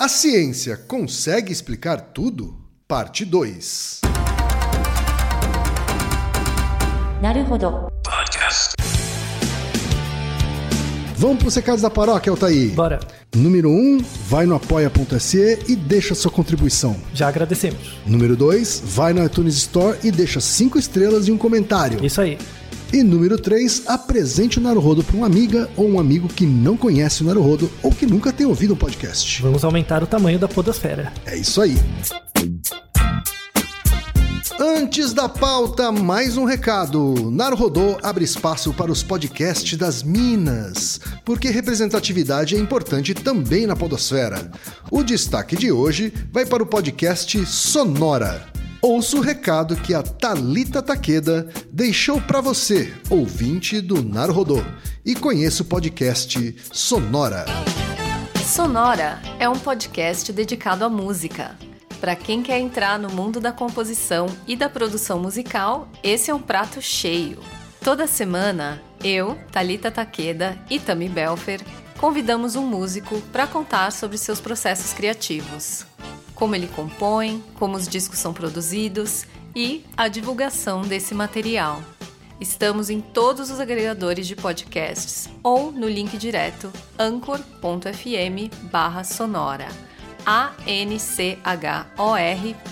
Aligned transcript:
A 0.00 0.08
ciência 0.08 0.78
consegue 0.78 1.52
explicar 1.52 2.00
tudo? 2.00 2.56
Parte 2.88 3.22
2. 3.22 4.00
Podcast. 8.02 8.72
Vamos 11.18 11.36
para 11.36 11.48
os 11.48 11.54
recados 11.54 11.82
da 11.82 11.90
paróquia, 11.90 12.30
Altair. 12.30 12.70
Bora. 12.70 12.98
Número 13.36 13.68
1, 13.68 13.72
um, 13.74 13.98
vai 14.26 14.46
no 14.46 14.54
apoia.se 14.54 15.58
e 15.68 15.76
deixa 15.76 16.14
sua 16.14 16.30
contribuição. 16.30 16.96
Já 17.12 17.28
agradecemos. 17.28 17.98
Número 18.06 18.34
2, 18.34 18.82
vai 18.82 19.12
na 19.12 19.26
iTunes 19.26 19.56
Store 19.56 19.98
e 20.02 20.10
deixa 20.10 20.40
5 20.40 20.78
estrelas 20.78 21.28
e 21.28 21.30
um 21.30 21.36
comentário. 21.36 22.02
Isso 22.02 22.22
aí. 22.22 22.38
E 22.92 23.04
número 23.04 23.38
3, 23.38 23.84
apresente 23.86 24.58
o 24.58 24.60
Naruhodo 24.60 25.04
para 25.04 25.16
uma 25.16 25.26
amiga 25.26 25.70
ou 25.76 25.88
um 25.88 26.00
amigo 26.00 26.26
que 26.26 26.44
não 26.44 26.76
conhece 26.76 27.22
o 27.22 27.26
Naruhodo 27.26 27.70
ou 27.84 27.92
que 27.92 28.04
nunca 28.04 28.32
tem 28.32 28.46
ouvido 28.46 28.74
um 28.74 28.76
podcast. 28.76 29.40
Vamos 29.40 29.64
aumentar 29.64 30.02
o 30.02 30.08
tamanho 30.08 30.40
da 30.40 30.48
podosfera. 30.48 31.12
É 31.24 31.36
isso 31.36 31.60
aí. 31.60 31.76
Antes 34.58 35.14
da 35.14 35.28
pauta, 35.28 35.92
mais 35.92 36.36
um 36.36 36.44
recado. 36.44 37.30
Naruhodô 37.30 37.96
abre 38.02 38.24
espaço 38.24 38.74
para 38.74 38.90
os 38.90 39.04
podcasts 39.04 39.78
das 39.78 40.02
Minas, 40.02 41.00
porque 41.24 41.48
representatividade 41.48 42.56
é 42.56 42.58
importante 42.58 43.14
também 43.14 43.68
na 43.68 43.76
podosfera. 43.76 44.50
O 44.90 45.04
destaque 45.04 45.54
de 45.54 45.70
hoje 45.70 46.12
vai 46.32 46.44
para 46.44 46.62
o 46.62 46.66
podcast 46.66 47.46
Sonora. 47.46 48.49
Ouça 48.82 49.18
o 49.18 49.20
recado 49.20 49.76
que 49.76 49.92
a 49.92 50.02
Talita 50.02 50.80
Takeda 50.80 51.46
deixou 51.70 52.18
para 52.18 52.40
você, 52.40 52.90
ouvinte 53.10 53.78
do 53.78 54.02
Naruhodô, 54.02 54.64
e 55.04 55.14
conheça 55.14 55.62
o 55.62 55.66
podcast 55.66 56.56
Sonora. 56.72 57.44
Sonora 58.42 59.20
é 59.38 59.46
um 59.46 59.58
podcast 59.58 60.32
dedicado 60.32 60.82
à 60.82 60.88
música. 60.88 61.58
Para 62.00 62.16
quem 62.16 62.42
quer 62.42 62.58
entrar 62.58 62.98
no 62.98 63.10
mundo 63.10 63.38
da 63.38 63.52
composição 63.52 64.26
e 64.48 64.56
da 64.56 64.66
produção 64.66 65.20
musical, 65.20 65.86
esse 66.02 66.30
é 66.30 66.34
um 66.34 66.40
prato 66.40 66.80
cheio. 66.80 67.38
Toda 67.84 68.06
semana, 68.06 68.80
eu, 69.04 69.36
Talita 69.52 69.90
Takeda 69.90 70.58
e 70.70 70.80
Tami 70.80 71.10
Belfer 71.10 71.60
convidamos 71.98 72.56
um 72.56 72.66
músico 72.66 73.20
para 73.30 73.46
contar 73.46 73.92
sobre 73.92 74.16
seus 74.16 74.40
processos 74.40 74.94
criativos, 74.94 75.84
como 76.40 76.56
ele 76.56 76.66
compõe, 76.68 77.44
como 77.58 77.76
os 77.76 77.86
discos 77.86 78.18
são 78.18 78.32
produzidos 78.32 79.26
e 79.54 79.84
a 79.94 80.08
divulgação 80.08 80.80
desse 80.80 81.14
material. 81.14 81.82
Estamos 82.40 82.88
em 82.88 83.02
todos 83.02 83.50
os 83.50 83.60
agregadores 83.60 84.26
de 84.26 84.34
podcasts 84.34 85.28
ou 85.42 85.70
no 85.70 85.86
link 85.86 86.16
direto 86.16 86.72
anchor.fm/sonora 86.98 89.68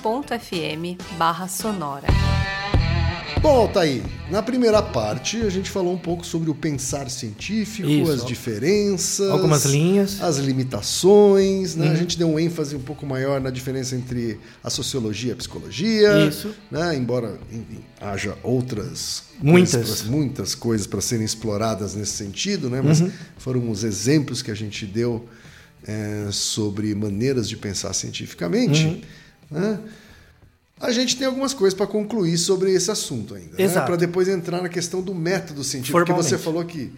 anchor.fm 0.06 0.96
barra 1.18 1.48
sonora. 1.48 2.27
Bom, 3.40 3.50
Altair, 3.54 4.02
na 4.30 4.42
primeira 4.42 4.82
parte 4.82 5.36
a 5.42 5.50
gente 5.50 5.70
falou 5.70 5.94
um 5.94 5.98
pouco 5.98 6.26
sobre 6.26 6.50
o 6.50 6.54
pensar 6.54 7.08
científico, 7.08 7.88
Isso. 7.88 8.10
as 8.10 8.24
diferenças, 8.26 9.30
Algumas 9.30 9.64
linhas. 9.64 10.20
as 10.20 10.38
limitações, 10.38 11.76
né? 11.76 11.90
A 11.90 11.94
gente 11.94 12.18
deu 12.18 12.28
um 12.28 12.38
ênfase 12.38 12.74
um 12.74 12.80
pouco 12.80 13.06
maior 13.06 13.40
na 13.40 13.50
diferença 13.50 13.94
entre 13.94 14.40
a 14.64 14.70
sociologia 14.70 15.30
e 15.30 15.32
a 15.34 15.36
psicologia, 15.36 16.26
Isso. 16.26 16.52
né? 16.70 16.96
Embora 16.96 17.38
enfim, 17.52 17.80
haja 18.00 18.36
outras 18.42 19.24
Muitas. 19.40 19.72
coisas 19.74 20.02
muitas 20.02 20.54
coisas 20.56 20.86
para 20.86 21.00
serem 21.00 21.24
exploradas 21.24 21.94
nesse 21.94 22.12
sentido, 22.12 22.68
né? 22.68 22.80
Mas 22.82 23.02
foram 23.36 23.70
os 23.70 23.84
exemplos 23.84 24.42
que 24.42 24.50
a 24.50 24.54
gente 24.56 24.84
deu 24.84 25.28
é, 25.86 26.26
sobre 26.32 26.92
maneiras 26.94 27.48
de 27.48 27.56
pensar 27.56 27.92
cientificamente, 27.92 29.02
né? 29.48 29.78
A 30.80 30.92
gente 30.92 31.16
tem 31.16 31.26
algumas 31.26 31.52
coisas 31.52 31.76
para 31.76 31.86
concluir 31.86 32.38
sobre 32.38 32.72
esse 32.72 32.90
assunto 32.90 33.34
ainda, 33.34 33.56
né? 33.56 33.64
Exato. 33.64 33.86
para 33.86 33.96
depois 33.96 34.28
entrar 34.28 34.62
na 34.62 34.68
questão 34.68 35.02
do 35.02 35.14
método 35.14 35.64
científico, 35.64 35.98
porque 35.98 36.12
Formalmente. 36.12 36.36
você 36.36 36.38
falou 36.42 36.64
que 36.64 36.92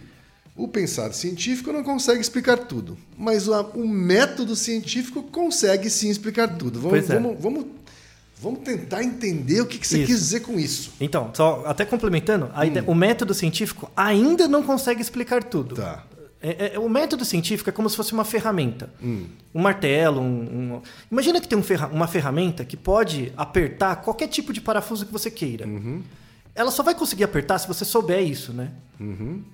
o 0.55 0.67
pensar 0.67 1.11
científico 1.13 1.71
não 1.71 1.83
consegue 1.83 2.19
explicar 2.21 2.57
tudo, 2.57 2.97
mas 3.17 3.47
o, 3.47 3.87
método 3.87 4.55
científico 4.55 5.23
consegue 5.23 5.89
sim 5.89 6.09
explicar 6.09 6.57
tudo. 6.57 6.79
Vamos, 6.79 7.09
é. 7.09 7.13
vamos, 7.15 7.41
vamos, 7.41 7.65
vamos 8.39 8.59
tentar 8.59 9.03
entender 9.03 9.61
o 9.61 9.65
que, 9.65 9.77
que 9.79 9.87
você 9.87 9.99
Isso. 9.99 10.07
quis 10.07 10.19
dizer 10.19 10.39
com 10.41 10.59
isso. 10.59 10.91
Então, 10.99 11.31
só 11.33 11.63
até 11.65 11.83
complementando, 11.85 12.51
a 12.53 12.65
ideia- 12.65 12.83
o 12.87 12.93
método 12.93 13.33
científico 13.33 13.89
ainda 13.95 14.47
não 14.47 14.61
consegue 14.61 15.01
explicar 15.01 15.43
tudo. 15.43 15.75
Tá. 15.75 16.03
É- 16.43 16.73
é- 16.75 16.79
o 16.79 16.89
método 16.89 17.23
científico 17.23 17.69
é 17.69 17.73
como 17.73 17.89
se 17.89 17.95
fosse 17.95 18.13
uma 18.13 18.25
ferramenta. 18.25 18.89
Um 19.03 19.61
martelo, 19.61 20.19
um, 20.21 20.75
um- 20.75 20.81
Imagina 21.11 21.39
que 21.39 21.47
tem 21.47 21.57
um 21.57 21.61
ferra- 21.63 21.87
uma 21.87 22.07
ferramenta 22.07 22.65
que 22.65 22.75
pode 22.75 23.31
apertar 23.37 23.97
qualquer 23.97 24.27
tipo 24.27 24.51
de 24.51 24.59
parafuso 24.59 25.05
que 25.05 25.11
você 25.11 25.29
queira. 25.29 25.65
Ela 26.55 26.71
só 26.71 26.83
vai 26.83 26.93
conseguir 26.95 27.23
apertar 27.23 27.59
se 27.59 27.67
você 27.67 27.85
souber 27.85 28.21
isso, 28.23 28.51
né? 28.53 28.71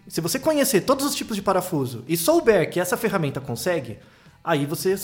Se 0.07 0.21
você 0.21 0.39
conhecer 0.39 0.81
todos 0.81 1.05
os 1.05 1.13
tipos 1.15 1.35
de 1.35 1.41
parafuso 1.41 2.03
e 2.07 2.15
souber 2.17 2.69
que 2.69 2.79
essa 2.79 2.95
ferramenta 2.97 3.39
consegue, 3.41 3.97
aí 4.43 4.65
você 4.65 4.95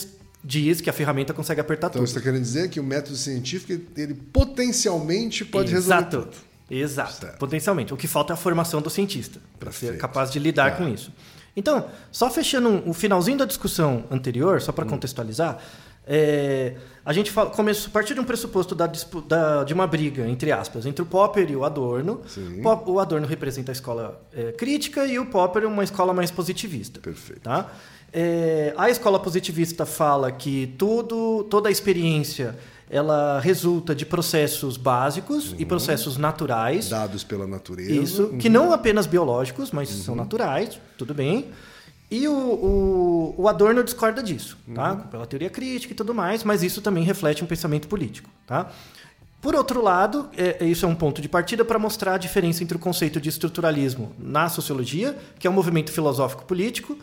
diz 0.44 0.82
que 0.82 0.90
a 0.90 0.94
ferramenta 0.94 1.34
consegue 1.34 1.62
apertar 1.62 1.88
Então 1.88 2.00
tudo. 2.02 2.08
você 2.10 2.18
está 2.18 2.22
querendo 2.22 2.42
dizer 2.44 2.70
que 2.70 2.80
o 2.80 2.84
método 2.84 3.16
científico 3.16 3.72
ele 3.96 4.14
potencialmente 4.14 5.46
pode 5.46 5.72
resolver 5.72 5.96
Exato. 6.08 6.18
tudo. 6.30 6.38
Exato. 6.72 7.14
Certo. 7.20 7.38
Potencialmente. 7.38 7.94
O 7.94 7.98
que 7.98 8.08
falta 8.08 8.34
é 8.34 8.36
a 8.36 8.38
formação 8.38 8.82
do 8.82 8.90
cientista, 8.90 9.40
para 9.60 9.72
ser 9.72 9.98
capaz 9.98 10.32
de 10.32 10.40
lidar 10.40 10.72
Tá. 10.72 10.78
com 10.78 10.88
isso. 10.90 11.12
Então, 11.56 11.86
só 12.12 12.30
fechando 12.30 12.70
um- 12.70 12.90
o 12.90 12.94
finalzinho 12.94 13.38
da 13.38 13.46
discussão 13.46 14.04
anterior, 14.10 14.62
só 14.62 14.72
Hum. 14.72 14.76
para 14.76 14.86
contextualizar, 14.86 15.60
é, 16.06 16.76
a 17.06 17.14
gente 17.14 17.32
fala, 17.32 17.50
começou 17.52 17.90
a 17.90 17.92
partir 17.92 18.14
de 18.14 18.20
um 18.20 18.24
pressuposto 18.24 18.74
da, 18.76 18.90
da- 19.28 19.64
de 19.64 19.74
uma 19.74 19.86
briga, 19.88 20.28
entre 20.28 20.52
aspas, 20.52 20.86
entre 20.86 21.02
o 21.02 21.06
Popper 21.06 21.50
e 21.52 21.56
o 21.56 21.64
Adorno. 21.64 22.22
Pop- 22.62 22.90
O 22.90 23.00
Adorno 23.00 23.28
representa 23.28 23.72
a 23.72 23.74
escola 23.74 24.22
é, 24.34 24.52
crítica 24.52 25.06
e 25.06 25.18
o 25.20 25.28
Popper 25.28 25.66
uma 25.68 25.84
escola 25.84 26.14
mais 26.14 26.32
positivista. 26.32 27.00
Perfeito. 27.00 27.42
Tá? 27.42 27.72
É, 28.12 28.74
a 28.78 28.90
escola 28.90 29.20
positivista 29.20 29.86
fala 29.86 30.32
que 30.32 30.74
tudo, 30.78 31.44
toda 31.50 31.70
a 31.70 31.72
experiência 31.72 32.56
ela 32.94 33.40
resulta 33.40 33.96
de 33.96 34.06
processos 34.06 34.78
básicos 34.78 35.52
Uhum. 35.52 35.56
e 35.60 35.66
processos 35.66 36.16
naturais. 36.18 36.90
Dados 36.90 37.24
pela 37.24 37.48
natureza. 37.48 37.92
Isso, 37.92 38.28
que 38.40 38.48
não 38.50 38.72
apenas 38.72 39.08
biológicos, 39.08 39.72
mas 39.72 39.90
são 39.90 40.16
naturais, 40.16 40.80
tudo 40.98 41.14
bem. 41.14 41.48
E 42.12 42.28
o, 42.28 42.32
o, 42.34 43.36
o 43.38 43.48
Adorno 43.50 43.84
discorda 43.84 44.22
disso, 44.22 44.56
tá? 44.76 44.96
Pela 44.96 45.26
teoria 45.26 45.50
crítica 45.50 45.94
e 45.94 45.96
tudo 45.96 46.14
mais, 46.14 46.44
mas 46.44 46.62
isso 46.62 46.80
também 46.82 47.04
reflete 47.04 47.44
um 47.44 47.48
pensamento 47.48 47.88
político, 47.88 48.30
tá? 48.46 48.70
Por 49.42 49.56
outro 49.56 49.82
lado, 49.82 50.30
é, 50.38 50.58
é- 50.64 50.66
isso 50.66 50.86
é 50.86 50.88
um 50.88 50.94
ponto 50.96 51.20
de 51.22 51.28
partida 51.28 51.66
para 51.66 51.80
mostrar 51.80 52.14
a 52.14 52.18
diferença 52.20 52.64
entre 52.64 52.78
o 52.78 52.80
conceito 52.80 53.20
de 53.20 53.28
estruturalismo 53.30 54.14
na 54.20 54.48
sociologia, 54.48 55.18
que 55.40 55.48
é 55.48 55.50
um 55.50 55.54
movimento 55.54 55.92
filosófico 55.92 56.46
político, 56.46 56.98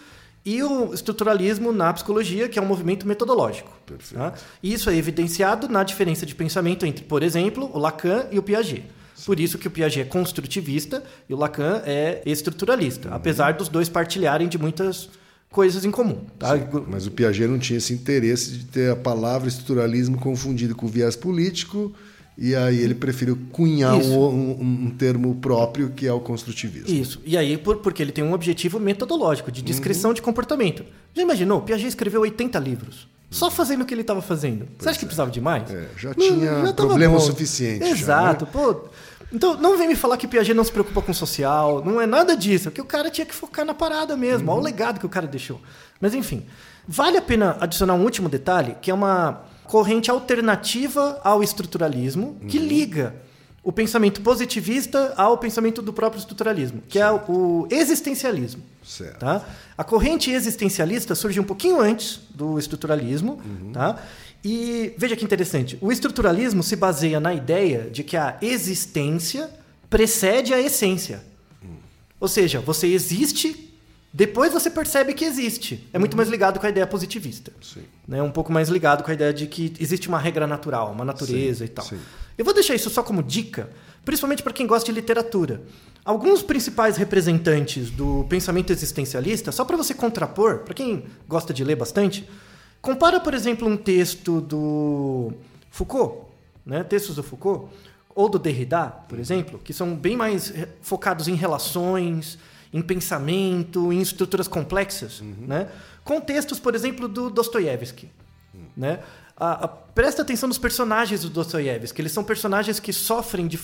e 0.44 0.62
o 0.62 0.94
estruturalismo 0.94 1.72
na 1.72 1.92
psicologia, 1.92 2.48
que 2.48 2.58
é 2.58 2.62
um 2.62 2.66
movimento 2.66 3.06
metodológico. 3.06 3.70
Tá? 4.12 4.32
E 4.62 4.72
isso 4.72 4.88
é 4.88 4.96
evidenciado 4.96 5.68
na 5.68 5.84
diferença 5.84 6.24
de 6.24 6.34
pensamento 6.34 6.86
entre, 6.86 7.04
por 7.04 7.22
exemplo, 7.22 7.70
o 7.72 7.78
Lacan 7.78 8.26
e 8.30 8.38
o 8.38 8.42
Piaget. 8.42 8.84
Por 9.26 9.38
isso 9.38 9.58
que 9.58 9.68
o 9.68 9.70
Piaget 9.70 10.00
é 10.00 10.04
construtivista 10.04 11.02
e 11.28 11.34
o 11.34 11.36
Lacan 11.36 11.82
é 11.84 12.22
estruturalista, 12.24 13.10
apesar 13.10 13.52
dos 13.52 13.68
dois 13.68 13.88
partilharem 13.88 14.48
de 14.48 14.56
muitas 14.56 15.10
coisas 15.50 15.84
em 15.84 15.90
comum. 15.90 16.24
Tá? 16.38 16.52
Mas 16.88 17.06
o 17.06 17.10
Piaget 17.10 17.46
não 17.46 17.58
tinha 17.58 17.76
esse 17.76 17.92
interesse 17.92 18.52
de 18.52 18.64
ter 18.64 18.90
a 18.90 18.96
palavra 18.96 19.48
estruturalismo 19.48 20.16
confundido 20.16 20.74
com 20.74 20.86
viés 20.86 21.16
político, 21.16 21.92
e 22.40 22.56
aí 22.56 22.78
ele 22.80 22.94
preferiu 22.94 23.38
cunhar 23.52 23.94
um, 23.94 24.18
um- 24.28 24.84
um 24.86 24.90
termo 24.90 25.34
próprio 25.36 25.90
que 25.90 26.06
é 26.06 26.12
o 26.12 26.18
construtivismo. 26.20 26.88
Isso. 26.88 27.20
E 27.24 27.36
aí, 27.36 27.58
por- 27.58 27.76
porque 27.76 28.02
ele 28.02 28.10
tem 28.12 28.24
um 28.24 28.32
objetivo 28.32 28.80
metodológico, 28.80 29.52
de 29.52 29.60
Uhum. 29.60 29.66
descrição 29.66 30.14
de 30.14 30.22
comportamento. 30.22 30.82
Já 31.14 31.22
imaginou? 31.22 31.60
Piaget 31.60 31.88
escreveu 31.88 32.22
80 32.22 32.58
livros. 32.58 33.06
Só 33.30 33.48
fazendo 33.50 33.82
o 33.82 33.84
que 33.86 33.94
ele 33.94 34.00
estava 34.00 34.20
fazendo. 34.22 34.66
Você 34.78 34.88
acha 34.88 34.98
que 34.98 35.04
precisava 35.04 35.30
de 35.30 35.40
mais? 35.40 35.70
É, 35.70 35.88
já 35.96 36.08
Não, 36.08 36.14
tinha 36.16 36.50
tava 36.62 36.72
problema 36.74 37.14
bom. 37.14 37.20
suficiente 37.20 37.84
já, 37.84 37.90
Exato. 37.90 38.44
né? 38.46 38.50
Pô, 38.52 38.84
então, 39.32 39.56
não 39.60 39.78
vem 39.78 39.86
me 39.86 39.94
falar 39.94 40.16
que 40.16 40.26
Piaget 40.26 40.52
não 40.54 40.64
se 40.64 40.72
preocupa 40.72 41.00
com 41.00 41.12
o 41.12 41.14
social. 41.14 41.84
Não 41.84 42.00
é 42.00 42.06
nada 42.06 42.36
disso. 42.36 42.68
É 42.68 42.70
que 42.72 42.80
o 42.80 42.84
cara 42.84 43.08
tinha 43.10 43.24
que 43.24 43.34
focar 43.34 43.64
na 43.64 43.74
parada 43.74 44.16
mesmo. 44.16 44.48
Uhum. 44.48 44.54
Olha 44.54 44.60
o 44.62 44.64
legado 44.64 44.98
que 44.98 45.06
o 45.06 45.08
cara 45.08 45.26
deixou. 45.28 45.60
Mas, 46.00 46.14
enfim. 46.14 46.42
Vale 46.88 47.18
a 47.18 47.22
pena 47.22 47.56
adicionar 47.60 47.94
um 47.94 48.02
último 48.02 48.28
detalhe, 48.28 48.74
que 48.82 48.90
é 48.90 48.94
uma 48.94 49.42
corrente 49.70 50.10
alternativa 50.10 51.20
ao 51.22 51.44
estruturalismo, 51.44 52.36
que 52.48 52.58
Uhum. 52.58 52.64
liga 52.64 53.14
o 53.62 53.70
pensamento 53.70 54.20
positivista 54.20 55.14
ao 55.16 55.38
pensamento 55.38 55.80
do 55.80 55.92
próprio 55.92 56.18
estruturalismo, 56.18 56.82
que 56.88 56.98
é 56.98 57.08
o 57.08 57.68
existencialismo. 57.70 58.62
Certo. 58.82 59.20
Tá? 59.20 59.46
A 59.78 59.84
corrente 59.84 60.28
existencialista 60.32 61.14
surge 61.14 61.38
um 61.38 61.44
pouquinho 61.44 61.80
antes 61.80 62.20
do 62.34 62.58
estruturalismo. 62.58 63.40
Tá? 63.72 64.02
E 64.42 64.92
veja 64.98 65.14
que 65.14 65.24
interessante: 65.24 65.78
o 65.80 65.92
estruturalismo 65.92 66.64
se 66.64 66.74
baseia 66.74 67.20
na 67.20 67.32
ideia 67.32 67.88
de 67.92 68.02
que 68.02 68.16
a 68.16 68.38
existência 68.42 69.48
precede 69.88 70.52
a 70.52 70.58
essência. 70.60 71.22
Ou 72.18 72.26
seja, 72.26 72.58
você 72.60 72.88
existe 72.88 73.69
Depois 74.12 74.52
você 74.52 74.68
percebe 74.68 75.14
que 75.14 75.24
existe. 75.24 75.88
É 75.92 75.98
muito 75.98 76.16
mais 76.16 76.28
ligado 76.28 76.58
com 76.58 76.66
a 76.66 76.68
ideia 76.68 76.86
positivista. 76.86 77.52
Sim. 77.62 77.82
Né? 78.08 78.20
Um 78.20 78.30
pouco 78.30 78.52
mais 78.52 78.68
ligado 78.68 79.04
com 79.04 79.10
a 79.10 79.14
ideia 79.14 79.32
de 79.32 79.46
que 79.46 79.72
existe 79.78 80.08
uma 80.08 80.18
regra 80.18 80.46
natural, 80.46 80.90
uma 80.90 81.04
natureza 81.04 81.60
Sim, 81.60 81.64
e 81.64 81.68
tal. 81.68 81.84
sim. 81.84 81.98
Eu 82.36 82.44
vou 82.44 82.52
deixar 82.52 82.74
isso 82.74 82.90
só 82.90 83.02
como 83.02 83.22
dica, 83.22 83.70
principalmente 84.04 84.42
para 84.42 84.52
quem 84.52 84.66
gosta 84.66 84.86
de 84.86 84.92
literatura. 84.92 85.62
Alguns 86.04 86.42
principais 86.42 86.96
representantes 86.96 87.90
do 87.90 88.24
pensamento 88.28 88.72
existencialista, 88.72 89.52
só 89.52 89.64
para 89.64 89.76
você 89.76 89.94
contrapor, 89.94 90.60
para 90.60 90.74
quem 90.74 91.04
gosta 91.28 91.52
de 91.52 91.62
ler 91.62 91.76
bastante, 91.76 92.28
compara, 92.80 93.20
por 93.20 93.34
exemplo, 93.34 93.68
um 93.68 93.76
texto 93.76 94.40
do 94.40 95.32
Foucault, 95.70 96.26
né? 96.64 96.82
textos 96.82 97.14
do 97.14 97.22
Foucault, 97.22 97.68
ou 98.14 98.28
do 98.28 98.38
Derrida, 98.38 98.86
por 98.86 99.18
exemplo, 99.20 99.60
que 99.62 99.72
são 99.72 99.94
bem 99.94 100.16
mais 100.16 100.52
focados 100.80 101.28
em 101.28 101.34
relações, 101.34 102.38
em 102.72 102.80
pensamento, 102.82 103.92
em 103.92 104.00
estruturas 104.00 104.46
complexas, 104.48 105.20
né? 105.22 105.68
com 106.04 106.20
textos, 106.20 106.58
por 106.58 106.74
exemplo, 106.74 107.08
do 107.08 107.28
Dostoiévski. 107.30 108.08
Né? 108.76 109.00
A- 109.36 109.64
a- 109.64 109.68
presta 109.68 110.22
atenção 110.22 110.46
nos 110.48 110.58
personagens 110.58 111.22
do 111.22 111.30
Dostoiévski. 111.30 112.00
Eles 112.00 112.12
são 112.12 112.22
personagens 112.22 112.78
que 112.78 112.92
sofrem 112.92 113.46
de 113.46 113.58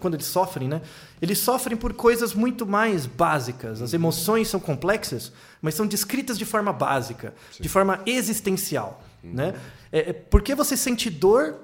quando 0.00 0.14
eles 0.14 0.26
sofrem, 0.26 0.68
né? 0.68 0.80
Eles 1.20 1.38
sofrem 1.38 1.76
por 1.76 1.92
coisas 1.92 2.32
muito 2.34 2.64
mais 2.66 3.04
básicas. 3.04 3.82
As 3.82 3.92
emoções 3.92 4.48
são 4.48 4.60
complexas, 4.60 5.32
mas 5.60 5.74
são 5.74 5.86
descritas 5.86 6.38
de 6.38 6.44
forma 6.44 6.72
básica, 6.72 7.34
de 7.58 7.68
forma 7.68 8.00
existencial, 8.06 9.02
né? 9.22 9.54
É, 9.92 10.10
é, 10.10 10.12
porque 10.12 10.54
você 10.54 10.76
sente 10.76 11.10
dor, 11.10 11.56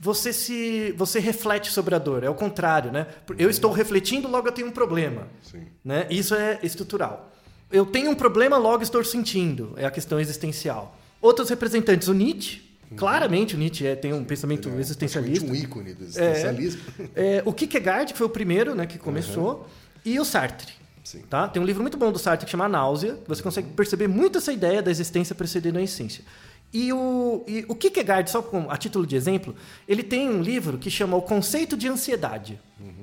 você 0.00 0.32
se 0.32 0.92
você 0.96 1.18
reflete 1.18 1.72
sobre 1.72 1.94
a 1.94 1.98
dor. 1.98 2.22
É 2.22 2.30
o 2.30 2.34
contrário, 2.34 2.92
né? 2.92 3.06
Eu 3.38 3.48
estou 3.50 3.72
refletindo, 3.72 4.28
logo 4.28 4.48
eu 4.48 4.52
tenho 4.52 4.68
um 4.68 4.72
problema. 4.72 5.28
Sim. 5.42 5.62
Né? 5.84 6.06
Isso 6.10 6.34
é 6.34 6.58
estrutural. 6.62 7.32
Eu 7.70 7.84
tenho 7.86 8.10
um 8.10 8.14
problema, 8.14 8.56
logo 8.56 8.82
estou 8.82 9.02
sentindo. 9.04 9.74
É 9.76 9.84
a 9.84 9.90
questão 9.90 10.20
existencial. 10.20 10.96
Outros 11.20 11.48
representantes, 11.48 12.08
o 12.08 12.14
Nietzsche, 12.14 12.62
claramente 12.96 13.56
o 13.56 13.58
Nietzsche 13.58 13.86
é- 13.86 13.96
tem 13.96 14.12
um 14.12 14.24
pensamento 14.24 14.68
é 14.68 14.78
existencialista. 14.78 15.50
um 15.50 15.54
ícone 15.54 15.94
do 15.94 16.04
existencialismo. 16.04 16.82
É, 17.14 17.42
o 17.44 17.52
Kierkegaard, 17.52 18.12
que 18.12 18.18
foi 18.18 18.26
o 18.26 18.30
primeiro 18.30 18.74
né, 18.74 18.86
que 18.86 18.98
começou, 18.98 19.66
e 20.04 20.20
o 20.20 20.24
Sartre. 20.24 20.72
Sim. 21.02 21.22
Tá? 21.30 21.48
Tem 21.48 21.62
um 21.62 21.64
livro 21.64 21.82
muito 21.82 21.96
bom 21.96 22.10
do 22.10 22.18
Sartre 22.18 22.44
que 22.44 22.50
chama 22.50 22.68
Náusea. 22.68 23.18
Você 23.28 23.42
consegue 23.42 23.68
perceber 23.70 24.08
muito 24.08 24.38
essa 24.38 24.52
ideia 24.52 24.82
da 24.82 24.90
existência 24.90 25.34
precedendo 25.34 25.78
a 25.78 25.82
essência. 25.82 26.24
E 26.78 26.92
o, 26.92 27.42
e 27.48 27.64
o 27.68 27.74
Kierkegaard, 27.74 28.30
só 28.30 28.42
com, 28.42 28.70
a 28.70 28.76
título 28.76 29.06
de 29.06 29.16
exemplo, 29.16 29.56
ele 29.88 30.02
tem 30.02 30.28
um 30.28 30.42
livro 30.42 30.76
que 30.76 30.90
chama 30.90 31.16
O 31.16 31.22
Conceito 31.22 31.74
de 31.74 31.88
Ansiedade. 31.88 32.60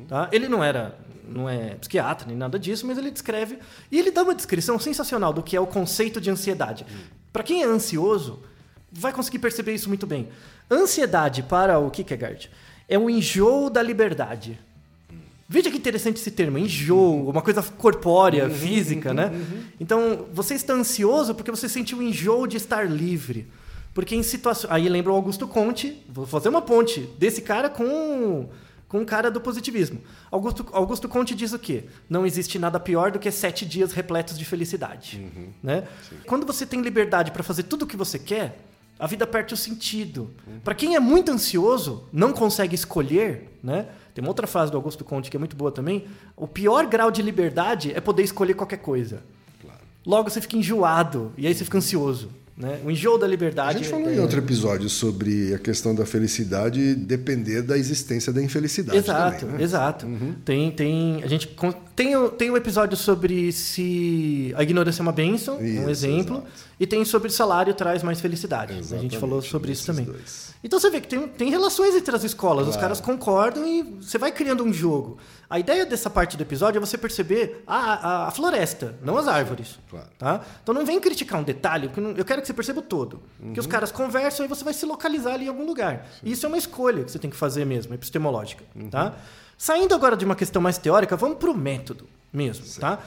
Tá? 0.08 0.30
Ele 0.32 0.48
não 0.48 0.64
era 0.64 0.96
não 1.28 1.50
é 1.50 1.74
psiquiatra 1.76 2.28
nem 2.28 2.38
nada 2.38 2.60
disso, 2.60 2.86
mas 2.86 3.00
ele 3.00 3.10
descreve 3.10 3.58
e 3.92 3.98
ele 3.98 4.12
dá 4.12 4.22
uma 4.22 4.36
descrição 4.36 4.78
sensacional 4.78 5.34
do 5.34 5.42
que 5.42 5.56
é 5.56 5.60
o 5.60 5.66
conceito 5.66 6.22
de 6.22 6.30
ansiedade. 6.30 6.86
Para 7.32 7.42
quem 7.42 7.64
é 7.64 7.66
ansioso, 7.66 8.44
vai 8.92 9.12
conseguir 9.12 9.40
perceber 9.40 9.74
isso 9.74 9.88
muito 9.88 10.06
bem. 10.06 10.30
Ansiedade 10.70 11.42
para 11.42 11.80
o 11.80 11.90
Kierkegaard 11.90 12.52
é 12.88 13.00
o 13.00 13.10
enjoo 13.10 13.72
da 13.72 13.82
liberdade. 13.82 14.60
Veja 15.50 15.72
que 15.72 15.78
interessante 15.78 16.18
esse 16.18 16.30
termo, 16.30 16.60
enjoo, 16.60 17.28
uma 17.28 17.42
coisa 17.42 17.64
corpórea, 17.64 18.48
física, 18.52 19.14
né? 19.16 19.32
Então, 19.80 20.28
você 20.32 20.54
está 20.54 20.74
ansioso 20.74 21.34
porque 21.34 21.50
você 21.50 21.68
sentiu 21.68 21.98
o 21.98 22.04
enjoo 22.04 22.46
de 22.46 22.58
estar 22.58 22.88
livre. 22.88 23.48
Porque 23.94 24.16
em 24.16 24.24
situações. 24.24 24.72
Aí 24.72 24.90
lembra 24.90 25.12
o 25.12 25.16
Augusto 25.16 25.48
Conte, 25.48 26.04
vou 26.10 26.26
fazer 26.26 26.50
uma 26.50 26.62
ponte 26.62 27.02
desse 27.18 27.42
cara 27.42 27.70
com, 27.70 28.50
com 28.88 29.00
um 29.00 29.06
cara 29.06 29.30
do 29.30 29.40
positivismo. 29.40 30.02
Augusto, 30.32 30.66
Augusto 30.72 31.08
Conte 31.08 31.36
diz 31.36 31.54
o 31.54 31.60
quê? 31.60 31.86
Não 32.10 32.26
existe 32.26 32.58
nada 32.58 32.80
pior 32.80 33.12
do 33.12 33.20
que 33.20 33.30
sete 33.30 33.66
dias 33.66 33.94
repletos 33.94 34.38
de 34.38 34.46
felicidade. 34.46 35.18
Né? 35.62 35.88
Quando 36.26 36.46
você 36.46 36.66
tem 36.66 36.82
liberdade 36.82 37.32
para 37.32 37.44
fazer 37.44 37.64
tudo 37.64 37.84
o 37.84 37.88
que 37.88 37.96
você 37.96 38.18
quer, 38.18 38.60
a 38.98 39.06
vida 39.06 39.28
perde 39.28 39.54
o 39.54 39.58
sentido. 39.58 40.32
Para 40.64 40.74
quem 40.74 40.96
é 40.96 41.00
muito 41.00 41.32
ansioso, 41.32 42.08
não 42.12 42.32
consegue 42.32 42.76
escolher, 42.76 43.58
né? 43.62 43.88
Tem 44.14 44.24
uma 44.24 44.30
outra 44.30 44.46
frase 44.46 44.72
do 44.72 44.78
Augusto 44.78 45.04
Conte 45.04 45.30
que 45.30 45.36
é 45.36 45.40
muito 45.40 45.56
boa 45.56 45.72
também. 45.72 46.06
O 46.38 46.48
pior 46.48 46.86
grau 46.86 47.10
de 47.10 47.22
liberdade 47.22 47.92
é 47.94 48.00
poder 48.00 48.24
escolher 48.24 48.54
qualquer 48.54 48.78
coisa. 48.78 49.24
Logo 50.06 50.30
você 50.30 50.40
fica 50.40 50.58
enjoado 50.58 51.34
e 51.38 51.48
aí 51.48 51.54
você 51.54 51.64
fica 51.66 51.78
ansioso. 51.78 52.30
Né? 52.56 52.80
O 52.86 52.92
enjoo 52.92 53.18
da 53.18 53.26
A 53.26 53.30
liberdade. 53.30 53.80
gente 53.80 53.90
falou 53.90 54.08
é- 54.08 54.16
em 54.16 54.20
outro 54.20 54.38
episódio 54.38 54.88
sobre 54.88 55.56
a 55.56 55.58
questão 55.58 55.96
da 55.96 56.06
felicidade 56.06 56.94
depender 56.94 57.64
da 57.64 57.76
existência 57.78 58.32
da 58.32 58.44
infelicidade. 58.44 58.96
Exato, 58.98 59.40
também, 59.40 59.58
né? 59.58 59.64
exato. 59.64 60.08
Tem, 60.46 60.70
tem, 60.72 61.24
a 61.24 61.28
gente 61.28 61.50
tem, 61.96 62.30
tem 62.38 62.52
um 62.52 62.58
episódio 62.58 62.96
sobre 62.96 63.52
se 63.52 64.54
a 64.56 64.62
ignorância 64.62 65.02
é 65.02 65.04
uma 65.04 65.12
bênção, 65.12 65.58
um 65.58 65.66
Isso, 65.66 65.90
exemplo, 65.90 66.36
exato. 66.38 66.48
E 66.80 66.88
tem 66.88 67.04
sobre 67.06 67.30
salário 67.30 67.74
traz 67.74 68.02
mais 68.04 68.20
felicidade. 68.20 68.72
a 68.74 68.76
gente 68.76 68.86
Exatamente, 68.86 69.18
falou 69.18 69.42
sobre 69.42 69.72
isso 69.72 69.86
também. 69.86 70.06
dois. 70.06 70.54
Então 70.64 70.80
você 70.80 70.90
vê 70.90 71.02
que 71.02 71.08
tem, 71.08 71.28
tem 71.28 71.50
relações 71.50 71.94
entre 71.96 72.16
as 72.16 72.24
escolas, 72.24 72.64
os 72.68 72.74
Claro. 72.76 72.82
caras 72.82 73.02
concordam 73.02 73.66
e 73.68 73.84
você 74.02 74.18
vai 74.18 74.32
criando 74.32 74.64
um 74.64 74.72
jogo. 74.74 75.18
A 75.50 75.60
ideia 75.60 75.86
dessa 75.86 76.10
parte 76.10 76.36
do 76.38 76.42
episódio 76.42 76.78
é 76.78 76.80
você 76.80 76.98
perceber 76.98 77.64
a, 77.68 77.78
a, 77.78 78.28
a 78.28 78.32
floresta, 78.32 78.96
não 79.04 79.18
as 79.18 79.28
árvores. 79.28 79.78
Claro. 79.90 80.08
Tá? 80.18 80.42
Então 80.64 80.74
não 80.74 80.86
vem 80.86 81.00
criticar 81.00 81.40
um 81.40 81.44
detalhe, 81.44 81.88
porque 81.90 82.02
não- 82.02 82.12
eu 82.12 82.26
quero 82.26 82.42
que 82.42 82.48
você 82.48 82.54
perceba 82.54 82.80
o 82.80 82.84
todo. 82.84 83.22
Que 83.54 83.60
os 83.60 83.68
caras 83.68 83.92
conversam 83.92 84.46
e 84.46 84.50
você 84.50 84.64
vai 84.64 84.74
se 84.74 84.86
localizar 84.86 85.34
ali 85.34 85.46
em 85.46 85.50
algum 85.50 85.66
lugar. 85.66 86.08
E 86.24 86.32
isso 86.32 86.46
é 86.46 86.50
uma 86.50 86.58
escolha 86.58 87.04
que 87.04 87.12
você 87.12 87.20
tem 87.20 87.30
que 87.30 87.36
fazer 87.38 87.66
mesmo, 87.66 87.94
epistemológica. 87.94 88.64
Tá? 88.90 89.14
Saindo 89.58 89.94
agora 89.94 90.18
de 90.18 90.26
uma 90.26 90.36
questão 90.36 90.62
mais 90.62 90.78
teórica, 90.78 91.16
vamos 91.16 91.38
para 91.38 91.52
o 91.52 91.56
método 91.56 92.08
mesmo. 92.32 92.66
Tá? 92.80 93.00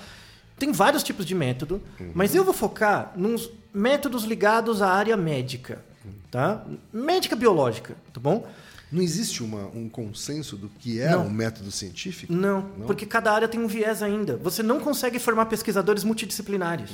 Tem 0.58 0.72
vários 0.72 1.02
tipos 1.02 1.26
de 1.26 1.34
método, 1.34 1.82
mas 2.14 2.34
eu 2.34 2.42
vou 2.44 2.54
focar 2.54 3.12
nos 3.16 3.50
métodos 3.74 4.24
ligados 4.24 4.80
à 4.80 4.88
área 4.90 5.16
médica. 5.16 5.84
Tá? 6.30 6.64
Médica 6.92 7.34
biológica, 7.36 7.94
tá 8.12 8.20
bom? 8.20 8.46
Não 8.92 9.02
existe 9.02 9.42
uma- 9.42 9.66
um 9.74 9.88
consenso 9.88 10.56
do 10.56 10.68
que 10.68 11.00
é 11.00 11.10
Não. 11.10 11.26
um 11.26 11.30
método 11.30 11.70
científico? 11.72 12.32
Não, 12.32 12.60
Não? 12.78 12.86
porque 12.86 13.04
cada 13.04 13.32
área 13.32 13.48
tem 13.48 13.58
um 13.60 13.66
viés 13.66 14.02
ainda. 14.02 14.36
Você 14.36 14.62
não 14.62 14.78
consegue 14.80 15.18
formar 15.18 15.46
pesquisadores 15.46 16.04
multidisciplinares. 16.04 16.90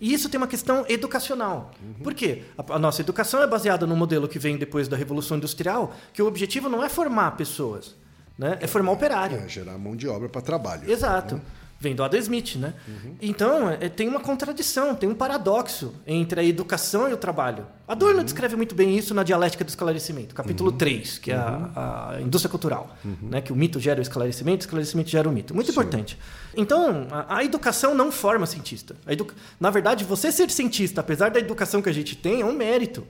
E 0.00 0.12
isso 0.12 0.28
tem 0.28 0.36
uma 0.36 0.46
questão 0.48 0.84
educacional. 0.88 1.70
Por 2.02 2.12
quê? 2.12 2.42
A, 2.58 2.74
a 2.74 2.78
nossa 2.78 3.00
educação 3.00 3.40
é 3.42 3.46
baseada 3.46 3.86
no 3.86 3.96
modelo 3.96 4.28
que 4.28 4.38
vem 4.38 4.56
depois 4.58 4.88
da 4.88 4.96
Revolução 4.96 5.36
Industrial, 5.36 5.94
que 6.12 6.20
o 6.20 6.26
objetivo 6.26 6.68
não 6.68 6.82
é 6.84 6.88
formar 6.88 7.30
pessoas, 7.36 7.94
né? 8.38 8.58
é 8.60 8.66
formar 8.66 8.92
operário. 8.92 9.38
É, 9.38 9.48
gerar 9.48 9.78
mão 9.78 9.94
de 9.96 10.06
obra 10.08 10.28
para 10.28 10.40
trabalho. 10.42 10.90
Exato. 10.90 11.40
Vem 11.78 11.94
do 11.94 12.02
Adam 12.02 12.18
Smith, 12.20 12.56
né? 12.56 12.72
Então, 13.20 13.68
é, 13.70 13.88
tem 13.90 14.08
uma 14.08 14.18
contradição, 14.20 14.94
tem 14.94 15.08
um 15.08 15.14
paradoxo 15.14 15.92
entre 16.06 16.40
a 16.40 16.44
educação 16.44 17.08
e 17.08 17.12
o 17.12 17.16
trabalho. 17.18 17.66
Adorno 17.86 18.24
descreve 18.24 18.56
muito 18.56 18.74
bem 18.74 18.96
isso 18.96 19.12
na 19.12 19.22
Dialética 19.22 19.62
do 19.62 19.68
Esclarecimento, 19.68 20.34
capítulo 20.34 20.72
3, 20.72 21.18
que 21.18 21.30
é 21.30 21.36
a, 21.36 22.12
a 22.16 22.20
indústria 22.22 22.48
cultural. 22.50 22.96
Né? 23.22 23.40
Que 23.42 23.52
o 23.52 23.56
mito 23.56 23.78
gera 23.78 23.98
o 23.98 24.02
esclarecimento, 24.02 24.62
o 24.62 24.66
esclarecimento 24.66 25.10
gera 25.10 25.28
o 25.28 25.32
mito. 25.32 25.54
Muito 25.54 25.70
importante. 25.70 26.18
Então, 26.56 27.06
a, 27.10 27.36
a 27.36 27.44
educação 27.44 27.94
não 27.94 28.10
forma 28.10 28.46
cientista. 28.46 28.96
A 29.06 29.12
edu- 29.12 29.28
Na 29.60 29.68
verdade, 29.70 30.02
você 30.02 30.32
ser 30.32 30.50
cientista, 30.50 31.02
apesar 31.02 31.30
da 31.30 31.38
educação 31.38 31.82
que 31.82 31.90
a 31.90 31.92
gente 31.92 32.16
tem, 32.16 32.40
é 32.40 32.44
um 32.44 32.54
mérito. 32.54 33.06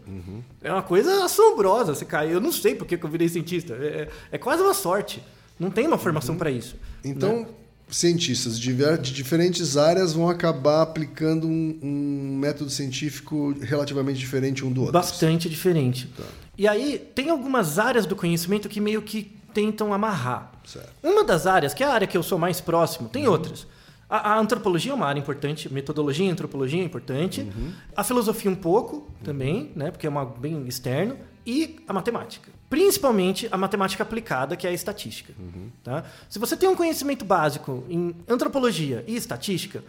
É 0.61 0.73
uma 0.73 0.83
coisa 0.83 1.25
assombrosa. 1.25 1.95
Você 1.95 2.05
cai, 2.05 2.35
eu 2.35 2.41
não 2.41 2.51
sei 2.51 2.75
por 2.75 2.85
que 2.87 2.99
que 2.99 3.05
eu 3.07 3.11
virei 3.11 3.29
cientista. 3.29 3.75
É, 3.75 4.09
é 4.33 4.39
quase 4.39 4.61
uma 4.63 4.75
sorte. 4.75 5.23
Não 5.59 5.71
tem 5.71 5.87
uma 5.87 5.97
formação 5.99 6.37
para 6.37 6.51
isso. 6.51 6.75
Então, 7.05 7.41
né? 7.41 7.47
Cientistas 7.89 8.59
de, 8.59 8.75
diferentes 9.13 9.77
áreas 9.77 10.13
vão 10.13 10.29
acabar 10.29 10.83
aplicando 10.83 11.47
um, 11.47 11.79
um 11.83 12.37
método 12.39 12.71
científico 12.71 13.55
relativamente 13.61 14.19
diferente 14.19 14.65
um 14.65 14.73
do 14.73 14.81
outro. 14.81 14.93
Bastante 14.93 15.49
diferente. 15.49 16.11
E 16.59 16.67
aí, 16.67 16.99
tem 17.15 17.31
algumas 17.31 17.79
áreas 17.79 18.07
do 18.07 18.17
conhecimento 18.17 18.69
que 18.69 18.81
meio 18.81 19.03
que 19.03 19.37
tentam 19.55 19.93
amarrar. 19.93 20.53
Certo. 20.65 20.91
Uma 21.03 21.25
das 21.25 21.47
áreas, 21.47 21.73
que 21.73 21.85
é 21.85 21.87
a 21.87 21.93
área 21.93 22.07
que 22.07 22.17
eu 22.17 22.23
sou 22.23 22.39
mais 22.39 22.61
próximo, 22.61 23.09
tem 23.09 23.29
outras. 23.29 23.67
A, 24.09 24.35
a 24.35 24.39
antropologia 24.39 24.93
é 24.93 24.95
uma 24.95 25.07
área 25.07 25.19
importante, 25.19 25.73
metodologia 25.73 26.27
e 26.27 26.31
antropologia 26.31 26.81
é 26.81 26.85
importante. 26.85 27.47
A 27.97 28.05
filosofia 28.05 28.51
um 28.51 28.55
pouco 28.55 29.09
também, 29.25 29.73
né, 29.75 29.91
porque 29.91 30.07
é 30.07 30.11
uma 30.11 30.25
bem 30.25 30.67
externo. 30.67 31.17
E 31.47 31.79
a 31.87 31.93
matemática. 31.93 32.51
Principalmente 32.69 33.49
a 33.53 33.57
matemática 33.57 34.03
aplicada, 34.03 34.57
que 34.57 34.67
é 34.67 34.71
a 34.71 34.73
estatística. 34.73 35.33
Tá? 35.85 36.05
Se 36.29 36.39
você 36.39 36.57
tem 36.57 36.69
um 36.69 36.75
conhecimento 36.75 37.25
básico 37.25 37.85
em 37.89 38.15
antropologia 38.29 39.05
e 39.07 39.15
estatística, 39.15 39.85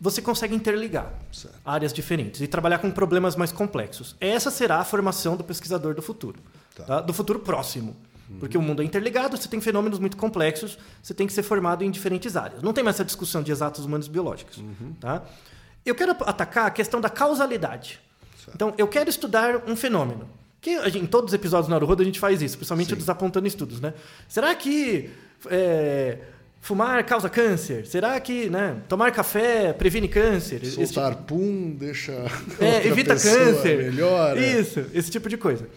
você 0.00 0.22
consegue 0.22 0.54
interligar 0.54 1.12
Certo. 1.30 1.54
áreas 1.64 1.92
diferentes 1.92 2.40
e 2.40 2.46
trabalhar 2.46 2.78
com 2.78 2.90
problemas 2.90 3.36
mais 3.36 3.52
complexos. 3.52 4.16
Essa 4.20 4.50
será 4.50 4.78
a 4.78 4.84
formação 4.84 5.36
do 5.36 5.44
pesquisador 5.44 5.94
do 5.94 6.00
futuro, 6.02 6.38
Tá. 6.74 6.84
tá? 6.84 7.00
do 7.00 7.12
futuro 7.12 7.38
próximo. 7.40 7.94
Porque 8.40 8.56
o 8.56 8.62
mundo 8.62 8.80
é 8.80 8.84
interligado, 8.86 9.36
você 9.36 9.46
tem 9.46 9.60
fenômenos 9.60 9.98
muito 9.98 10.16
complexos, 10.16 10.78
você 11.02 11.12
tem 11.12 11.26
que 11.26 11.32
ser 11.34 11.42
formado 11.42 11.84
em 11.84 11.90
diferentes 11.90 12.34
áreas. 12.34 12.62
Não 12.62 12.72
tem 12.72 12.82
mais 12.82 12.96
essa 12.96 13.04
discussão 13.04 13.42
de 13.42 13.52
exatos 13.52 13.84
humanos 13.84 14.08
biológicos. 14.08 14.58
Tá? 14.98 15.22
Eu 15.84 15.94
quero 15.94 16.12
atacar 16.12 16.64
a 16.66 16.70
questão 16.70 16.98
da 16.98 17.10
causalidade. 17.10 18.00
Então, 18.54 18.72
eu 18.78 18.88
quero 18.88 19.10
estudar 19.10 19.62
um 19.68 19.76
fenômeno. 19.76 20.26
Que 20.62 20.70
em 20.96 21.04
todos 21.06 21.30
os 21.30 21.34
episódios 21.34 21.66
do 21.66 21.70
Naruhodo 21.72 22.00
a 22.02 22.04
gente 22.04 22.18
faz 22.20 22.40
isso, 22.40 22.56
principalmente 22.56 22.90
Sim. 22.90 22.96
desapontando 22.96 23.46
estudos, 23.48 23.80
né? 23.80 23.92
Será 24.28 24.54
que 24.54 25.10
é, 25.50 26.18
fumar 26.60 27.04
causa 27.04 27.28
câncer? 27.28 27.84
Será 27.84 28.18
que, 28.20 28.48
né, 28.48 28.76
tomar 28.88 29.10
café 29.10 29.72
previne 29.72 30.06
câncer? 30.06 30.62
Esse 30.62 30.76
tipo- 30.76 30.86
Soltar 30.86 31.16
pum, 31.24 31.74
deixa. 31.76 32.12
é, 32.60 32.86
evita 32.88 33.14
câncer. 33.16 33.90
Melhor. 33.90 34.38
é. 34.38 34.60
Isso, 34.60 34.86
esse 34.94 35.10
tipo 35.10 35.28
de 35.28 35.36
coisa. 35.36 35.68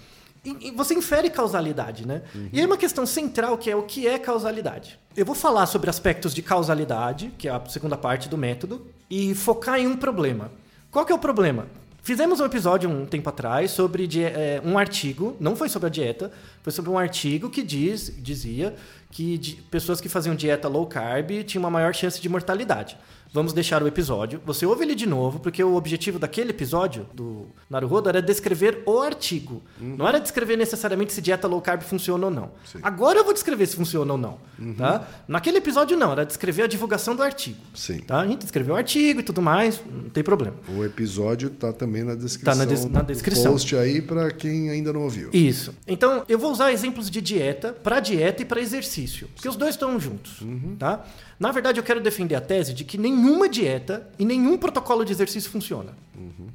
E, 0.45 0.67
e 0.67 0.71
você 0.71 0.93
infere 0.93 1.31
causalidade, 1.31 2.07
né? 2.07 2.21
E 2.53 2.59
aí 2.59 2.65
uma 2.67 2.77
questão 2.77 3.03
central 3.07 3.57
que 3.57 3.71
é 3.71 3.75
o 3.75 3.81
que 3.81 4.07
é 4.07 4.19
causalidade. 4.19 4.99
Eu 5.17 5.25
vou 5.25 5.33
falar 5.33 5.65
sobre 5.65 5.89
aspectos 5.89 6.31
de 6.35 6.43
causalidade, 6.43 7.33
que 7.39 7.47
é 7.47 7.51
a 7.51 7.65
segunda 7.67 7.97
parte 7.97 8.29
do 8.29 8.37
método, 8.37 8.85
e 9.09 9.33
focar 9.33 9.79
em 9.79 9.87
um 9.87 9.97
problema. 9.97 10.51
Qual 10.91 11.03
que 11.03 11.11
é 11.11 11.15
o 11.15 11.17
problema? 11.19 11.65
Fizemos 12.05 12.39
um 12.39 12.45
episódio 12.45 12.87
um 12.87 13.03
tempo 13.03 13.27
atrás 13.29 13.71
sobre 13.71 14.07
é, 14.21 14.61
um 14.63 14.77
artigo, 14.77 15.35
não 15.39 15.55
foi 15.55 15.67
sobre 15.67 15.87
a 15.87 15.89
dieta, 15.89 16.31
foi 16.61 16.71
sobre 16.71 16.91
um 16.91 16.99
artigo 16.99 17.49
que 17.49 17.63
diz, 17.63 18.13
dizia 18.19 18.75
que 19.09 19.59
pessoas 19.71 19.99
que 19.99 20.07
faziam 20.07 20.35
dieta 20.35 20.67
low 20.67 20.85
carb 20.85 21.43
tinham 21.45 21.63
uma 21.63 21.71
maior 21.71 21.95
chance 21.95 22.21
de 22.21 22.29
mortalidade. 22.29 22.95
Vamos 23.35 23.51
deixar 23.51 23.83
o 23.83 23.87
episódio. 23.87 24.41
Você 24.45 24.65
ouve 24.65 24.85
ele 24.85 24.95
de 24.95 25.05
novo, 25.05 25.41
porque 25.41 25.61
o 25.61 25.75
objetivo 25.75 26.17
daquele 26.17 26.51
episódio 26.51 27.05
do 27.13 27.47
Naruhodo 27.69 28.07
era 28.07 28.21
descrever 28.21 28.81
o 28.85 29.01
artigo. 29.01 29.61
Não 29.77 30.07
era 30.07 30.19
descrever 30.21 30.55
necessariamente 30.55 31.11
se 31.11 31.21
dieta 31.21 31.45
low 31.45 31.59
carb 31.61 31.81
funciona 31.81 32.27
ou 32.27 32.31
não. 32.31 32.51
Agora 32.81 33.19
eu 33.19 33.25
vou 33.25 33.33
descrever 33.33 33.65
se 33.65 33.75
funciona 33.75 34.13
ou 34.13 34.17
não. 34.17 34.37
Tá? 34.77 35.05
Naquele 35.27 35.57
episódio 35.57 35.97
não, 35.97 36.13
era 36.13 36.25
descrever 36.25 36.63
a 36.63 36.67
divulgação 36.67 37.13
do 37.13 37.21
artigo. 37.21 37.57
Sim. 37.73 37.99
Tá? 37.99 38.21
A 38.21 38.25
gente 38.27 38.39
descreveu 38.43 38.73
o 38.73 38.77
artigo 38.77 39.19
e 39.19 39.23
tudo 39.23 39.41
mais, 39.41 39.81
não 39.85 40.09
tem 40.09 40.23
problema. 40.23 40.55
O 40.69 40.85
episódio 40.85 41.49
tá 41.49 41.73
também 41.73 42.03
na 42.05 42.15
descrição. 42.15 42.53
Tá 42.53 42.57
na 42.57 42.63
des- 42.65 42.85
na 42.85 43.01
descrição. 43.01 43.51
Post 43.51 43.75
aí 43.75 44.01
para 44.01 44.31
quem 44.31 44.69
ainda 44.69 44.93
não 44.93 45.01
ouviu. 45.01 45.29
Isso. 45.33 45.75
Então, 45.85 46.23
eu 46.29 46.39
vou 46.39 46.53
usar 46.53 46.71
exemplos 46.71 47.09
de 47.09 47.19
dieta 47.19 47.73
para 47.73 47.99
dieta 47.99 48.43
e 48.43 48.45
para 48.45 48.61
exercício, 48.61 49.27
porque 49.35 49.49
os 49.49 49.57
dois 49.57 49.75
estão 49.75 49.99
juntos, 49.99 50.39
tá? 50.79 51.05
Na 51.39 51.51
verdade, 51.51 51.79
eu 51.79 51.83
quero 51.83 51.99
defender 51.99 52.35
a 52.35 52.41
tese 52.41 52.73
de 52.73 52.83
que 52.83 52.97
nenhuma 52.97 53.49
dieta 53.49 54.09
e 54.17 54.25
nenhum 54.25 54.57
protocolo 54.57 55.03
de 55.03 55.11
exercício 55.11 55.49
funciona. 55.49 55.93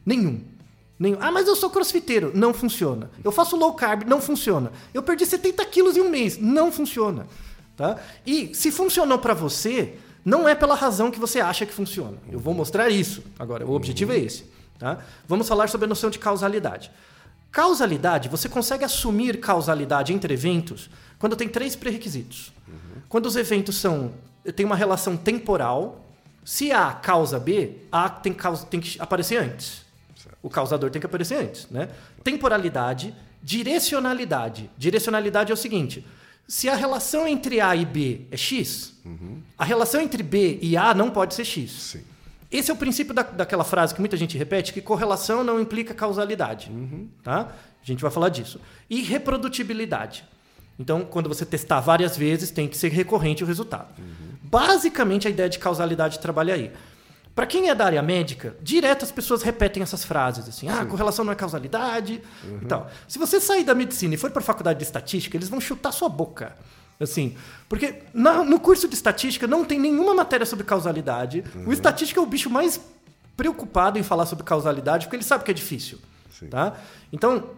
Nenhum. 0.04 0.40
Nenhum. 0.98 1.18
Ah, 1.20 1.30
mas 1.30 1.46
eu 1.46 1.56
sou 1.56 1.70
crossfiteiro. 1.70 2.32
Não 2.34 2.52
funciona. 2.52 3.10
Eu 3.22 3.32
faço 3.32 3.56
low 3.56 3.74
carb. 3.74 4.04
Não 4.06 4.20
funciona. 4.20 4.72
Eu 4.92 5.02
perdi 5.02 5.24
70 5.26 5.64
quilos 5.66 5.96
em 5.96 6.00
um 6.00 6.10
mês. 6.10 6.38
Não 6.38 6.72
funciona. 6.72 7.26
Tá? 7.76 7.98
E 8.26 8.54
se 8.54 8.70
funcionou 8.70 9.18
para 9.18 9.32
você, 9.32 9.94
não 10.24 10.48
é 10.48 10.54
pela 10.54 10.74
razão 10.74 11.10
que 11.10 11.18
você 11.18 11.40
acha 11.40 11.64
que 11.64 11.72
funciona. 11.72 12.18
Eu 12.30 12.38
vou 12.38 12.52
mostrar 12.54 12.90
isso. 12.90 13.22
Agora, 13.38 13.66
o 13.66 13.72
objetivo 13.72 14.12
é 14.12 14.18
esse. 14.18 14.44
Tá? 14.78 14.98
Vamos 15.26 15.48
falar 15.48 15.68
sobre 15.68 15.86
a 15.86 15.88
noção 15.88 16.10
de 16.10 16.18
causalidade. 16.18 16.90
Causalidade, 17.50 18.28
você 18.28 18.48
consegue 18.48 18.84
assumir 18.84 19.40
causalidade 19.40 20.12
entre 20.12 20.34
eventos 20.34 20.88
quando 21.18 21.36
tem 21.36 21.48
três 21.48 21.74
pré-requisitos. 21.74 22.52
Quando 23.08 23.26
os 23.26 23.36
eventos 23.36 23.76
são 23.76 24.12
tem 24.54 24.64
uma 24.64 24.76
relação 24.76 25.16
temporal, 25.16 26.04
se 26.44 26.72
A 26.72 26.92
causa 26.92 27.38
B, 27.38 27.76
A 27.90 28.08
tem, 28.08 28.32
causa, 28.32 28.66
tem 28.66 28.80
que 28.80 29.00
aparecer 29.00 29.36
antes. 29.36 29.84
O 30.42 30.48
causador 30.48 30.90
tem 30.90 31.00
que 31.00 31.06
aparecer 31.06 31.36
antes, 31.36 31.68
né? 31.70 31.88
Temporalidade, 32.24 33.14
direcionalidade. 33.42 34.70
Direcionalidade 34.76 35.50
é 35.50 35.54
o 35.54 35.56
seguinte: 35.56 36.04
se 36.48 36.68
a 36.68 36.74
relação 36.74 37.28
entre 37.28 37.60
A 37.60 37.76
e 37.76 37.84
B 37.84 38.22
é 38.30 38.36
X, 38.36 38.94
a 39.56 39.64
relação 39.64 40.00
entre 40.00 40.22
B 40.22 40.58
e 40.62 40.76
A 40.76 40.94
não 40.94 41.10
pode 41.10 41.34
ser 41.34 41.44
X. 41.44 41.70
Sim. 41.70 42.04
Esse 42.50 42.70
é 42.70 42.74
o 42.74 42.76
princípio 42.76 43.14
da, 43.14 43.22
daquela 43.22 43.62
frase 43.62 43.94
que 43.94 44.00
muita 44.00 44.16
gente 44.16 44.36
repete, 44.36 44.72
que 44.72 44.80
correlação 44.80 45.44
não 45.44 45.60
implica 45.60 45.94
causalidade. 45.94 46.70
Tá? 47.22 47.52
A 47.80 47.86
gente 47.86 48.02
vai 48.02 48.10
falar 48.10 48.28
disso. 48.28 48.60
E 48.88 49.02
reprodutibilidade. 49.02 50.24
Então, 50.78 51.04
quando 51.04 51.28
você 51.28 51.46
testar 51.46 51.78
várias 51.80 52.16
vezes, 52.16 52.50
tem 52.50 52.66
que 52.66 52.76
ser 52.76 52.90
recorrente 52.90 53.44
o 53.44 53.46
resultado. 53.46 53.94
Basicamente, 54.50 55.28
a 55.28 55.30
ideia 55.30 55.48
de 55.48 55.58
causalidade 55.58 56.18
trabalha 56.18 56.54
aí. 56.54 56.72
Para 57.34 57.46
quem 57.46 57.70
é 57.70 57.74
da 57.74 57.84
área 57.86 58.02
médica, 58.02 58.56
direto 58.60 59.04
as 59.04 59.12
pessoas 59.12 59.42
repetem 59.42 59.82
essas 59.82 60.04
frases 60.04 60.48
assim: 60.48 60.68
ah, 60.68 60.84
correlação 60.84 61.24
não 61.24 61.32
é 61.32 61.36
causalidade 61.36 62.20
e 62.60 62.66
tal. 62.66 62.90
Se 63.06 63.18
você 63.18 63.40
sair 63.40 63.62
da 63.64 63.74
medicina 63.74 64.14
e 64.14 64.16
for 64.16 64.30
para 64.30 64.40
a 64.42 64.44
faculdade 64.44 64.78
de 64.80 64.84
estatística, 64.84 65.36
eles 65.36 65.48
vão 65.48 65.60
chutar 65.60 65.92
sua 65.92 66.08
boca. 66.08 66.56
Assim, 66.98 67.34
porque 67.68 68.02
na- 68.12 68.44
no 68.44 68.60
curso 68.60 68.86
de 68.86 68.94
estatística 68.94 69.46
não 69.46 69.64
tem 69.64 69.78
nenhuma 69.78 70.12
matéria 70.14 70.44
sobre 70.44 70.66
causalidade. 70.66 71.42
O 71.66 71.72
estatística 71.72 72.20
é 72.20 72.22
o 72.22 72.26
bicho 72.26 72.50
mais 72.50 72.78
preocupado 73.36 73.98
em 73.98 74.02
falar 74.02 74.26
sobre 74.26 74.44
causalidade, 74.44 75.06
porque 75.06 75.16
ele 75.16 75.22
sabe 75.24 75.44
que 75.44 75.50
é 75.50 75.54
difícil. 75.54 75.98
Sim. 76.38 76.48
Tá? 76.48 76.74
Então, 77.10 77.50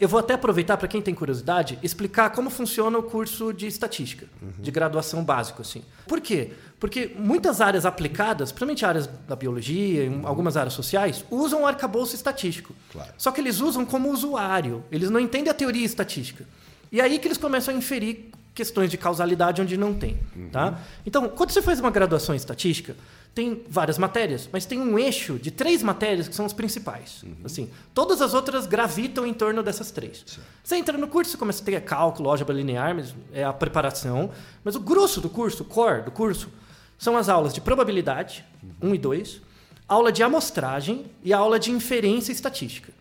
eu 0.00 0.08
vou 0.08 0.20
até 0.20 0.34
aproveitar 0.34 0.76
para 0.76 0.88
quem 0.88 1.00
tem 1.00 1.14
curiosidade, 1.14 1.78
explicar 1.82 2.30
como 2.30 2.50
funciona 2.50 2.98
o 2.98 3.02
curso 3.02 3.52
de 3.52 3.66
estatística, 3.66 4.26
de 4.58 4.70
graduação 4.70 5.24
básico 5.24 5.62
assim. 5.62 5.82
Por 6.06 6.20
quê? 6.20 6.52
Porque 6.78 7.12
muitas 7.16 7.60
áreas 7.60 7.86
aplicadas, 7.86 8.50
principalmente 8.52 8.84
áreas 8.84 9.08
da 9.26 9.34
biologia, 9.34 10.04
em 10.04 10.24
algumas 10.24 10.56
áreas 10.56 10.74
sociais, 10.74 11.24
usam 11.30 11.62
o 11.62 11.66
arcabouço 11.66 12.14
estatístico. 12.14 12.74
Claro. 12.92 13.12
Só 13.16 13.30
que 13.30 13.40
eles 13.40 13.60
usam 13.60 13.86
como 13.86 14.10
usuário, 14.10 14.84
eles 14.90 15.10
não 15.10 15.20
entendem 15.20 15.50
a 15.50 15.54
teoria 15.54 15.84
estatística. 15.84 16.44
E 16.92 17.00
aí 17.00 17.18
que 17.18 17.26
eles 17.26 17.38
começam 17.38 17.74
a 17.74 17.76
inferir 17.76 18.30
questões 18.54 18.90
de 18.90 18.96
causalidade 18.96 19.60
onde 19.60 19.76
não 19.76 19.92
tem, 19.92 20.18
tá? 20.52 20.78
Então, 21.04 21.28
quando 21.28 21.50
você 21.50 21.60
faz 21.60 21.80
uma 21.80 21.90
graduação 21.90 22.34
em 22.34 22.38
estatística, 22.38 22.96
tem 23.34 23.64
várias 23.68 23.98
matérias, 23.98 24.48
mas 24.52 24.64
tem 24.64 24.78
um 24.78 24.96
eixo 24.96 25.40
de 25.40 25.50
três 25.50 25.82
matérias 25.82 26.28
que 26.28 26.34
são 26.34 26.46
as 26.46 26.52
principais. 26.52 27.24
Assim, 27.44 27.68
todas 27.92 28.22
as 28.22 28.32
outras 28.32 28.64
gravitam 28.64 29.26
em 29.26 29.34
torno 29.34 29.60
dessas 29.60 29.90
três. 29.90 30.24
Você 30.62 30.76
entra 30.76 30.96
no 30.96 31.08
curso, 31.08 31.32
você 31.32 31.36
começa 31.36 31.60
a 31.60 31.64
ter 31.64 31.80
cálculo, 31.80 32.30
álgebra 32.30 32.54
linear, 32.54 32.94
mas 32.94 33.12
é 33.32 33.42
a 33.42 33.52
preparação. 33.52 34.30
Mas 34.62 34.76
o 34.76 34.80
grosso 34.80 35.20
do 35.20 35.28
curso, 35.28 35.64
o 35.64 35.66
core 35.66 36.02
do 36.02 36.12
curso, 36.12 36.48
são 36.96 37.16
as 37.16 37.28
aulas 37.28 37.52
de 37.52 37.60
probabilidade, 37.60 38.44
1 38.80 38.94
e 38.94 38.98
2, 38.98 39.40
aula 39.88 40.12
de 40.12 40.22
amostragem 40.22 41.06
e 41.22 41.32
aula 41.32 41.58
de 41.58 41.72
inferência 41.72 42.30
estatística. 42.30 42.92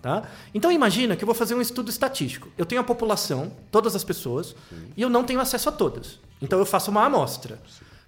Tá? 0.00 0.22
Então 0.54 0.70
imagina 0.70 1.16
que 1.16 1.24
eu 1.24 1.26
vou 1.26 1.34
fazer 1.34 1.54
um 1.54 1.60
estudo 1.60 1.90
estatístico. 1.90 2.48
Eu 2.56 2.64
tenho 2.64 2.80
a 2.80 2.84
população, 2.84 3.52
todas 3.70 3.96
as 3.96 4.04
pessoas, 4.04 4.54
e 4.96 5.02
eu 5.02 5.10
não 5.10 5.24
tenho 5.24 5.40
acesso 5.40 5.68
a 5.68 5.72
todas. 5.72 6.18
Então 6.40 6.58
eu 6.58 6.66
faço 6.66 6.90
uma 6.90 7.04
amostra. 7.04 7.58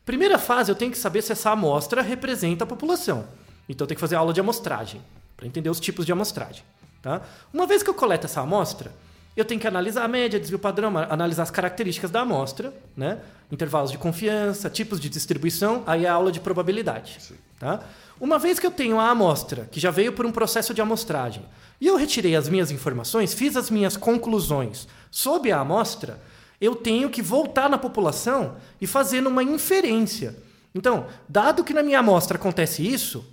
Primeira 0.07 0.39
fase, 0.39 0.71
eu 0.71 0.77
tenho 0.77 0.91
que 0.91 0.99
saber 0.99 1.23
se 1.23 1.33
essa 1.33 1.51
amostra 1.51 2.01
representa 2.03 2.65
a 2.65 2.67
população. 2.67 3.27
Então 3.69 3.85
eu 3.85 3.89
tenho 3.89 3.97
que 3.97 4.01
fazer 4.01 4.17
aula 4.17 4.33
de 4.33 4.41
amostragem, 4.41 5.01
para 5.37 5.47
entender 5.47 5.71
os 5.71 5.81
tipos 5.81 6.07
de 6.07 6.13
amostragem. 6.13 6.63
Tá? 7.03 7.23
Uma 7.53 7.67
vez 7.67 7.83
que 7.83 7.91
eu 7.91 7.95
coleto 7.95 8.27
essa 8.27 8.41
amostra, 8.41 8.93
eu 9.37 9.45
tenho 9.45 9.61
que 9.61 9.67
analisar 9.67 10.05
a 10.05 10.09
média, 10.09 10.39
desvio 10.39 10.59
padrão, 10.59 10.97
analisar 10.99 11.45
as 11.45 11.51
características 11.51 12.11
da 12.11 12.21
amostra, 12.21 12.75
né? 12.97 13.19
intervalos 13.51 13.91
de 13.91 13.99
confiança, 13.99 14.69
tipos 14.69 15.01
de 15.01 15.09
distribuição, 15.09 15.83
aí 15.87 16.05
é 16.05 16.09
a 16.09 16.13
aula 16.13 16.31
de 16.31 16.41
probabilidade. 16.41 17.19
Tá? 17.59 17.81
Uma 18.21 18.39
vez 18.39 18.59
que 18.59 18.67
eu 18.67 18.71
tenho 18.71 18.99
a 18.99 19.09
amostra, 19.09 19.69
que 19.71 19.81
já 19.81 19.91
veio 19.91 20.13
por 20.13 20.27
um 20.27 20.33
processo 20.33 20.75
de 20.75 20.81
amostragem, 20.81 21.43
e 21.81 21.87
eu 21.87 21.97
retirei 21.97 22.37
as 22.37 22.49
minhas 22.49 22.71
informações, 22.71 23.33
fiz 23.33 23.57
as 23.57 23.71
minhas 23.71 23.97
conclusões 23.97 24.87
sob 25.11 25.51
a 25.51 25.61
amostra, 25.61 26.21
eu 26.61 26.77
tenho 26.77 27.09
que 27.09 27.23
voltar 27.23 27.69
na 27.69 27.79
população 27.79 28.57
e 28.81 28.87
fazer 28.87 29.27
uma 29.27 29.43
inferência. 29.43 30.37
Então, 30.75 31.07
dado 31.29 31.65
que 31.65 31.73
na 31.73 31.83
minha 31.83 32.01
amostra 32.01 32.37
acontece 32.37 32.87
isso, 32.87 33.25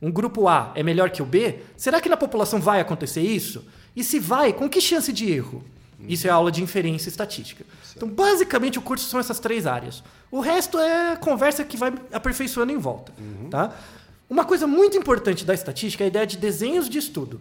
um 0.00 0.10
grupo 0.10 0.46
A 0.46 0.72
é 0.74 0.82
melhor 0.82 1.10
que 1.10 1.20
o 1.20 1.26
B, 1.26 1.60
será 1.76 2.00
que 2.00 2.08
na 2.08 2.16
população 2.16 2.60
vai 2.60 2.80
acontecer 2.80 3.22
isso? 3.22 3.64
E 3.94 4.04
se 4.04 4.18
vai, 4.18 4.52
com 4.52 4.68
que 4.68 4.80
chance 4.80 5.12
de 5.12 5.30
erro? 5.30 5.64
Isso 6.08 6.26
é 6.26 6.30
aula 6.30 6.52
de 6.52 6.62
inferência 6.62 7.08
estatística. 7.08 7.64
Então, 7.96 8.06
basicamente, 8.06 8.78
o 8.78 8.82
curso 8.82 9.08
são 9.08 9.18
essas 9.18 9.40
três 9.40 9.66
áreas. 9.66 10.04
O 10.30 10.40
resto 10.40 10.78
é 10.78 11.16
conversa 11.16 11.64
que 11.64 11.76
vai 11.76 11.92
aperfeiçoando 12.12 12.70
em 12.70 12.76
volta. 12.76 13.12
Tá? 13.50 13.74
Uma 14.28 14.44
coisa 14.44 14.66
muito 14.66 14.96
importante 14.96 15.44
da 15.44 15.54
estatística 15.54 16.04
é 16.04 16.06
a 16.06 16.08
ideia 16.08 16.26
de 16.26 16.36
desenhos 16.36 16.88
de 16.88 16.98
estudo. 16.98 17.40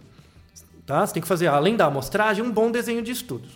Tá? 0.86 1.06
Você 1.06 1.14
tem 1.14 1.22
que 1.22 1.28
fazer, 1.28 1.48
além 1.48 1.76
da 1.76 1.88
amostragem, 1.88 2.44
um 2.44 2.52
bom 2.52 2.70
desenho 2.72 3.02
de 3.02 3.12
estudos. 3.12 3.52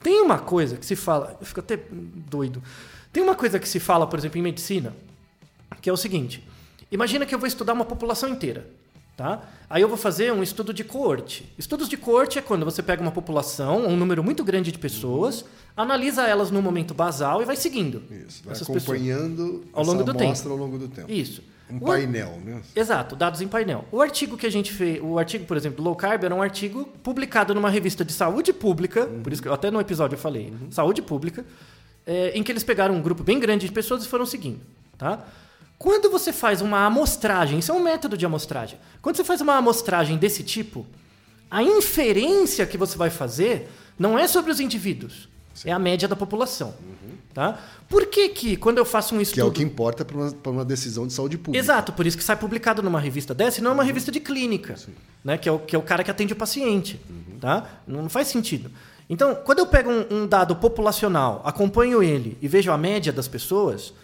Tem 0.00 0.20
uma 0.20 0.38
coisa 0.38 0.76
que 0.76 0.86
se 0.86 0.94
fala, 0.94 1.36
eu 1.40 1.46
fico 1.46 1.60
até 1.60 1.78
doido. 1.90 2.62
Tem 3.12 3.22
uma 3.22 3.34
coisa 3.34 3.58
que 3.58 3.68
se 3.68 3.80
fala, 3.80 4.06
por 4.06 4.18
exemplo, 4.18 4.38
em 4.38 4.42
medicina, 4.42 4.94
que 5.82 5.90
é 5.90 5.92
o 5.92 5.96
seguinte: 5.96 6.46
imagina 6.90 7.26
que 7.26 7.34
eu 7.34 7.38
vou 7.38 7.48
estudar 7.48 7.72
uma 7.72 7.84
população 7.84 8.28
inteira. 8.28 8.68
Tá? 9.16 9.42
Aí 9.68 9.82
eu 9.82 9.88
vou 9.88 9.96
fazer 9.96 10.32
um 10.32 10.44
estudo 10.44 10.72
de 10.72 10.84
coorte. 10.84 11.52
Estudos 11.58 11.88
de 11.88 11.96
coorte 11.96 12.38
é 12.38 12.42
quando 12.42 12.64
você 12.64 12.80
pega 12.80 13.02
uma 13.02 13.10
população, 13.10 13.84
um 13.84 13.96
número 13.96 14.22
muito 14.22 14.44
grande 14.44 14.70
de 14.70 14.78
pessoas, 14.78 15.44
analisa 15.76 16.24
elas 16.28 16.52
no 16.52 16.62
momento 16.62 16.94
basal 16.94 17.42
e 17.42 17.44
vai 17.44 17.56
seguindo. 17.56 18.00
Isso. 18.08 18.44
Vai 18.44 18.52
essas 18.52 18.68
pessoas. 18.68 18.84
acompanhando 18.84 19.64
Ao 19.72 19.84
longo 19.84 20.04
do 20.04 20.14
tempo. 20.14 20.48
ao 20.48 20.56
longo 20.56 20.78
do 20.78 20.86
tempo. 20.86 21.10
Isso. 21.10 21.42
Um 21.70 21.78
painel, 21.78 22.40
né? 22.44 22.62
Exato, 22.74 23.14
dados 23.14 23.40
em 23.40 23.48
painel. 23.48 23.84
O 23.92 24.00
artigo 24.00 24.36
que 24.36 24.46
a 24.46 24.50
gente 24.50 24.72
fez, 24.72 25.00
o 25.02 25.18
artigo, 25.18 25.44
por 25.44 25.56
exemplo, 25.56 25.84
low 25.84 25.94
carb 25.94 26.24
era 26.24 26.34
um 26.34 26.42
artigo 26.42 26.86
publicado 27.02 27.54
numa 27.54 27.68
revista 27.68 28.04
de 28.04 28.12
saúde 28.12 28.52
pública, 28.52 29.06
por 29.06 29.32
isso 29.32 29.42
que 29.42 29.48
até 29.48 29.70
no 29.70 29.80
episódio 29.80 30.14
eu 30.14 30.18
falei, 30.18 30.52
saúde 30.70 31.02
pública, 31.02 31.44
é, 32.06 32.30
em 32.34 32.42
que 32.42 32.50
eles 32.50 32.64
pegaram 32.64 32.94
um 32.94 33.02
grupo 33.02 33.22
bem 33.22 33.38
grande 33.38 33.66
de 33.66 33.72
pessoas 33.72 34.04
e 34.04 34.08
foram 34.08 34.24
seguindo, 34.24 34.60
tá? 34.96 35.24
Quando 35.78 36.10
você 36.10 36.32
faz 36.32 36.60
uma 36.60 36.86
amostragem, 36.86 37.58
isso 37.58 37.70
é 37.70 37.74
um 37.74 37.80
método 37.80 38.16
de 38.16 38.26
amostragem. 38.26 38.78
Quando 39.00 39.16
você 39.16 39.24
faz 39.24 39.40
uma 39.40 39.54
amostragem 39.54 40.16
desse 40.16 40.42
tipo, 40.42 40.84
a 41.50 41.62
inferência 41.62 42.66
que 42.66 42.76
você 42.76 42.98
vai 42.98 43.10
fazer 43.10 43.68
não 43.98 44.18
é 44.18 44.26
sobre 44.26 44.50
os 44.50 44.58
indivíduos, 44.58 45.28
É 45.64 45.72
a 45.72 45.78
média 45.78 46.06
da 46.06 46.14
população. 46.14 46.74
Tá? 47.38 47.56
Por 47.88 48.06
que 48.06 48.30
que, 48.30 48.56
quando 48.56 48.78
eu 48.78 48.84
faço 48.84 49.14
um 49.14 49.20
estudo... 49.20 49.36
Que 49.36 49.40
é 49.40 49.44
o 49.44 49.52
que 49.52 49.62
importa 49.62 50.04
para 50.04 50.16
uma, 50.16 50.34
uma 50.46 50.64
decisão 50.64 51.06
de 51.06 51.12
saúde 51.12 51.38
pública. 51.38 51.64
Exato, 51.64 51.92
por 51.92 52.04
isso 52.04 52.18
que 52.18 52.24
sai 52.24 52.34
publicado 52.34 52.82
numa 52.82 52.98
revista 52.98 53.32
dessa 53.32 53.60
e 53.60 53.62
não 53.62 53.70
é 53.70 53.74
uma 53.74 53.84
revista 53.84 54.10
de 54.10 54.18
clínica, 54.18 54.74
né? 55.22 55.38
que, 55.38 55.48
é 55.48 55.52
o, 55.52 55.60
que 55.60 55.76
é 55.76 55.78
o 55.78 55.82
cara 55.82 56.02
que 56.02 56.10
atende 56.10 56.32
o 56.32 56.36
paciente. 56.36 57.00
Tá? 57.40 57.64
Não, 57.86 58.08
faz 58.08 58.26
sentido. 58.26 58.72
Então, 59.08 59.36
quando 59.36 59.60
eu 59.60 59.66
pego 59.68 59.88
um, 59.88 60.22
um 60.22 60.26
dado 60.26 60.56
populacional, 60.56 61.40
acompanho 61.44 62.02
ele 62.02 62.36
e 62.42 62.48
vejo 62.48 62.72
a 62.72 62.76
média 62.76 63.12
das 63.12 63.28
pessoas, 63.28 63.94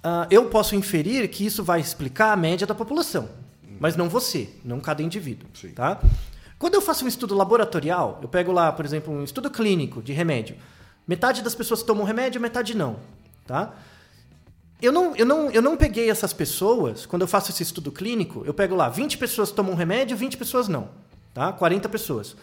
ah, 0.00 0.28
eu 0.30 0.44
posso 0.44 0.76
inferir 0.76 1.26
que 1.26 1.44
isso 1.44 1.64
vai 1.64 1.80
explicar 1.80 2.32
a 2.32 2.36
média 2.36 2.68
da 2.68 2.74
população, 2.76 3.28
mas 3.80 3.96
não 3.96 4.08
você, 4.08 4.48
não 4.64 4.78
cada 4.78 5.02
indivíduo. 5.02 5.48
Sim. 5.60 5.70
Tá? 5.70 6.00
Quando 6.56 6.74
eu 6.74 6.80
faço 6.80 7.04
um 7.04 7.08
estudo 7.08 7.34
laboratorial, 7.34 8.20
eu 8.22 8.28
pego 8.28 8.52
lá, 8.52 8.70
por 8.70 8.84
exemplo, 8.84 9.12
um 9.12 9.24
estudo 9.24 9.50
clínico 9.50 10.00
de 10.00 10.12
remédio. 10.12 10.54
Metade 11.06 11.42
das 11.42 11.54
pessoas 11.54 11.82
tomam 11.82 12.04
remédio, 12.04 12.40
metade 12.40 12.76
não. 12.76 12.96
Tá? 13.46 13.74
Eu 14.80 14.92
não, 14.92 15.16
eu, 15.16 15.24
não, 15.24 15.50
eu 15.50 15.62
não 15.62 15.76
peguei 15.76 16.10
essas 16.10 16.32
pessoas, 16.32 17.06
quando 17.06 17.22
eu 17.22 17.28
faço 17.28 17.50
esse 17.50 17.62
estudo 17.62 17.90
clínico, 17.90 18.42
eu 18.44 18.52
pego 18.52 18.74
lá 18.74 18.88
20 18.88 19.16
pessoas 19.16 19.50
tomam 19.50 19.74
remédio, 19.74 20.16
20 20.16 20.36
pessoas 20.36 20.68
não. 20.68 20.90
Tá? 21.32 21.52
40 21.52 21.88
pessoas. 21.88 22.36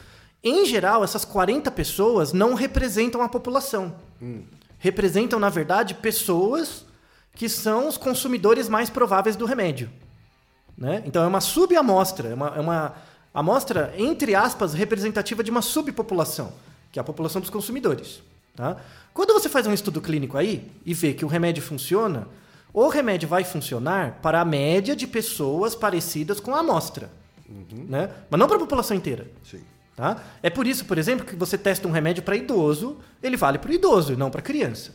Em 0.43 0.65
geral, 0.65 1.03
essas 1.03 1.23
40 1.23 1.69
pessoas 1.71 2.33
não 2.33 2.53
representam 2.53 3.21
a 3.21 3.29
população. 3.29 3.95
Representam, 4.79 5.39
na 5.39 5.49
verdade, 5.49 5.93
pessoas 5.93 6.85
que 7.35 7.47
são 7.47 7.87
os 7.87 7.97
consumidores 7.97 8.67
mais 8.67 8.89
prováveis 8.89 9.35
do 9.35 9.45
remédio. 9.45 9.89
Né? 10.77 11.03
Então 11.05 11.23
é 11.23 11.27
uma 11.27 11.41
subamostra, 11.41 12.29
é 12.29 12.33
uma, 12.33 12.47
é 12.49 12.59
uma 12.59 12.93
amostra, 13.33 13.93
entre 13.97 14.35
aspas, 14.35 14.73
representativa 14.73 15.43
de 15.43 15.51
uma 15.51 15.61
subpopulação, 15.61 16.53
que 16.91 16.99
é 16.99 17.01
a 17.01 17.03
população 17.03 17.41
dos 17.41 17.49
consumidores. 17.49 18.21
Tá? 18.55 18.77
Quando 19.13 19.33
você 19.33 19.49
faz 19.49 19.65
um 19.67 19.73
estudo 19.73 19.99
clínico 20.01 20.37
aí 20.37 20.69
e 20.85 20.93
vê 20.93 21.13
que 21.13 21.25
o 21.25 21.27
remédio 21.27 21.61
funciona, 21.63 22.27
o 22.73 22.87
remédio 22.87 23.27
vai 23.27 23.43
funcionar 23.43 24.19
para 24.21 24.41
a 24.41 24.45
média 24.45 24.95
de 24.95 25.07
pessoas 25.07 25.75
parecidas 25.75 26.39
com 26.39 26.53
a 26.55 26.59
amostra. 26.59 27.09
Né? 27.87 28.09
Mas 28.29 28.39
não 28.39 28.47
para 28.47 28.57
a 28.57 28.59
população 28.59 28.95
inteira. 28.97 29.27
Sim. 29.43 29.61
Tá? 29.95 30.17
É 30.41 30.49
por 30.49 30.65
isso, 30.65 30.85
por 30.85 30.97
exemplo, 30.97 31.23
que 31.25 31.35
você 31.35 31.55
testa 31.57 31.87
um 31.87 31.91
remédio 31.91 32.23
para 32.23 32.35
idoso, 32.35 32.97
ele 33.21 33.37
vale 33.37 33.59
para 33.59 33.69
o 33.69 33.73
idoso 33.73 34.13
e 34.13 34.15
não 34.15 34.31
para 34.31 34.41
criança. 34.41 34.91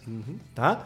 Tá? 0.54 0.84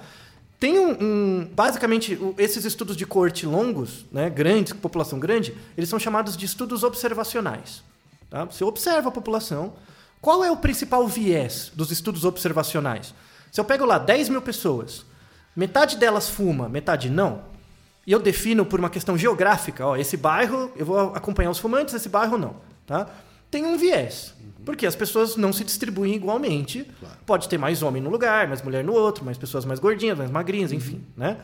Tem 0.60 0.78
um, 0.78 0.90
um- 1.00 1.48
basicamente 1.54 2.18
esses 2.38 2.64
estudos 2.66 2.94
de 2.96 3.06
corte 3.06 3.46
longos, 3.46 4.04
né, 4.12 4.28
grandes, 4.28 4.72
com 4.74 4.78
população 4.80 5.18
grande, 5.18 5.56
eles 5.76 5.88
são 5.88 5.98
chamados 5.98 6.36
de 6.36 6.44
estudos 6.44 6.84
observacionais. 6.84 7.82
Tá? 8.28 8.44
Você 8.44 8.62
observa 8.64 9.08
a 9.08 9.12
população. 9.12 9.72
Qual 10.22 10.44
é 10.44 10.50
o 10.52 10.56
principal 10.56 11.06
viés 11.08 11.72
dos 11.74 11.90
estudos 11.90 12.24
observacionais? 12.24 13.12
Se 13.50 13.60
eu 13.60 13.64
pego 13.64 13.84
lá 13.84 13.98
10 13.98 14.28
mil 14.28 14.40
pessoas, 14.40 15.04
metade 15.56 15.96
delas 15.96 16.30
fuma, 16.30 16.68
metade 16.68 17.10
não, 17.10 17.42
e 18.06 18.12
eu 18.12 18.20
defino 18.20 18.64
por 18.64 18.78
uma 18.78 18.88
questão 18.88 19.18
geográfica, 19.18 19.84
ó, 19.84 19.96
esse 19.96 20.16
bairro 20.16 20.70
eu 20.76 20.86
vou 20.86 20.98
acompanhar 21.12 21.50
os 21.50 21.58
fumantes, 21.58 21.92
esse 21.92 22.08
bairro 22.08 22.38
não, 22.38 22.54
tá? 22.86 23.08
Tem 23.50 23.66
um 23.66 23.76
viés, 23.76 24.32
porque 24.64 24.86
as 24.86 24.94
pessoas 24.94 25.36
não 25.36 25.52
se 25.52 25.64
distribuem 25.64 26.14
igualmente. 26.14 26.88
Pode 27.26 27.48
ter 27.48 27.58
mais 27.58 27.82
homem 27.82 28.00
no 28.00 28.08
lugar, 28.08 28.46
mais 28.46 28.62
mulher 28.62 28.84
no 28.84 28.92
outro, 28.92 29.24
mais 29.24 29.36
pessoas 29.36 29.64
mais 29.64 29.80
gordinhas, 29.80 30.16
mais 30.16 30.30
magrinhas, 30.30 30.70
enfim, 30.70 31.04
né? 31.16 31.38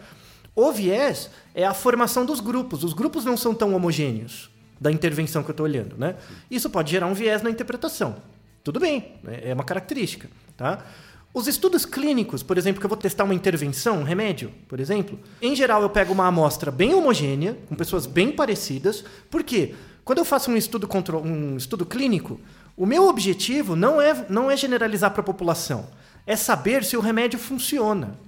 O 0.55 0.71
viés 0.71 1.31
é 1.53 1.67
a 1.67 1.75
formação 1.75 2.25
dos 2.25 2.39
grupos. 2.39 2.85
Os 2.85 2.93
grupos 2.93 3.25
não 3.25 3.37
são 3.37 3.55
tão 3.55 3.75
homogêneos 3.75 4.49
da 4.81 4.91
intervenção 4.91 5.43
que 5.43 5.51
eu 5.51 5.53
estou 5.53 5.67
olhando, 5.67 5.97
né? 5.99 6.15
Isso 6.49 6.71
pode 6.71 6.93
gerar 6.93 7.09
um 7.09 7.15
viés 7.15 7.43
na 7.43 7.51
interpretação. 7.51 8.17
Tudo 8.65 8.81
bem, 8.81 9.15
é 9.27 9.51
é 9.51 9.55
uma 9.55 9.65
característica, 9.65 10.29
tá? 10.57 10.85
Os 11.33 11.47
estudos 11.47 11.85
clínicos, 11.85 12.43
por 12.43 12.57
exemplo, 12.59 12.81
que 12.81 12.87
eu 12.87 12.89
vou 12.89 12.97
testar 12.99 13.25
uma 13.25 13.35
intervenção, 13.35 13.99
um 14.01 14.03
remédio, 14.03 14.51
por 14.67 14.81
exemplo, 14.81 15.19
em 15.41 15.55
geral 15.55 15.83
eu 15.83 15.91
pego 15.91 16.13
uma 16.13 16.27
amostra 16.27 16.71
bem 16.71 16.95
homogênea, 16.95 17.57
com 17.69 17.75
pessoas 17.77 18.07
bem 18.07 18.33
parecidas, 18.33 19.05
porque 19.31 19.75
quando 20.05 20.19
eu 20.19 20.25
faço 20.25 20.51
um 20.51 20.57
estudo, 20.57 20.89
contro- 20.89 21.21
um 21.21 21.57
estudo 21.57 21.85
clínico, 21.87 22.41
o 22.77 22.87
meu 22.87 23.07
objetivo 23.09 23.77
não 23.77 24.01
é, 24.01 24.27
não 24.29 24.51
é 24.51 24.57
generalizar 24.57 25.11
para 25.13 25.21
a 25.21 25.25
população, 25.25 25.87
é 26.27 26.35
saber 26.35 26.83
se 26.85 26.97
o 26.97 27.01
remédio 27.01 27.39
funciona. 27.39 28.19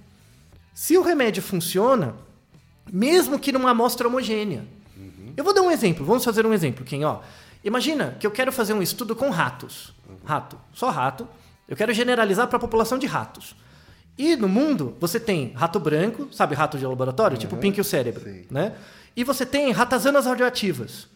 Se 0.74 0.96
o 0.96 1.02
remédio 1.02 1.42
funciona, 1.42 2.14
mesmo 2.92 3.38
que 3.38 3.50
numa 3.52 3.70
amostra 3.70 4.06
homogênea. 4.08 4.64
Eu 5.36 5.42
vou 5.44 5.54
dar 5.54 5.62
um 5.62 5.70
exemplo, 5.70 6.04
vamos 6.04 6.24
fazer 6.24 6.44
um 6.46 6.52
exemplo, 6.52 6.84
quem, 6.84 7.04
ó. 7.04 7.20
Imagina 7.64 8.16
que 8.20 8.26
eu 8.26 8.30
quero 8.30 8.52
fazer 8.52 8.72
um 8.72 8.82
estudo 8.82 9.14
com 9.16 9.30
ratos. 9.30 9.92
Rato, 10.24 10.58
só 10.72 10.90
rato. 10.90 11.26
Eu 11.68 11.76
quero 11.76 11.92
generalizar 11.92 12.46
para 12.48 12.56
a 12.56 12.60
população 12.60 12.98
de 12.98 13.06
ratos. 13.06 13.54
E 14.18 14.36
no 14.36 14.48
mundo, 14.48 14.96
você 15.00 15.18
tem 15.18 15.52
rato 15.54 15.78
branco, 15.80 16.28
sabe 16.32 16.54
rato 16.54 16.76
de 16.76 16.84
laboratório? 16.84 17.38
Tipo 17.38 17.56
Pink 17.56 17.78
e 17.78 17.80
o 17.80 17.84
cérebro, 17.84 18.22
Sim. 18.22 18.44
né? 18.50 18.74
E 19.16 19.24
você 19.24 19.46
tem 19.46 19.70
ratazanas 19.72 20.26
radioativas. 20.26 21.08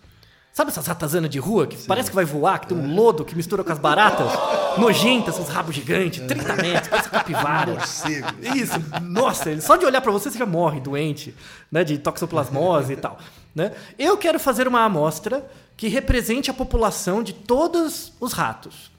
Sabe 0.55 0.71
essas 0.71 0.87
ratazanas 0.87 1.29
de 1.29 1.40
rua 1.40 1.67
que 1.67 1.77
parece 1.85 2.11
que 2.11 2.14
vai 2.14 2.25
voar, 2.25 2.61
que 2.61 2.69
tem 2.69 2.79
um 2.79 2.95
lodo 2.95 3.25
que 3.25 3.35
mistura 3.35 3.64
com 3.64 3.73
as 3.73 3.79
baratas? 3.79 4.29
Nojentas, 4.79 5.35
esses 5.35 5.49
rabos 5.49 5.75
gigantes, 5.75 6.25
30 6.25 6.57
metros, 6.57 6.88
parece 6.88 7.11
capivara. 7.11 7.73
Morcego. 7.73 8.29
Isso, 8.55 8.75
nossa, 9.03 9.61
só 9.61 9.75
de 9.75 9.85
olhar 9.85 10.01
pra 10.01 10.12
você 10.12 10.31
você 10.31 10.38
já 10.38 10.47
morre 10.47 10.81
doente, 10.81 11.35
né, 11.71 11.83
de 11.83 11.99
toxoplasmose 11.99 12.93
e 12.93 12.97
tal, 12.97 13.19
né? 13.53 13.73
Eu 13.99 14.17
quero 14.17 14.38
fazer 14.38 14.69
uma 14.69 14.85
amostra 14.85 15.45
que 15.77 15.88
represente 15.88 16.53
a 16.53 16.55
população 16.55 17.21
de 17.21 17.33
todos 17.33 18.12
os 18.21 18.33
ratos. 18.33 18.93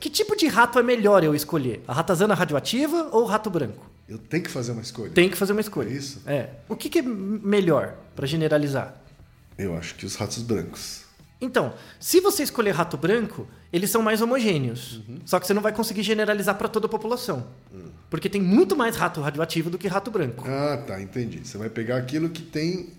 Que 0.00 0.10
tipo 0.10 0.36
de 0.36 0.46
rato 0.46 0.78
é 0.78 0.82
melhor 0.82 1.22
eu 1.22 1.34
escolher? 1.34 1.82
A 1.86 1.92
ratazana 1.92 2.34
radioativa 2.34 3.08
ou 3.12 3.22
o 3.22 3.26
rato 3.26 3.48
branco? 3.48 3.90
Eu 4.08 4.18
tenho 4.18 4.42
que 4.42 4.50
fazer 4.50 4.72
uma 4.72 4.82
escolha. 4.82 5.10
Tem 5.10 5.28
que 5.28 5.36
fazer 5.36 5.52
uma 5.52 5.60
escolha. 5.60 5.88
É 5.88 5.92
isso? 5.92 6.22
É. 6.26 6.48
O 6.68 6.76
que, 6.76 6.88
que 6.88 6.98
é 6.98 7.02
melhor 7.02 7.94
pra 8.14 8.26
generalizar? 8.26 8.96
Eu 9.56 9.76
acho 9.76 9.94
que 9.94 10.04
os 10.04 10.16
ratos 10.16 10.42
brancos. 10.42 11.02
Então, 11.40 11.74
se 11.98 12.20
você 12.20 12.42
escolher 12.42 12.70
rato 12.70 12.96
branco, 12.96 13.48
eles 13.72 13.90
são 13.90 14.00
mais 14.00 14.20
homogêneos. 14.22 15.02
Uhum. 15.08 15.18
Só 15.24 15.40
que 15.40 15.46
você 15.46 15.52
não 15.52 15.62
vai 15.62 15.72
conseguir 15.72 16.02
generalizar 16.02 16.56
para 16.56 16.68
toda 16.68 16.86
a 16.86 16.88
população. 16.88 17.48
Hum. 17.74 17.90
Porque 18.08 18.28
tem 18.28 18.40
muito 18.40 18.76
mais 18.76 18.94
rato 18.94 19.20
radioativo 19.20 19.68
do 19.68 19.76
que 19.76 19.88
rato 19.88 20.10
branco. 20.10 20.44
Ah, 20.46 20.76
tá, 20.86 21.00
entendi. 21.00 21.40
Você 21.44 21.58
vai 21.58 21.68
pegar 21.68 21.96
aquilo 21.96 22.28
que 22.28 22.42
tem 22.42 22.90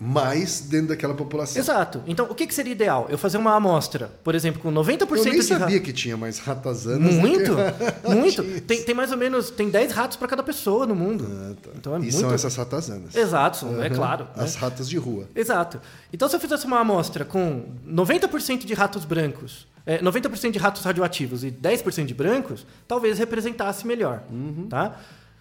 mais 0.00 0.60
dentro 0.62 0.88
daquela 0.88 1.12
população. 1.14 1.60
Exato. 1.60 2.02
Então, 2.06 2.24
o 2.30 2.34
que, 2.34 2.46
que 2.46 2.54
seria 2.54 2.72
ideal? 2.72 3.06
Eu 3.10 3.18
fazer 3.18 3.36
uma 3.36 3.54
amostra, 3.54 4.10
por 4.24 4.34
exemplo, 4.34 4.60
com 4.62 4.72
90% 4.72 5.02
Eu 5.18 5.24
nem 5.24 5.32
de 5.34 5.42
sabia 5.42 5.66
rato. 5.76 5.80
que 5.84 5.92
tinha 5.92 6.16
mais 6.16 6.38
ratazanas. 6.38 7.14
Muito, 7.14 7.52
que- 7.54 8.08
muito. 8.08 8.60
Tem, 8.62 8.82
tem 8.82 8.94
mais 8.94 9.12
ou 9.12 9.18
menos, 9.18 9.50
tem 9.50 9.68
10 9.68 9.92
ratos 9.92 10.16
para 10.16 10.26
cada 10.26 10.42
pessoa 10.42 10.86
no 10.86 10.94
mundo. 10.94 11.26
Ah, 11.30 11.54
tá. 11.62 11.70
Então 11.76 11.92
é 11.94 11.98
e 11.98 12.00
muito. 12.00 12.16
são 12.16 12.32
essas 12.32 12.56
ratazanas. 12.56 13.14
Exato, 13.14 13.58
são, 13.58 13.82
é 13.82 13.90
claro. 13.90 14.24
né? 14.34 14.42
As 14.42 14.54
ratas 14.54 14.88
de 14.88 14.96
rua. 14.96 15.28
Exato. 15.36 15.78
Então, 16.12 16.28
se 16.28 16.34
eu 16.34 16.40
fizesse 16.40 16.64
uma 16.64 16.80
amostra 16.80 17.24
com 17.24 17.66
90% 17.86 18.64
de 18.64 18.72
ratos 18.72 19.04
brancos, 19.04 19.68
é, 19.84 19.98
90% 20.02 20.50
de 20.52 20.58
ratos 20.58 20.82
radioativos 20.82 21.44
e 21.44 21.50
10% 21.50 22.06
de 22.06 22.14
brancos, 22.14 22.66
talvez 22.88 23.18
representasse 23.18 23.86
melhor. 23.86 24.22
Tá? 24.70 24.96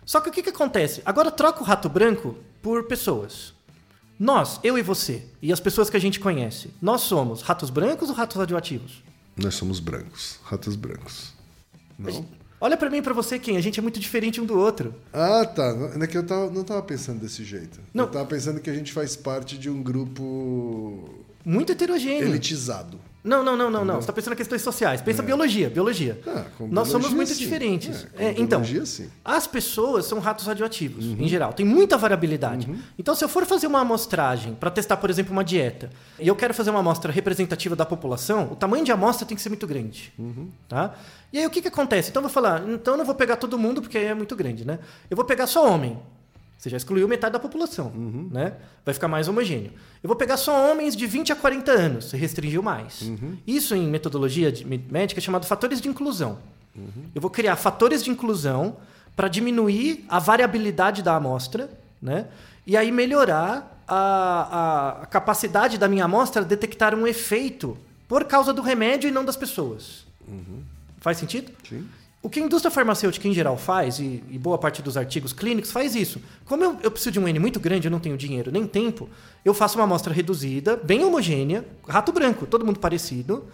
Só 0.05 0.19
que 0.19 0.29
o 0.29 0.31
que, 0.33 0.41
que 0.43 0.49
acontece? 0.49 1.01
Agora 1.05 1.31
troca 1.31 1.61
o 1.61 1.63
rato 1.63 1.87
branco 1.87 2.35
por 2.61 2.83
pessoas. 2.87 3.53
Nós, 4.19 4.59
eu 4.63 4.77
e 4.77 4.81
você, 4.81 5.23
e 5.41 5.53
as 5.53 5.61
pessoas 5.61 5.89
que 5.89 5.95
a 5.95 5.99
gente 5.99 6.19
conhece, 6.19 6.71
nós 6.81 7.01
somos 7.01 7.41
ratos 7.41 7.69
brancos 7.69 8.09
ou 8.09 8.15
ratos 8.15 8.35
radioativos? 8.35 9.01
Nós 9.37 9.55
somos 9.55 9.79
brancos. 9.79 10.37
Ratos 10.43 10.75
brancos. 10.75 11.33
Não? 11.97 12.25
Olha 12.61 12.75
pra 12.75 12.89
mim 12.89 12.97
e 12.97 13.01
pra 13.01 13.13
você, 13.13 13.39
quem? 13.39 13.55
A 13.55 13.61
gente 13.61 13.79
é 13.79 13.81
muito 13.81 13.97
diferente 13.97 14.41
um 14.41 14.45
do 14.45 14.57
outro. 14.59 14.93
Ah, 15.13 15.45
tá. 15.45 15.73
Não 15.73 16.03
é 16.03 16.07
que 16.07 16.17
eu 16.17 16.25
tava, 16.25 16.49
não 16.51 16.65
tava 16.65 16.81
pensando 16.83 17.21
desse 17.21 17.45
jeito. 17.45 17.79
Não. 17.93 18.03
Eu 18.03 18.11
tava 18.11 18.25
pensando 18.25 18.59
que 18.59 18.69
a 18.69 18.73
gente 18.73 18.91
faz 18.91 19.15
parte 19.15 19.57
de 19.57 19.69
um 19.69 19.81
grupo 19.81 21.09
Muito 21.45 21.71
heterogêneo. 21.71 22.27
elitizado. 22.27 22.99
Não, 23.23 23.43
não, 23.43 23.57
não, 23.57 23.69
não, 23.69 23.83
não. 23.83 23.95
Você 23.95 24.01
está 24.01 24.13
pensando 24.13 24.33
em 24.33 24.37
questões 24.37 24.61
sociais. 24.61 25.01
Pensa 25.01 25.21
biologia, 25.21 25.69
biologia. 25.69 26.19
Ah, 26.25 26.45
Nós 26.59 26.87
somos 26.87 27.07
biologia, 27.09 27.15
muito 27.17 27.33
sim. 27.33 27.39
diferentes. 27.39 28.07
É, 28.17 28.27
É, 28.27 28.29
então, 28.37 28.61
biologia, 28.61 28.85
sim. 28.85 29.09
as 29.25 29.45
pessoas 29.45 30.05
são 30.05 30.19
ratos 30.19 30.45
radioativos, 30.45 31.05
em 31.05 31.27
geral. 31.27 31.51
Tem 31.51 31.65
muita 31.65 31.97
variabilidade. 31.97 32.69
Então, 32.97 33.13
se 33.13 33.23
eu 33.23 33.27
for 33.29 33.45
fazer 33.45 33.67
uma 33.67 33.81
amostragem 33.81 34.53
para 34.55 34.69
testar, 34.71 34.97
por 34.97 35.09
exemplo, 35.09 35.33
uma 35.33 35.43
dieta, 35.43 35.89
e 36.17 36.27
eu 36.27 36.35
quero 36.35 36.53
fazer 36.53 36.69
uma 36.69 36.79
amostra 36.79 37.11
representativa 37.11 37.75
da 37.75 37.85
população, 37.85 38.49
o 38.51 38.55
tamanho 38.55 38.85
de 38.85 38.91
amostra 38.91 39.25
tem 39.25 39.35
que 39.35 39.41
ser 39.43 39.49
muito 39.49 39.67
grande. 39.67 40.13
Tá? 40.67 40.95
E 41.33 41.39
aí, 41.39 41.45
o 41.45 41.49
que, 41.49 41.61
que 41.61 41.67
acontece? 41.67 42.09
Então, 42.09 42.21
eu 42.21 42.27
vou 42.27 42.33
falar, 42.33 42.63
então 42.69 42.93
eu 42.93 42.97
não 42.97 43.05
vou 43.05 43.15
pegar 43.15 43.35
todo 43.35 43.57
mundo, 43.57 43.81
porque 43.81 43.97
aí 43.97 44.05
é 44.05 44.13
muito 44.13 44.35
grande, 44.35 44.65
né? 44.65 44.79
Eu 45.09 45.17
vou 45.17 45.25
pegar 45.25 45.45
só 45.45 45.67
homem. 45.69 45.99
Você 46.59 46.69
já 46.69 46.75
excluiu 46.75 47.07
metade 47.07 47.31
da 47.31 47.39
população, 47.39 47.89
né? 48.31 48.53
Vai 48.83 48.93
ficar 48.93 49.07
mais 49.07 49.29
homogêneo. 49.29 49.71
Eu 50.03 50.09
vou 50.09 50.15
pegar 50.17 50.35
só 50.35 50.69
homens 50.71 50.93
de 50.93 51.07
20 51.07 51.31
a 51.31 51.35
40 51.35 51.71
anos, 51.71 52.05
você 52.09 52.17
restringiu 52.17 52.61
mais. 52.61 53.09
Isso 53.47 53.73
em 53.73 53.87
metodologia 53.87 54.53
médica 54.91 55.19
é 55.19 55.23
chamado 55.23 55.45
fatores 55.47 55.79
de 55.79 55.87
inclusão. 55.87 56.37
Eu 57.15 57.21
vou 57.21 57.31
criar 57.31 57.55
fatores 57.55 58.03
de 58.03 58.09
inclusão 58.09 58.75
para 59.15 59.29
diminuir 59.29 60.03
a 60.09 60.19
variabilidade 60.19 61.01
da 61.01 61.15
amostra, 61.15 61.69
né? 62.01 62.27
E 62.67 62.75
aí 62.77 62.91
melhorar 62.91 63.81
a, 63.87 63.95
a- 63.97 65.03
a 65.03 65.05
capacidade 65.05 65.77
da 65.77 65.87
minha 65.87 66.03
amostra 66.05 66.41
de 66.43 66.49
detectar 66.49 66.93
um 66.93 67.07
efeito 67.07 67.77
por 68.07 68.25
causa 68.25 68.51
do 68.53 68.61
remédio 68.61 69.07
e 69.07 69.11
não 69.11 69.23
das 69.23 69.35
pessoas. 69.37 70.05
Faz 70.99 71.17
sentido? 71.17 71.51
Sim. 71.67 71.87
O 72.21 72.29
que 72.29 72.39
a 72.39 72.43
indústria 72.43 72.69
farmacêutica 72.69 73.27
em 73.27 73.33
geral 73.33 73.57
faz, 73.57 73.99
e, 73.99 74.21
e 74.29 74.37
boa 74.37 74.57
parte 74.57 74.81
dos 74.81 74.97
artigos 74.97 75.31
clínicos 75.31 75.71
faz 75.71 75.95
isso. 75.95 76.21
Como 76.45 76.63
eu, 76.63 76.77
eu, 76.83 76.91
preciso 76.91 77.11
de 77.11 77.19
um 77.19 77.27
N 77.27 77.39
muito 77.39 77.59
grande, 77.59 77.87
eu 77.87 77.91
não 77.91 77.99
tenho 77.99 78.17
dinheiro 78.17 78.51
nem 78.51 78.67
tempo, 78.67 79.09
eu 79.45 79.53
faço 79.53 79.77
uma 79.77 79.85
amostra 79.85 80.13
reduzida, 80.13 80.75
bem 80.75 81.03
homogênea, 81.03 81.65
rato 81.87 82.11
branco, 82.11 82.45
todo 82.45 82.65
mundo 82.65 82.79
parecido. 82.79 83.45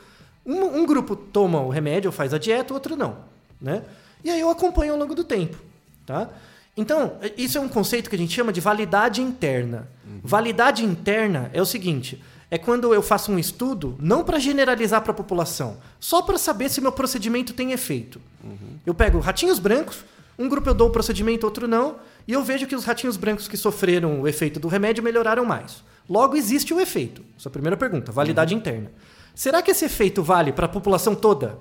Um, 0.43 0.80
um 0.80 0.86
grupo 0.86 1.15
toma 1.15 1.62
o 1.62 1.69
remédio 1.69 2.10
ou 2.10 2.12
faz 2.12 2.34
a 2.34 2.39
dieta, 2.39 2.73
o 2.73 2.75
outro 2.75 2.95
não. 2.95 3.17
Né? 3.62 3.84
E 4.23 4.32
aí 4.32 4.39
eu 4.39 4.49
acompanho 4.49 4.93
ao 4.93 4.99
longo 4.99 5.13
do 5.13 5.23
tempo. 5.23 5.58
Tá? 6.04 6.30
Então, 6.75 7.17
isso 7.38 7.58
é 7.58 7.62
um 7.62 7.69
conceito 7.69 8.10
que 8.10 8.15
a 8.15 8.19
gente 8.19 8.34
chama 8.34 8.51
de 8.51 8.62
validade 8.62 9.21
interna. 9.21 9.88
Uhum. 10.06 10.19
Validade 10.23 10.84
interna 10.84 11.49
é 11.54 11.62
o 11.62 11.65
seguinte: 11.65 12.21
é 12.55 12.57
quando 12.57 12.93
eu 12.93 13.01
faço 13.01 13.33
um 13.33 13.37
estudo, 13.37 13.97
não 13.99 14.23
para 14.23 14.39
generalizar 14.39 15.01
para 15.01 15.11
a 15.11 15.13
população, 15.13 15.75
só 15.99 16.21
para 16.21 16.37
saber 16.37 16.69
se 16.69 16.79
meu 16.79 16.91
procedimento 16.93 17.53
tem 17.53 17.73
efeito. 17.73 18.21
Uhum. 18.41 18.79
Eu 18.85 18.93
pego 18.93 19.19
ratinhos 19.19 19.59
brancos, 19.59 20.05
um 20.39 20.47
grupo 20.47 20.69
eu 20.69 20.73
dou 20.73 20.87
o 20.87 20.91
procedimento, 20.91 21.45
outro 21.45 21.67
não, 21.67 21.97
e 22.25 22.31
eu 22.31 22.41
vejo 22.45 22.65
que 22.65 22.73
os 22.73 22.85
ratinhos 22.85 23.17
brancos 23.17 23.49
que 23.49 23.57
sofreram 23.57 24.21
o 24.21 24.27
efeito 24.27 24.57
do 24.57 24.69
remédio 24.69 25.03
melhoraram 25.03 25.43
mais. 25.43 25.83
Logo, 26.09 26.37
existe 26.37 26.73
o 26.73 26.79
efeito. 26.79 27.25
Essa 27.37 27.49
é 27.49 27.49
a 27.49 27.51
primeira 27.51 27.75
pergunta, 27.75 28.09
validade 28.09 28.53
uhum. 28.53 28.61
interna. 28.61 28.89
Será 29.35 29.61
que 29.61 29.71
esse 29.71 29.83
efeito 29.83 30.23
vale 30.23 30.53
para 30.53 30.65
a 30.65 30.69
população 30.69 31.13
toda? 31.13 31.59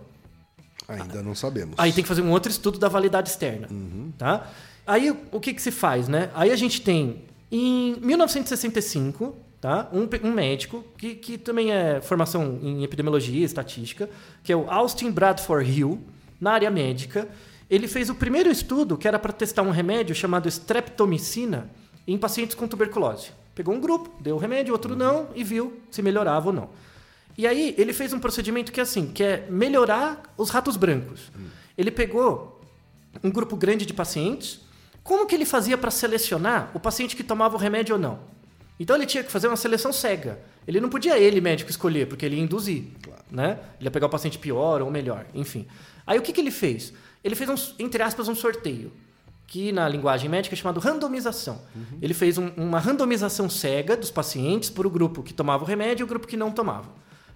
Ainda 0.87 1.25
não 1.25 1.35
sabemos. 1.35 1.75
Aí 1.77 1.93
tem 1.93 2.05
que 2.05 2.09
fazer 2.09 2.23
um 2.23 2.31
outro 2.31 2.53
estudo 2.53 2.79
da 2.79 2.89
validade 2.89 3.31
externa. 3.31 3.67
Uhum. 3.69 4.13
Tá? 4.17 4.47
Aí 4.87 5.11
o 5.33 5.41
que, 5.41 5.55
que 5.55 5.61
se 5.61 5.73
faz? 5.73 6.07
Né? 6.07 6.31
Aí 6.37 6.53
a 6.53 6.57
gente 6.57 6.81
tem, 6.83 7.25
em 7.51 7.97
1965, 8.01 9.43
tá? 9.65 9.89
um, 9.95 10.07
um 10.29 10.31
médico, 10.31 10.85
que, 10.99 11.15
que 11.15 11.39
também 11.39 11.73
é 11.73 11.99
formação 11.99 12.59
em 12.63 12.85
epidemiologia 12.85 13.41
e 13.41 13.45
estatística, 13.45 14.11
que 14.43 14.53
é 14.53 14.57
o 14.57 14.71
Austin 14.71 15.11
Bradford 15.11 15.71
Hill, 15.71 16.03
na 16.39 16.53
área 16.53 16.71
médica. 16.71 17.27
Ele 17.71 17.89
fez 17.89 18.11
o 18.11 18.15
primeiro 18.15 18.51
estudo 18.51 18.99
que 18.99 19.09
era 19.09 19.19
para 19.19 19.33
testar 19.33 19.63
um 19.63 19.71
remédio 19.71 20.15
chamado 20.15 20.47
streptomicina 20.51 21.71
em 22.07 22.19
pacientes 22.19 22.55
com 22.55 22.69
tuberculose. 22.69 23.31
Pegou 23.55 23.75
um 23.75 23.81
grupo, 23.81 24.11
deu 24.21 24.37
o 24.37 24.39
remédio, 24.39 24.75
outro 24.75 24.95
não, 24.95 25.29
e 25.35 25.43
viu 25.43 25.81
se 25.91 26.03
melhorava 26.03 26.49
ou 26.49 26.53
não. 26.53 26.69
E 27.39 27.47
aí 27.47 27.75
ele 27.79 27.95
fez 27.95 28.13
um 28.13 28.19
procedimento 28.19 28.71
que 28.71 28.81
é 28.81 28.83
assim, 28.83 29.07
que 29.07 29.23
é 29.23 29.47
melhorar 29.49 30.35
os 30.37 30.51
ratos 30.51 30.77
brancos. 30.77 31.33
Ele 31.79 31.91
pegou 31.91 32.61
um 33.23 33.31
grupo 33.31 33.57
grande 33.57 33.87
de 33.87 33.95
pacientes. 33.95 34.61
Como 35.03 35.27
que 35.27 35.35
ele 35.35 35.47
fazia 35.47 35.79
para 35.79 35.91
selecionar 35.91 36.71
o 36.75 36.79
paciente 36.79 37.17
que 37.17 37.25
tomava 37.25 37.57
o 37.57 37.59
remédio 37.59 37.95
ou 37.95 38.01
não? 38.01 38.34
Então 38.79 38.97
ele 38.97 39.07
tinha 39.07 39.23
que 39.23 39.31
fazer 39.31 39.47
uma 39.47 39.57
seleção 39.57 39.93
cega. 39.93 40.39
Ele 40.67 40.81
não 40.81 40.89
podia 40.89 41.19
ele, 41.19 41.41
médico, 41.41 41.71
escolher, 41.71 42.07
porque 42.07 42.27
ele 42.27 42.37
ia 42.37 42.43
induzir. 42.43 42.85
Claro. 43.03 43.23
Né? 43.31 43.59
Ele 43.79 43.87
ia 43.87 43.91
pegar 43.91 44.07
o 44.07 44.11
paciente 44.11 44.39
pior 44.39 44.83
ou 44.83 44.91
melhor, 44.91 45.27
enfim. 45.35 45.67
Aí 46.07 46.19
o 46.19 46.23
que, 46.23 46.33
que 46.33 46.41
ele 46.41 46.51
fez? 46.51 46.93
Ele 47.23 47.35
fez, 47.35 47.49
um, 47.49 47.55
entre 47.79 48.03
aspas, 48.03 48.29
um 48.29 48.35
sorteio, 48.35 48.93
que 49.47 49.73
na 49.73 49.89
linguagem 49.89 50.29
médica 50.29 50.55
é 50.55 50.57
chamado 50.57 50.81
randomização. 50.81 51.61
Uhum. 51.75 51.99
Ele 52.03 52.13
fez 52.13 52.37
um, 52.37 52.49
uma 52.57 52.79
randomização 52.79 53.49
cega 53.49 53.97
dos 53.97 54.11
pacientes 54.11 54.69
por 54.69 54.87
o 54.87 54.91
grupo 54.91 55.23
que 55.23 55.33
tomava 55.33 55.65
o 55.65 55.67
remédio 55.67 56.03
e 56.03 56.05
o 56.05 56.09
grupo 56.09 56.27
que 56.27 56.37
não 56.37 56.51
tomava. 56.51 56.91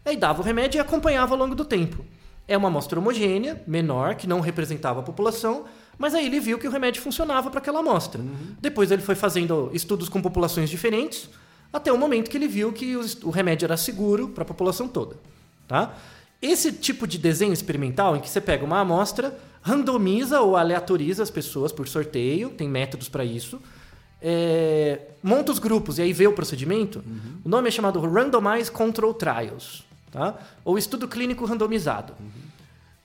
Aí 0.05 0.17
dava 0.17 0.41
o 0.41 0.45
remédio 0.45 0.79
e 0.79 0.81
acompanhava 0.81 1.35
ao 1.35 1.39
longo 1.39 1.55
do 1.55 1.65
tempo. 1.65 2.05
É 2.49 2.57
uma 2.57 2.69
amostra 2.69 2.99
homogênea, 2.99 3.63
menor, 3.67 4.15
que 4.15 4.27
não 4.27 4.41
representava 4.41 5.01
a 5.01 5.03
população, 5.03 5.67
mas 5.99 6.15
aí 6.15 6.27
ele 6.27 6.41
viu 6.41 6.59
que 6.59 6.67
o 6.67 6.71
remédio 6.71 7.03
funcionava 7.03 7.51
para 7.51 7.61
aquela 7.61 7.81
amostra. 7.81 8.23
Uhum. 8.23 8.57
Depois 8.61 8.91
ele 8.91 9.03
foi 9.03 9.15
fazendo 9.15 9.71
estudos 9.75 10.09
com 10.09 10.23
populações 10.23 10.71
diferentes, 10.71 11.29
até 11.71 11.93
o 11.93 11.99
momento 11.99 12.31
que 12.31 12.37
ele 12.37 12.49
viu 12.49 12.73
que 12.73 12.97
o 13.23 13.31
remédio 13.31 13.67
era 13.67 13.77
seguro 13.77 14.29
para 14.29 14.43
a 14.43 14.47
população 14.47 14.89
toda. 14.89 15.17
Tá? 15.67 15.95
Esse 16.41 16.73
tipo 16.73 17.07
de 17.07 17.19
desenho 17.19 17.53
experimental, 17.53 18.17
em 18.17 18.21
que 18.21 18.31
você 18.31 18.41
pega 18.41 18.65
uma 18.65 18.81
amostra, 18.81 19.37
randomiza 19.61 20.41
ou 20.41 20.57
aleatoriza 20.57 21.23
as 21.23 21.31
pessoas 21.31 21.73
por 21.73 21.87
sorteio, 21.87 22.49
tem 22.49 22.69
métodos 22.69 23.09
para 23.09 23.25
isso, 23.25 23.61
é, 24.23 25.01
monta 25.23 25.53
os 25.53 25.59
grupos 25.59 25.99
e 25.99 26.03
aí 26.03 26.13
vê 26.13 26.27
o 26.27 26.33
procedimento, 26.33 27.01
uhum. 27.01 27.41
o 27.45 27.49
nome 27.49 27.69
é 27.69 27.71
chamado 27.71 28.01
Randomized 28.01 28.73
Control 28.73 29.13
Trials, 29.15 29.85
tá? 30.11 30.37
ou 30.65 30.79
estudo 30.79 31.07
clínico 31.09 31.45
randomizado. 31.45 32.15
Uhum. 32.19 32.49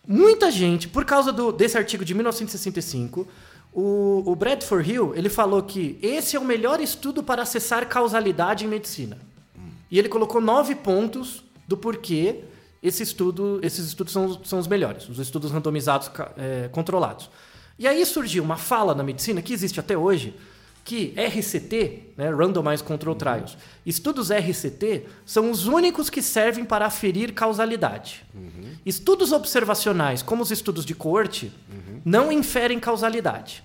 Muita 0.06 0.52
gente, 0.52 0.88
por 0.88 1.06
causa 1.06 1.32
do, 1.32 1.52
desse 1.52 1.78
artigo 1.78 2.04
de 2.04 2.14
1965, 2.14 3.28
o, 3.74 4.24
o 4.26 4.36
Bradford 4.36 4.92
Hill 4.92 5.16
ele 5.16 5.30
falou 5.30 5.64
que 5.64 5.98
esse 6.02 6.36
é 6.36 6.40
o 6.40 6.44
melhor 6.44 6.80
estudo 6.80 7.24
para 7.24 7.42
acessar 7.42 7.88
causalidade 7.88 8.66
em 8.66 8.68
medicina. 8.68 9.18
E 9.90 10.00
ele 10.00 10.10
colocou 10.10 10.42
nove 10.42 10.76
pontos 10.76 11.44
do 11.68 11.78
porquê 11.78 12.44
esse 12.82 13.02
estudo, 13.02 13.60
esses 13.64 13.88
estudos 13.88 14.12
são, 14.12 14.44
são 14.44 14.60
os 14.60 14.68
melhores, 14.68 15.08
os 15.08 15.20
estudos 15.20 15.52
randomizados 15.52 16.12
é, 16.36 16.68
controlados. 16.70 17.30
E 17.80 17.88
aí 17.88 18.06
surgiu 18.06 18.44
uma 18.44 18.58
fala 18.58 18.94
na 18.94 19.04
medicina 19.04 19.42
que 19.42 19.54
existe 19.54 19.80
até 19.80 19.98
hoje, 19.98 20.36
que 20.84 21.14
RCT, 21.18 22.14
né, 22.18 22.30
Randomized 22.30 22.86
Control 22.86 23.16
Trials, 23.16 23.58
estudos 23.86 24.30
RCT 24.32 25.06
são 25.26 25.50
os 25.50 25.66
únicos 25.66 26.10
que 26.10 26.22
servem 26.22 26.66
para 26.66 26.86
aferir 26.86 27.34
causalidade. 27.34 28.26
Uhum. 28.34 28.74
Estudos 28.86 29.32
observacionais, 29.32 30.22
como 30.22 30.44
os 30.44 30.52
estudos 30.52 30.86
de 30.86 30.94
corte, 30.94 31.52
uhum. 31.72 32.02
não 32.04 32.32
inferem 32.32 32.80
causalidade. 32.80 33.64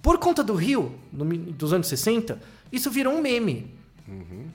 Por 0.00 0.18
conta 0.18 0.42
do 0.42 0.54
Rio, 0.54 0.94
no, 1.12 1.24
dos 1.24 1.72
anos 1.72 1.88
60, 1.88 2.40
isso 2.72 2.90
virou 2.90 3.12
um 3.12 3.20
meme. 3.20 3.70
Uhum. 4.08 4.46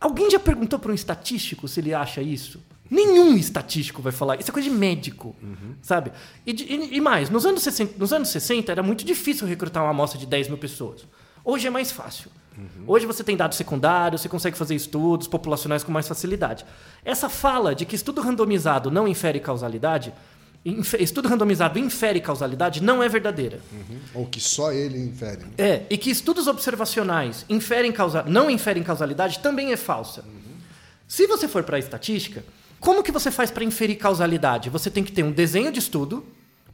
Alguém 0.00 0.30
já 0.30 0.38
perguntou 0.38 0.78
para 0.78 0.92
um 0.92 0.94
estatístico 0.94 1.68
se 1.68 1.80
ele 1.80 1.92
acha 1.92 2.22
isso? 2.22 2.62
Nenhum 2.90 3.36
estatístico 3.36 4.00
vai 4.00 4.12
falar. 4.12 4.40
Isso 4.40 4.50
é 4.50 4.52
coisa 4.52 4.68
de 4.68 4.74
médico, 4.74 5.36
uhum. 5.42 5.74
sabe? 5.82 6.12
E, 6.46 6.52
e, 6.52 6.96
e, 6.96 7.00
mais, 7.00 7.28
nos 7.28 7.44
anos, 7.44 7.62
60, 7.62 7.94
nos 7.98 8.12
anos 8.12 8.28
60 8.30 8.72
era 8.72 8.82
muito 8.82 9.04
difícil 9.04 9.46
recrutar 9.46 9.82
uma 9.82 9.90
amostra 9.90 10.18
de 10.18 10.26
10 10.26 10.48
mil 10.48 10.58
pessoas. 10.58 11.06
Hoje 11.44 11.66
é 11.66 11.70
mais 11.70 11.92
fácil. 11.92 12.30
Uhum. 12.56 12.84
Hoje 12.86 13.06
você 13.06 13.22
tem 13.22 13.36
dados 13.36 13.56
secundários, 13.56 14.22
você 14.22 14.28
consegue 14.28 14.56
fazer 14.56 14.74
estudos 14.74 15.28
populacionais 15.28 15.84
com 15.84 15.92
mais 15.92 16.08
facilidade. 16.08 16.64
Essa 17.04 17.28
fala 17.28 17.74
de 17.74 17.84
que 17.84 17.94
estudo 17.94 18.20
randomizado 18.20 18.90
não 18.90 19.06
infere 19.06 19.38
causalidade, 19.38 20.12
estudo 20.98 21.28
randomizado 21.28 21.78
infere 21.78 22.20
causalidade, 22.20 22.82
não 22.82 23.02
é 23.02 23.08
verdadeira. 23.08 23.60
Uhum. 23.72 23.98
Ou 24.14 24.26
que 24.26 24.40
só 24.40 24.72
ele 24.72 24.98
infere. 24.98 25.44
Né? 25.44 25.50
É, 25.56 25.86
e 25.88 25.96
que 25.96 26.10
estudos 26.10 26.46
observacionais 26.46 27.44
inferem 27.48 27.92
causa, 27.92 28.24
não 28.24 28.50
inferem 28.50 28.82
causalidade 28.82 29.38
também 29.38 29.72
é 29.72 29.76
falsa. 29.76 30.22
Uhum. 30.22 30.56
Se 31.06 31.26
você 31.26 31.46
for 31.46 31.62
para 31.62 31.76
a 31.76 31.78
estatística, 31.78 32.44
como 32.80 33.02
que 33.02 33.12
você 33.12 33.30
faz 33.30 33.50
para 33.50 33.64
inferir 33.64 33.96
causalidade? 33.96 34.70
Você 34.70 34.90
tem 34.90 35.04
que 35.04 35.12
ter 35.12 35.22
um 35.22 35.32
desenho 35.32 35.72
de 35.72 35.78
estudo 35.78 36.24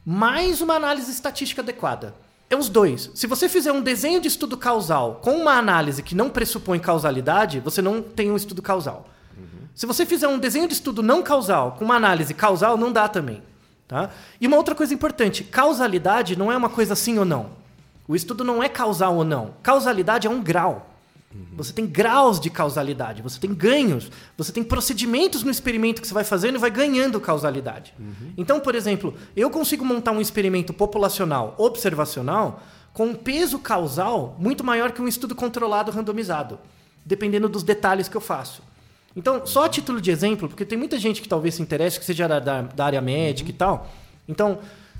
mais 0.05 0.61
uma 0.61 0.75
análise 0.75 1.11
estatística 1.11 1.61
adequada. 1.61 2.13
É 2.49 2.55
os 2.55 2.69
dois. 2.69 3.09
Se 3.15 3.25
você 3.25 3.49
fizer 3.49 3.71
um 3.71 3.81
desenho 3.81 4.21
de 4.21 4.27
estudo 4.27 4.55
causal 4.55 5.19
com 5.23 5.31
uma 5.31 5.53
análise 5.53 6.03
que 6.03 6.13
não 6.13 6.29
pressupõe 6.29 6.77
causalidade, 6.79 7.59
você 7.59 7.81
não 7.81 8.01
tem 8.01 8.31
um 8.31 8.35
estudo 8.35 8.61
causal. 8.61 9.09
Uhum. 9.35 9.67
Se 9.73 9.87
você 9.87 10.05
fizer 10.05 10.27
um 10.27 10.37
desenho 10.37 10.67
de 10.67 10.73
estudo 10.75 11.01
não 11.01 11.23
causal 11.23 11.71
com 11.71 11.83
uma 11.83 11.95
análise 11.95 12.33
causal, 12.35 12.77
não 12.77 12.91
dá 12.91 13.07
também. 13.07 13.41
Tá? 13.87 14.11
E 14.39 14.45
uma 14.45 14.57
outra 14.57 14.75
coisa 14.75 14.93
importante: 14.93 15.43
causalidade 15.43 16.35
não 16.35 16.51
é 16.51 16.57
uma 16.57 16.69
coisa 16.69 16.95
sim 16.95 17.17
ou 17.17 17.25
não. 17.25 17.49
O 18.07 18.15
estudo 18.15 18.43
não 18.43 18.61
é 18.61 18.69
causal 18.69 19.15
ou 19.15 19.23
não. 19.23 19.55
Causalidade 19.63 20.27
é 20.27 20.29
um 20.29 20.41
grau. 20.41 20.94
Você 21.55 21.71
tem 21.71 21.85
graus 21.85 22.39
de 22.39 22.49
causalidade, 22.49 23.21
você 23.21 23.39
tem 23.39 23.53
ganhos, 23.53 24.11
você 24.37 24.51
tem 24.51 24.63
procedimentos 24.63 25.43
no 25.43 25.49
experimento 25.49 26.01
que 26.01 26.07
você 26.07 26.13
vai 26.13 26.23
fazendo 26.23 26.55
e 26.55 26.57
vai 26.57 26.69
ganhando 26.69 27.19
causalidade. 27.19 27.93
Uhum. 27.97 28.33
Então, 28.37 28.59
por 28.59 28.75
exemplo, 28.75 29.13
eu 29.35 29.49
consigo 29.49 29.85
montar 29.85 30.11
um 30.11 30.19
experimento 30.19 30.73
populacional 30.73 31.55
observacional 31.57 32.61
com 32.93 33.07
um 33.07 33.15
peso 33.15 33.59
causal 33.59 34.35
muito 34.37 34.63
maior 34.63 34.91
que 34.91 35.01
um 35.01 35.07
estudo 35.07 35.33
controlado 35.33 35.91
randomizado, 35.91 36.59
dependendo 37.05 37.47
dos 37.47 37.63
detalhes 37.63 38.09
que 38.09 38.17
eu 38.17 38.21
faço. 38.21 38.61
Então, 39.15 39.45
só 39.45 39.63
a 39.65 39.69
título 39.69 40.01
de 40.01 40.11
exemplo, 40.11 40.49
porque 40.49 40.65
tem 40.65 40.77
muita 40.77 40.99
gente 40.99 41.21
que 41.21 41.27
talvez 41.27 41.55
se 41.55 41.61
interesse, 41.61 41.97
que 41.97 42.05
seja 42.05 42.27
da, 42.27 42.61
da 42.61 42.85
área 42.85 43.01
médica 43.01 43.49
uhum. 43.49 43.55
e 43.55 43.57
tal. 43.57 43.91
Então, 44.27 44.59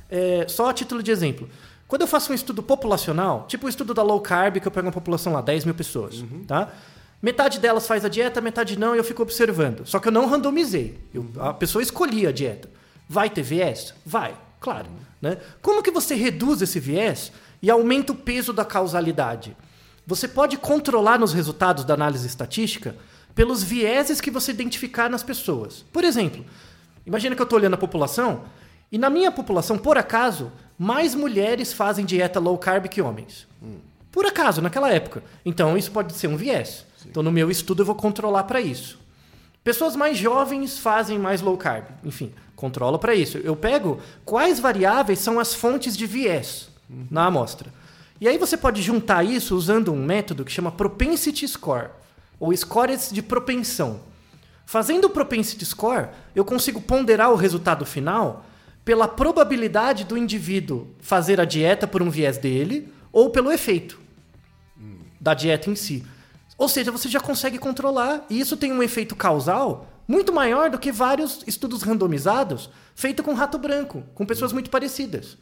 é, 0.10 0.46
só 0.48 0.70
a 0.70 0.74
título 0.74 1.04
de 1.04 1.12
exemplo. 1.12 1.50
Quando 1.88 2.02
eu 2.02 2.08
faço 2.08 2.32
um 2.32 2.36
estudo 2.36 2.64
populacional, 2.64 3.46
tipo 3.48 3.68
o 3.68 3.70
estudo 3.70 3.94
da 3.94 4.02
low 4.02 4.20
carb, 4.20 4.60
que 4.60 4.68
eu 4.68 4.72
pego 4.72 4.88
uma 4.88 4.94
população 4.94 5.34
lá, 5.34 5.42
10 5.42 5.66
mil 5.66 5.76
pessoas, 5.76 6.22
uhum. 6.22 6.44
tá? 6.46 6.72
Metade 7.22 7.60
delas 7.60 7.88
faz 7.88 8.04
a 8.04 8.10
dieta, 8.10 8.42
metade 8.42 8.78
não, 8.78 8.96
e 8.96 8.98
eu 8.98 9.04
fico 9.04 9.22
observando. 9.22 9.86
Só 9.86 10.00
que 10.00 10.08
eu 10.08 10.12
não 10.12 10.28
randomizei. 10.28 11.00
Eu, 11.14 11.26
a 11.40 11.54
pessoa 11.54 11.82
escolhia 11.82 12.30
a 12.30 12.32
dieta. 12.32 12.70
Vai 13.08 13.30
ter 13.30 13.42
viés? 13.42 13.94
Vai, 14.06 14.36
claro. 14.60 14.88
Né? 15.22 15.38
Como 15.62 15.82
que 15.82 15.92
você 15.92 16.16
reduz 16.16 16.62
esse 16.62 16.80
viés 16.80 17.32
e 17.62 17.70
aumenta 17.70 18.12
o 18.12 18.16
peso 18.16 18.52
da 18.52 18.66
causalidade? 18.66 19.56
Você 20.06 20.28
pode 20.28 20.58
controlar 20.58 21.18
nos 21.18 21.34
resultados 21.34 21.84
da 21.84 21.94
análise 21.94 22.28
estatística 22.28 22.96
pelos 23.34 23.64
vieses 23.64 24.22
que 24.22 24.30
você 24.30 24.52
identificar 24.52 25.10
nas 25.10 25.24
pessoas. 25.24 25.84
Por 25.92 26.04
exemplo, 26.04 26.46
imagina 27.06 27.36
que 27.36 27.42
eu 27.42 27.46
estou 27.46 27.58
olhando 27.58 27.74
a 27.74 27.78
população 27.78 28.44
e 28.92 28.98
na 28.98 29.10
minha 29.10 29.32
população, 29.32 29.78
por 29.78 29.98
acaso, 29.98 30.52
mais 30.78 31.16
mulheres 31.16 31.74
fazem 31.74 32.06
dieta 32.06 32.40
low 32.40 32.58
carb 32.58 32.88
que 32.88 33.02
homens. 33.02 33.48
Hum. 33.62 33.78
Por 34.12 34.26
acaso, 34.26 34.62
naquela 34.62 34.92
época. 34.92 35.24
Então, 35.46 35.78
isso 35.78 35.92
pode 35.92 36.14
ser 36.14 36.28
um 36.28 36.38
viés. 36.38 36.86
Sim. 36.98 37.10
Então, 37.10 37.24
no 37.24 37.32
meu 37.32 37.52
estudo, 37.52 37.82
eu 37.82 37.86
vou 37.86 37.96
controlar 37.96 38.44
para 38.44 38.62
isso. 38.62 39.00
Pessoas 39.64 39.96
mais 39.96 40.18
jovens 40.18 40.78
fazem 40.78 41.18
mais 41.18 41.42
low 41.42 41.58
carb. 41.58 41.86
Enfim, 42.04 42.32
controla 42.56 43.00
para 43.00 43.16
isso. 43.16 43.38
Eu 43.40 43.56
pego 43.56 44.00
quais 44.24 44.60
variáveis 44.60 45.20
são 45.20 45.40
as 45.40 45.56
fontes 45.56 45.98
de 45.98 46.06
viés 46.06 46.70
na 47.10 47.26
amostra. 47.26 47.74
E 48.22 48.28
aí 48.28 48.38
você 48.38 48.56
pode 48.56 48.82
juntar 48.82 49.26
isso 49.26 49.56
usando 49.56 49.92
um 49.92 50.06
método 50.06 50.46
que 50.46 50.52
chama 50.52 50.72
propensity 50.72 51.48
score, 51.48 51.90
ou 52.40 52.56
scores 52.56 53.10
de 53.12 53.22
propensão. 53.22 54.00
Fazendo 54.66 55.06
o 55.06 55.10
propensity 55.10 55.66
score, 55.66 56.10
eu 56.36 56.46
consigo 56.46 56.80
ponderar 56.80 57.32
o 57.32 57.36
resultado 57.36 57.86
final 57.86 58.46
pela 58.86 59.08
probabilidade 59.08 60.06
do 60.06 60.16
indivíduo 60.16 60.88
fazer 61.00 61.42
a 61.42 61.46
dieta 61.46 61.88
por 61.88 62.04
um 62.04 62.10
viés 62.10 62.38
dele 62.38 62.94
ou 63.12 63.32
pelo 63.32 63.52
efeito 63.52 64.00
da 65.20 65.34
dieta 65.34 65.72
em 65.72 65.76
si. 65.76 66.06
Ou 66.56 66.70
seja, 66.70 66.92
você 66.92 67.10
já 67.10 67.20
consegue 67.20 67.58
controlar 67.58 68.26
e 68.30 68.40
isso 68.40 68.56
tem 68.56 68.72
um 68.72 68.84
efeito 68.84 69.16
causal 69.16 69.88
muito 70.08 70.32
maior 70.32 70.70
do 70.70 70.78
que 70.78 70.92
vários 70.92 71.44
estudos 71.48 71.82
randomizados 71.82 72.70
feitos 72.94 73.26
com 73.26 73.34
rato 73.34 73.58
branco, 73.58 74.04
com 74.14 74.26
pessoas 74.26 74.54
muito 74.54 74.70
parecidas. 74.70 75.36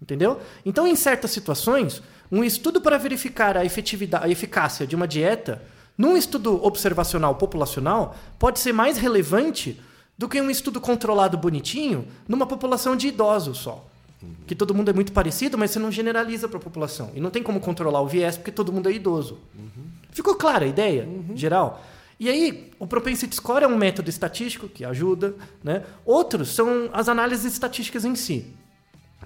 Entendeu? 0.00 0.40
Então, 0.64 0.86
em 0.86 0.94
certas 0.94 1.32
situações, 1.32 2.00
um 2.30 2.44
estudo 2.44 2.80
para 2.80 2.96
verificar 2.96 3.56
a 3.56 3.64
efetividade, 3.64 4.24
a 4.24 4.28
eficácia 4.28 4.86
de 4.86 4.94
uma 4.94 5.08
dieta, 5.08 5.60
num 5.98 6.16
estudo 6.16 6.64
observacional 6.64 7.34
populacional, 7.34 8.16
pode 8.38 8.60
ser 8.60 8.72
mais 8.72 8.96
relevante 8.96 9.80
do 10.18 10.28
que 10.28 10.40
um 10.40 10.50
estudo 10.50 10.80
controlado 10.80 11.38
bonitinho 11.38 12.06
numa 12.26 12.44
população 12.44 12.96
de 12.96 13.06
idosos 13.06 13.58
só. 13.58 13.86
Que 14.48 14.54
todo 14.54 14.74
mundo 14.74 14.90
é 14.90 14.92
muito 14.92 15.12
parecido, 15.12 15.56
mas 15.56 15.70
você 15.70 15.78
não 15.78 15.92
generaliza 15.92 16.48
para 16.48 16.58
a 16.58 16.60
população. 16.60 17.12
E 17.14 17.20
não 17.20 17.30
tem 17.30 17.40
como 17.40 17.60
controlar 17.60 18.00
o 18.00 18.08
viés 18.08 18.36
porque 18.36 18.50
todo 18.50 18.72
mundo 18.72 18.88
é 18.88 18.92
idoso. 18.92 19.38
Ficou 20.10 20.34
clara 20.34 20.64
a 20.64 20.68
ideia 20.68 21.08
geral? 21.36 21.84
E 22.18 22.28
aí, 22.28 22.72
o 22.80 22.86
propensity 22.86 23.36
score 23.36 23.62
é 23.62 23.68
um 23.68 23.76
método 23.76 24.10
estatístico 24.10 24.68
que 24.68 24.84
ajuda. 24.84 25.36
Né? 25.62 25.84
Outros 26.04 26.48
são 26.48 26.90
as 26.92 27.08
análises 27.08 27.52
estatísticas 27.52 28.04
em 28.04 28.16
si. 28.16 28.52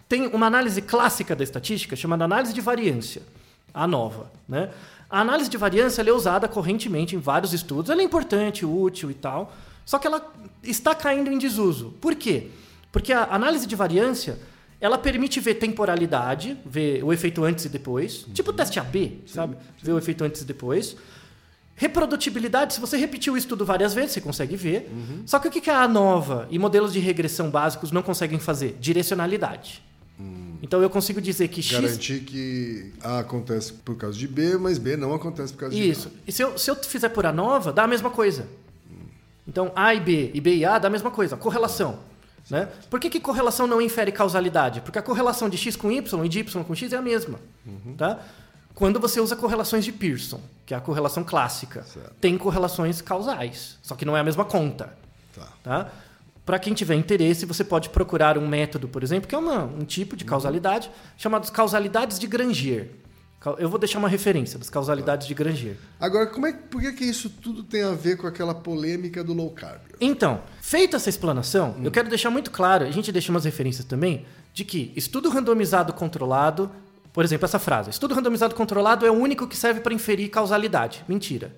Tem 0.07 0.27
uma 0.27 0.47
análise 0.47 0.83
clássica 0.83 1.35
da 1.35 1.43
estatística 1.43 1.97
chamada 1.97 2.25
análise 2.25 2.53
de 2.53 2.61
variância, 2.61 3.23
a 3.73 3.87
nova. 3.87 4.31
Né? 4.47 4.71
A 5.09 5.21
análise 5.21 5.49
de 5.49 5.57
variância 5.57 6.03
ela 6.03 6.11
é 6.11 6.13
usada 6.13 6.47
correntemente 6.47 7.17
em 7.17 7.19
vários 7.19 7.55
estudos. 7.55 7.91
Ela 7.91 8.03
é 8.03 8.05
importante, 8.05 8.67
útil 8.67 9.11
e 9.11 9.15
tal. 9.15 9.55
Só 9.85 9.99
que 9.99 10.07
ela 10.07 10.33
está 10.63 10.95
caindo 10.95 11.31
em 11.31 11.39
desuso. 11.39 11.95
Por 12.01 12.15
quê? 12.15 12.49
Porque 12.91 13.13
a 13.13 13.25
análise 13.35 13.67
de 13.67 13.75
variância 13.75 14.39
ela 14.81 14.99
permite 14.99 15.39
ver 15.39 15.55
temporalidade, 15.55 16.59
ver 16.67 17.05
o 17.05 17.13
efeito 17.13 17.45
antes 17.45 17.65
e 17.65 17.69
depois, 17.69 18.27
tipo 18.35 18.51
o 18.51 18.53
teste 18.53 18.81
AB, 18.81 19.23
sabe? 19.27 19.57
Ver 19.81 19.93
o 19.93 19.99
efeito 19.99 20.25
antes 20.25 20.43
e 20.43 20.45
depois. 20.45 20.97
Reprodutibilidade, 21.77 22.75
se 22.75 22.81
você 22.81 22.97
repetir 22.97 23.33
o 23.33 23.37
estudo 23.37 23.65
várias 23.65 23.95
vezes, 23.95 24.13
você 24.13 24.21
consegue 24.21 24.57
ver. 24.57 24.91
Só 25.25 25.39
que 25.39 25.49
o 25.49 25.51
que 25.51 25.71
a 25.71 25.87
nova 25.87 26.49
e 26.51 26.59
modelos 26.59 26.93
de 26.93 26.99
regressão 26.99 27.49
básicos 27.49 27.93
não 27.93 28.03
conseguem 28.03 28.39
fazer? 28.39 28.77
Direcionalidade. 28.81 29.83
Então 30.61 30.81
eu 30.81 30.91
consigo 30.91 31.21
dizer 31.21 31.49
que 31.49 31.63
X. 31.63 31.81
Garantir 31.81 32.21
que 32.21 32.93
A 33.03 33.21
acontece 33.21 33.73
por 33.73 33.97
causa 33.97 34.17
de 34.17 34.29
B, 34.29 34.57
mas 34.59 34.79
B 34.79 34.97
não 34.97 35.13
acontece 35.13 35.53
por 35.53 35.61
causa 35.61 35.75
de 35.75 35.89
Isso. 35.89 36.13
E 36.27 36.31
se 36.31 36.43
eu, 36.43 36.57
se 36.57 36.71
eu 36.71 36.77
fizer 36.77 37.09
por 37.09 37.27
A 37.27 37.33
nova, 37.33 37.73
dá 37.73 37.85
a 37.85 37.89
mesma 37.89 38.11
coisa. 38.11 38.47
Então 39.47 39.73
A 39.75 39.95
e 39.95 40.01
B 40.01 40.31
e 40.35 40.41
B 40.41 40.57
e 40.57 40.65
A 40.65 40.79
dá 40.79 40.89
a 40.89 40.91
mesma 40.91 41.11
coisa, 41.11 41.37
correlação. 41.37 41.99
Né? 42.51 42.69
Por 42.91 42.99
que, 42.99 43.09
que 43.09 43.21
correlação 43.21 43.67
não 43.67 43.81
infere 43.81 44.11
causalidade? 44.13 44.81
Porque 44.81 44.99
a 44.99 45.03
correlação 45.03 45.49
de 45.49 45.57
X 45.57 45.77
com 45.77 45.91
Y 45.93 46.25
e 46.25 46.29
de 46.29 46.41
Y 46.41 46.65
com 46.65 46.75
X 46.75 46.93
é 46.93 46.97
a 46.97 47.03
mesma. 47.03 47.39
Tá? 47.97 48.19
Quando 48.75 48.99
você 48.99 49.21
usa 49.21 49.37
correlações 49.37 49.85
de 49.85 49.93
Pearson, 49.93 50.41
que 50.67 50.75
é 50.75 50.77
a 50.77 50.81
correlação 50.81 51.23
clássica, 51.23 51.83
Certo. 51.85 52.15
tem 52.21 52.37
correlações 52.39 53.01
causais, 53.01 53.79
só 53.83 53.95
que 53.95 54.05
não 54.05 54.17
é 54.17 54.21
a 54.21 54.25
mesma 54.25 54.45
conta. 54.45 54.93
Tá. 55.35 55.49
Tá? 55.63 55.89
Para 56.45 56.59
quem 56.59 56.75
tiver 56.75 56.97
interesse, 56.97 57.47
você 57.47 57.63
pode 57.63 57.91
procurar 57.91 58.37
um 58.37 58.49
método, 58.49 58.89
por 58.89 59.03
exemplo, 59.05 59.29
que 59.29 59.35
é 59.35 59.39
uma- 59.39 59.65
um 59.65 59.85
tipo 59.85 60.17
de 60.17 60.25
causalidade, 60.25 60.91
chamado 61.17 61.51
causalidades 61.53 62.19
de 62.19 62.27
Granger. 62.27 62.91
Eu 63.59 63.69
vou 63.69 63.79
deixar 63.79 63.99
uma 63.99 64.09
referência 64.09 64.59
das 64.59 64.71
causalidades 64.71 65.27
de 65.27 65.35
Granger. 65.35 65.77
Agora, 65.99 66.27
como 66.27 66.47
é, 66.47 66.53
por 66.53 66.81
que, 66.81 66.93
que 66.93 67.05
isso 67.05 67.29
tudo 67.29 67.63
tem 67.63 67.83
a 67.83 67.93
ver 67.93 68.17
com 68.17 68.27
aquela 68.27 68.55
polêmica 68.55 69.25
do 69.25 69.33
low 69.33 69.51
carb? 69.51 69.81
Então, 70.01 70.43
feita 70.61 70.97
essa 70.97 71.09
explanação, 71.09 71.77
eu 71.83 71.91
quero 71.91 72.09
deixar 72.09 72.31
muito 72.31 72.51
claro, 72.51 72.85
a 72.85 72.91
gente 72.91 73.11
deixa 73.11 73.33
umas 73.33 73.45
referências 73.45 73.85
também, 73.85 74.25
de 74.55 74.65
que 74.65 74.93
estudo 74.95 75.29
randomizado 75.29 75.93
controlado, 75.93 76.71
por 77.13 77.25
exemplo, 77.25 77.45
essa 77.45 77.59
frase, 77.59 77.91
estudo 77.91 78.15
randomizado 78.15 78.55
controlado 78.55 79.05
é 79.05 79.11
o 79.11 79.15
único 79.15 79.47
que 79.49 79.57
serve 79.57 79.81
para 79.81 79.93
inferir 79.93 80.31
causalidade. 80.31 81.05
Mentira. 81.09 81.55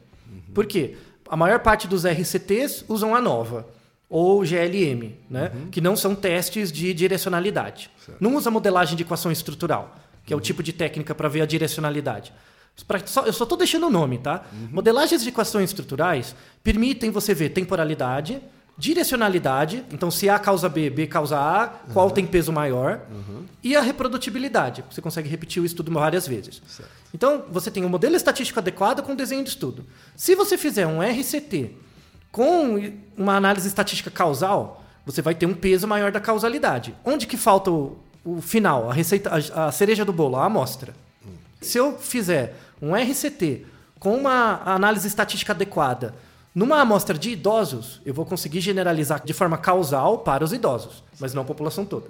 Por 0.54 0.66
quê? 0.66 0.96
A 1.28 1.36
maior 1.36 1.60
parte 1.60 1.88
dos 1.88 2.04
RCTs 2.06 2.84
usam 2.88 3.14
a 3.14 3.20
nova 3.20 3.66
ou 4.08 4.44
GLM, 4.44 5.12
né? 5.28 5.50
que 5.72 5.80
não 5.80 5.96
são 5.96 6.14
testes 6.14 6.70
de 6.70 6.94
direcionalidade. 6.94 7.90
Não 8.20 8.36
usa 8.36 8.50
modelagem 8.50 8.96
de 8.96 9.02
equação 9.02 9.32
estrutural, 9.32 9.96
que 10.24 10.32
é 10.32 10.36
o 10.36 10.40
tipo 10.40 10.62
de 10.62 10.72
técnica 10.72 11.14
para 11.14 11.28
ver 11.28 11.42
a 11.42 11.46
direcionalidade. 11.46 12.32
Só- 13.06 13.22
eu 13.24 13.32
só 13.32 13.44
estou 13.44 13.56
deixando 13.58 13.86
o 13.86 13.90
nome, 13.90 14.18
tá? 14.18 14.44
Modelagens 14.72 15.22
de 15.22 15.28
equações 15.28 15.70
estruturais 15.70 16.34
permitem 16.62 17.10
você 17.10 17.32
ver 17.34 17.50
temporalidade, 17.50 18.40
direcionalidade, 18.94 19.84
então 19.92 20.10
se 20.10 20.28
A 20.28 20.38
causa 20.38 20.68
B, 20.68 20.88
B 20.90 21.06
causa 21.06 21.38
A, 21.38 21.68
qual 21.92 22.10
tem 22.10 22.26
peso 22.26 22.52
maior, 22.52 23.00
e 23.62 23.76
a 23.76 23.80
reprodutibilidade. 23.80 24.84
Você 24.90 25.00
consegue 25.00 25.28
repetir 25.28 25.62
o 25.62 25.66
estudo 25.66 25.92
várias 25.92 26.26
vezes. 26.28 26.62
Então, 27.12 27.44
você 27.50 27.70
tem 27.70 27.84
um 27.84 27.88
modelo 27.88 28.14
estatístico 28.16 28.58
adequado 28.58 29.02
com 29.02 29.14
desenho 29.14 29.42
de 29.44 29.50
estudo. 29.50 29.84
Se 30.16 30.34
você 30.34 30.58
fizer 30.58 30.86
um 30.86 31.00
RCT 31.02 31.70
com 32.32 32.92
uma 33.16 33.36
análise 33.36 33.68
estatística 33.68 34.10
causal, 34.10 34.84
você 35.06 35.22
vai 35.22 35.34
ter 35.34 35.46
um 35.46 35.54
peso 35.54 35.86
maior 35.86 36.10
da 36.10 36.20
causalidade. 36.20 36.94
Onde 37.04 37.26
que 37.26 37.36
falta 37.36 37.70
o, 37.70 37.98
o 38.24 38.40
final, 38.40 38.90
a 38.90 38.94
receita, 38.94 39.30
a, 39.30 39.66
a 39.66 39.72
cereja 39.72 40.04
do 40.04 40.12
bolo, 40.12 40.36
a 40.36 40.46
amostra? 40.46 40.94
Se 41.60 41.78
eu 41.78 41.98
fizer 41.98 42.56
um 42.80 42.94
RCT 42.94 43.66
com 43.98 44.16
uma 44.16 44.62
análise 44.64 45.06
estatística 45.06 45.52
adequada 45.52 46.14
numa 46.54 46.80
amostra 46.80 47.18
de 47.18 47.30
idosos, 47.30 48.00
eu 48.04 48.14
vou 48.14 48.24
conseguir 48.24 48.60
generalizar 48.60 49.22
de 49.24 49.32
forma 49.32 49.58
causal 49.58 50.18
para 50.18 50.44
os 50.44 50.52
idosos, 50.52 51.02
mas 51.18 51.34
não 51.34 51.42
a 51.42 51.44
população 51.44 51.84
toda. 51.84 52.06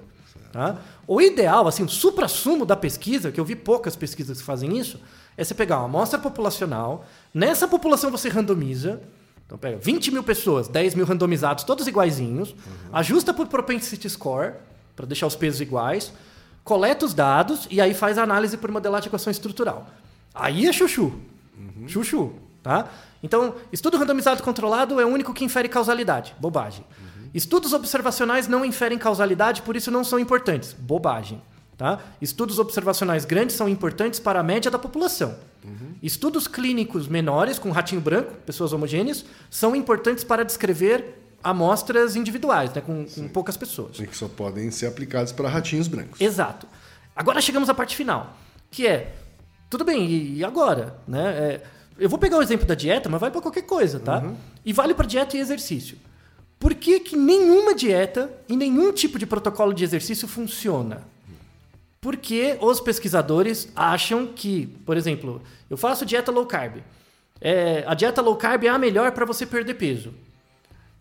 Tá? 0.53 0.77
O 1.07 1.21
ideal, 1.21 1.67
assim, 1.67 1.83
o 1.83 1.89
supra-sumo 1.89 2.67
da 2.67 2.77
pesquisa, 2.77 3.33
que 3.33 3.41
eu 3.41 3.45
vi 3.45 3.57
poucas 3.57 3.97
pesquisas 3.97 4.39
que 4.39 4.45
fazem 4.45 4.77
isso, 4.77 5.01
é 5.37 5.43
você 5.43 5.55
pegar 5.55 5.79
uma 5.79 5.87
amostra 5.87 6.19
populacional, 6.19 7.05
nessa 7.33 7.67
população 7.67 8.11
você 8.11 8.29
randomiza, 8.29 9.01
então 9.47 9.59
pega 9.59 9.79
20 9.79 10.11
mil 10.11 10.23
pessoas, 10.23 10.69
10 10.69 10.95
mil 10.95 11.07
randomizados, 11.07 11.65
todos 11.65 11.87
iguaizinhos, 11.87 12.55
ajusta 12.93 13.35
por 13.35 13.47
propensity 13.47 14.09
score, 14.09 14.55
para 14.95 15.07
deixar 15.07 15.27
os 15.27 15.37
pesos 15.37 15.61
iguais, 15.61 16.13
coleta 16.63 17.05
os 17.05 17.15
dados 17.15 17.67
e 17.71 17.81
aí 17.81 17.95
faz 17.95 18.19
a 18.19 18.23
análise 18.23 18.57
por 18.57 18.71
modelagem 18.71 19.05
de 19.05 19.09
equação 19.09 19.31
estrutural. 19.31 19.87
Aí 20.35 20.67
é 20.67 20.73
chuchu. 20.73 21.13
Chuchu, 21.87 22.33
tá? 22.63 22.89
Então, 23.23 23.55
estudo 23.73 23.97
randomizado 23.97 24.43
controlado 24.43 25.01
é 25.01 25.05
o 25.05 25.09
único 25.09 25.33
que 25.33 25.45
infere 25.45 25.69
causalidade. 25.69 26.35
Bobagem. 26.39 26.85
Estudos 27.33 27.73
observacionais 27.73 28.47
não 28.47 28.65
inferem 28.65 28.97
causalidade, 28.97 29.63
por 29.63 29.75
isso 29.75 29.91
não 29.91 30.05
são 30.05 30.19
importantes. 30.19 30.73
Bobagem. 30.73 31.43
Tá? 31.77 31.99
Estudos 32.23 32.61
observacionais 32.61 33.25
grandes 33.25 33.57
são 33.57 33.69
importantes 33.69 34.21
para 34.21 34.39
a 34.39 34.43
média 34.43 34.71
da 34.71 34.79
população. 34.79 35.37
Estudos 36.03 36.47
clínicos 36.47 37.09
menores, 37.09 37.59
com 37.59 37.71
ratinho 37.71 38.01
branco, 38.01 38.35
pessoas 38.47 38.73
homogêneas, 38.73 39.25
são 39.51 39.75
importantes 39.75 40.23
para 40.23 40.45
descrever 40.45 41.24
amostras 41.45 42.17
individuais, 42.17 42.73
né? 42.73 42.81
com, 42.81 43.05
com 43.05 43.29
poucas 43.29 43.57
pessoas. 43.57 43.99
E 43.99 44.07
que 44.07 44.17
só 44.17 44.27
podem 44.27 44.71
ser 44.71 44.87
aplicados 44.87 45.31
para 45.31 45.49
ratinhos 45.49 45.87
brancos. 45.87 46.21
Exato. 46.21 46.67
Agora 47.15 47.41
chegamos 47.41 47.69
à 47.69 47.75
parte 47.75 47.95
final, 47.95 48.37
que 48.71 48.87
é 48.87 49.15
tudo 49.69 49.85
bem, 49.85 50.11
e 50.11 50.43
agora, 50.43 50.97
né? 51.07 51.29
É, 51.37 51.63
eu 51.99 52.09
vou 52.09 52.19
pegar 52.19 52.39
o 52.39 52.43
exemplo 52.43 52.67
da 52.67 52.75
dieta, 52.75 53.09
mas 53.09 53.21
vai 53.21 53.31
para 53.31 53.41
qualquer 53.41 53.63
coisa, 53.63 54.01
tá? 54.01 54.23
E 54.65 54.73
vale 54.73 54.95
para 54.95 55.07
dieta 55.07 55.37
e 55.37 55.41
exercício. 55.41 55.97
Por 56.59 56.75
que, 56.75 56.99
que 57.01 57.17
nenhuma 57.17 57.75
dieta 57.75 58.33
e 58.49 58.57
nenhum 58.57 58.93
tipo 58.93 59.19
de 59.19 59.27
protocolo 59.27 59.73
de 59.73 59.85
exercício 59.85 60.27
funciona? 60.27 61.03
Porque 62.01 62.57
os 62.61 62.81
pesquisadores 62.81 63.69
acham 63.77 64.27
que, 64.27 64.67
por 64.85 64.97
exemplo, 64.97 65.43
eu 65.69 65.77
faço 65.77 66.07
dieta 66.07 66.33
low 66.33 66.47
carb. 66.47 66.79
É, 67.41 67.85
a 67.87 67.95
dieta 67.95 68.21
low 68.23 68.37
carb 68.37 68.65
é 68.65 68.69
a 68.69 68.79
melhor 68.79 69.13
para 69.13 69.25
você 69.25 69.45
perder 69.45 69.75
peso. 69.75 70.15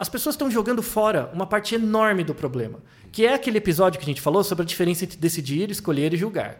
As 0.03 0.09
pessoas 0.09 0.35
estão 0.35 0.51
jogando 0.51 0.83
fora 0.83 1.31
uma 1.33 1.47
parte 1.47 1.75
enorme 1.75 2.25
do 2.25 2.35
problema, 2.35 2.79
que 3.09 3.25
é 3.25 3.35
aquele 3.35 3.59
episódio 3.59 3.97
que 3.97 4.03
a 4.03 4.11
gente 4.11 4.19
falou 4.19 4.43
sobre 4.43 4.63
a 4.63 4.65
diferença 4.65 5.05
entre 5.05 5.17
decidir, 5.17 5.71
escolher 5.71 6.13
e 6.13 6.17
julgar. 6.17 6.57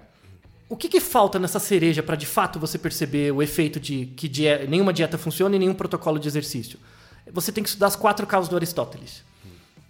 O 0.70 0.78
que, 0.78 0.88
que 0.88 1.02
falta 1.02 1.38
nessa 1.38 1.60
cereja 1.60 2.02
para 2.02 2.16
de 2.16 2.26
fato 2.26 2.58
você 2.58 2.78
perceber 2.78 3.34
o 3.34 3.44
efeito 3.44 3.82
de 3.82 4.06
que 4.16 4.32
nenhuma 4.70 4.94
dieta 4.94 5.18
funciona 5.18 5.58
e 5.58 5.60
nenhum 5.60 5.74
protocolo 5.74 6.20
de 6.20 6.26
exercício? 6.30 6.80
Você 7.34 7.52
tem 7.52 7.62
que 7.62 7.70
estudar 7.70 7.88
as 7.88 7.98
quatro 7.98 8.26
causas 8.26 8.48
do 8.48 8.56
Aristóteles. 8.56 9.24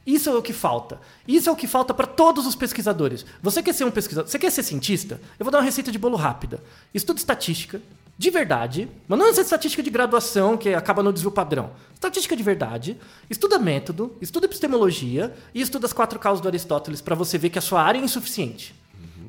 Isso 0.04 0.32
é 0.32 0.36
o 0.36 0.42
que 0.42 0.52
falta. 0.52 1.00
Isso 1.28 1.48
é 1.48 1.52
o 1.52 1.56
que 1.56 1.68
falta 1.68 1.94
para 1.94 2.08
todos 2.08 2.48
os 2.48 2.56
pesquisadores. 2.56 3.24
Você 3.40 3.62
quer 3.62 3.74
ser 3.74 3.84
um 3.84 3.92
pesquisador? 3.92 4.32
Você 4.32 4.40
quer 4.40 4.52
ser 4.52 4.64
cientista? 4.64 5.22
Eu 5.38 5.44
vou 5.46 5.52
dar 5.52 5.60
uma 5.60 5.64
receita 5.64 5.92
de 5.92 6.00
bolo 6.00 6.18
rápida. 6.18 6.60
Estuda 6.92 7.20
estatística, 7.20 7.80
de 8.18 8.30
verdade, 8.30 8.88
mas 9.08 9.18
não 9.20 9.28
essa 9.28 9.42
estatística 9.42 9.82
de 9.82 9.90
graduação 9.90 10.56
que 10.56 10.74
acaba 10.74 11.02
no 11.02 11.12
desvio 11.12 11.32
padrão. 11.32 11.72
Estatística 11.94 12.36
de 12.36 12.44
verdade, 12.44 12.98
estuda 13.30 13.58
método, 13.58 14.16
estuda 14.22 14.46
epistemologia 14.46 15.34
e 15.54 15.62
estuda 15.62 15.88
as 15.88 15.94
quatro 15.94 16.20
causas 16.20 16.42
do 16.42 16.48
Aristóteles 16.48 17.02
para 17.02 17.16
você 17.16 17.38
ver 17.38 17.50
que 17.50 17.58
a 17.58 17.62
sua 17.62 17.82
área 17.82 18.00
é 18.00 18.04
insuficiente. 18.04 18.76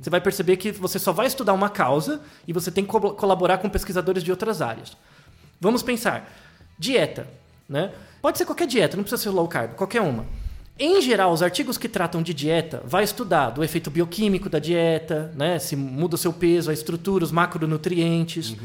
Você 0.03 0.11
vai 0.11 0.21
perceber 0.21 0.59
que 0.59 0.71
você 0.71 0.99
só 0.99 1.13
vai 1.13 1.27
estudar 1.27 1.55
uma 1.55 1.71
causa 1.71 2.21
e 2.47 2.53
você 2.53 2.71
tem 2.71 2.85
que 2.85 2.91
co- 2.91 3.15
colaborar 3.15 3.57
com 3.57 3.71
pesquisadores 3.71 4.23
de 4.23 4.31
outras 4.31 4.61
áreas. 4.61 4.97
Vamos 5.59 5.83
pensar. 5.83 6.31
Dieta. 6.79 7.27
Né? 7.67 7.91
Pode 8.21 8.37
ser 8.37 8.45
qualquer 8.45 8.67
dieta, 8.67 8.97
não 8.99 9.03
precisa 9.03 9.23
ser 9.23 9.31
low 9.31 9.49
carb, 9.49 9.73
qualquer 9.75 10.03
uma. 10.03 10.27
Em 10.79 11.01
geral, 11.01 11.33
os 11.33 11.41
artigos 11.41 11.79
que 11.79 11.89
tratam 11.89 12.21
de 12.21 12.35
dieta 12.35 12.83
vai 12.85 13.05
estudar 13.05 13.51
do 13.51 13.63
efeito 13.63 13.91
bioquímico 13.91 14.49
da 14.49 14.59
dieta, 14.59 15.33
né? 15.37 15.59
se 15.61 15.77
muda 15.77 16.17
o 16.17 16.19
seu 16.19 16.33
peso, 16.33 16.69
a 16.69 16.75
estrutura, 16.75 17.23
os 17.23 17.31
macronutrientes. 17.31 18.57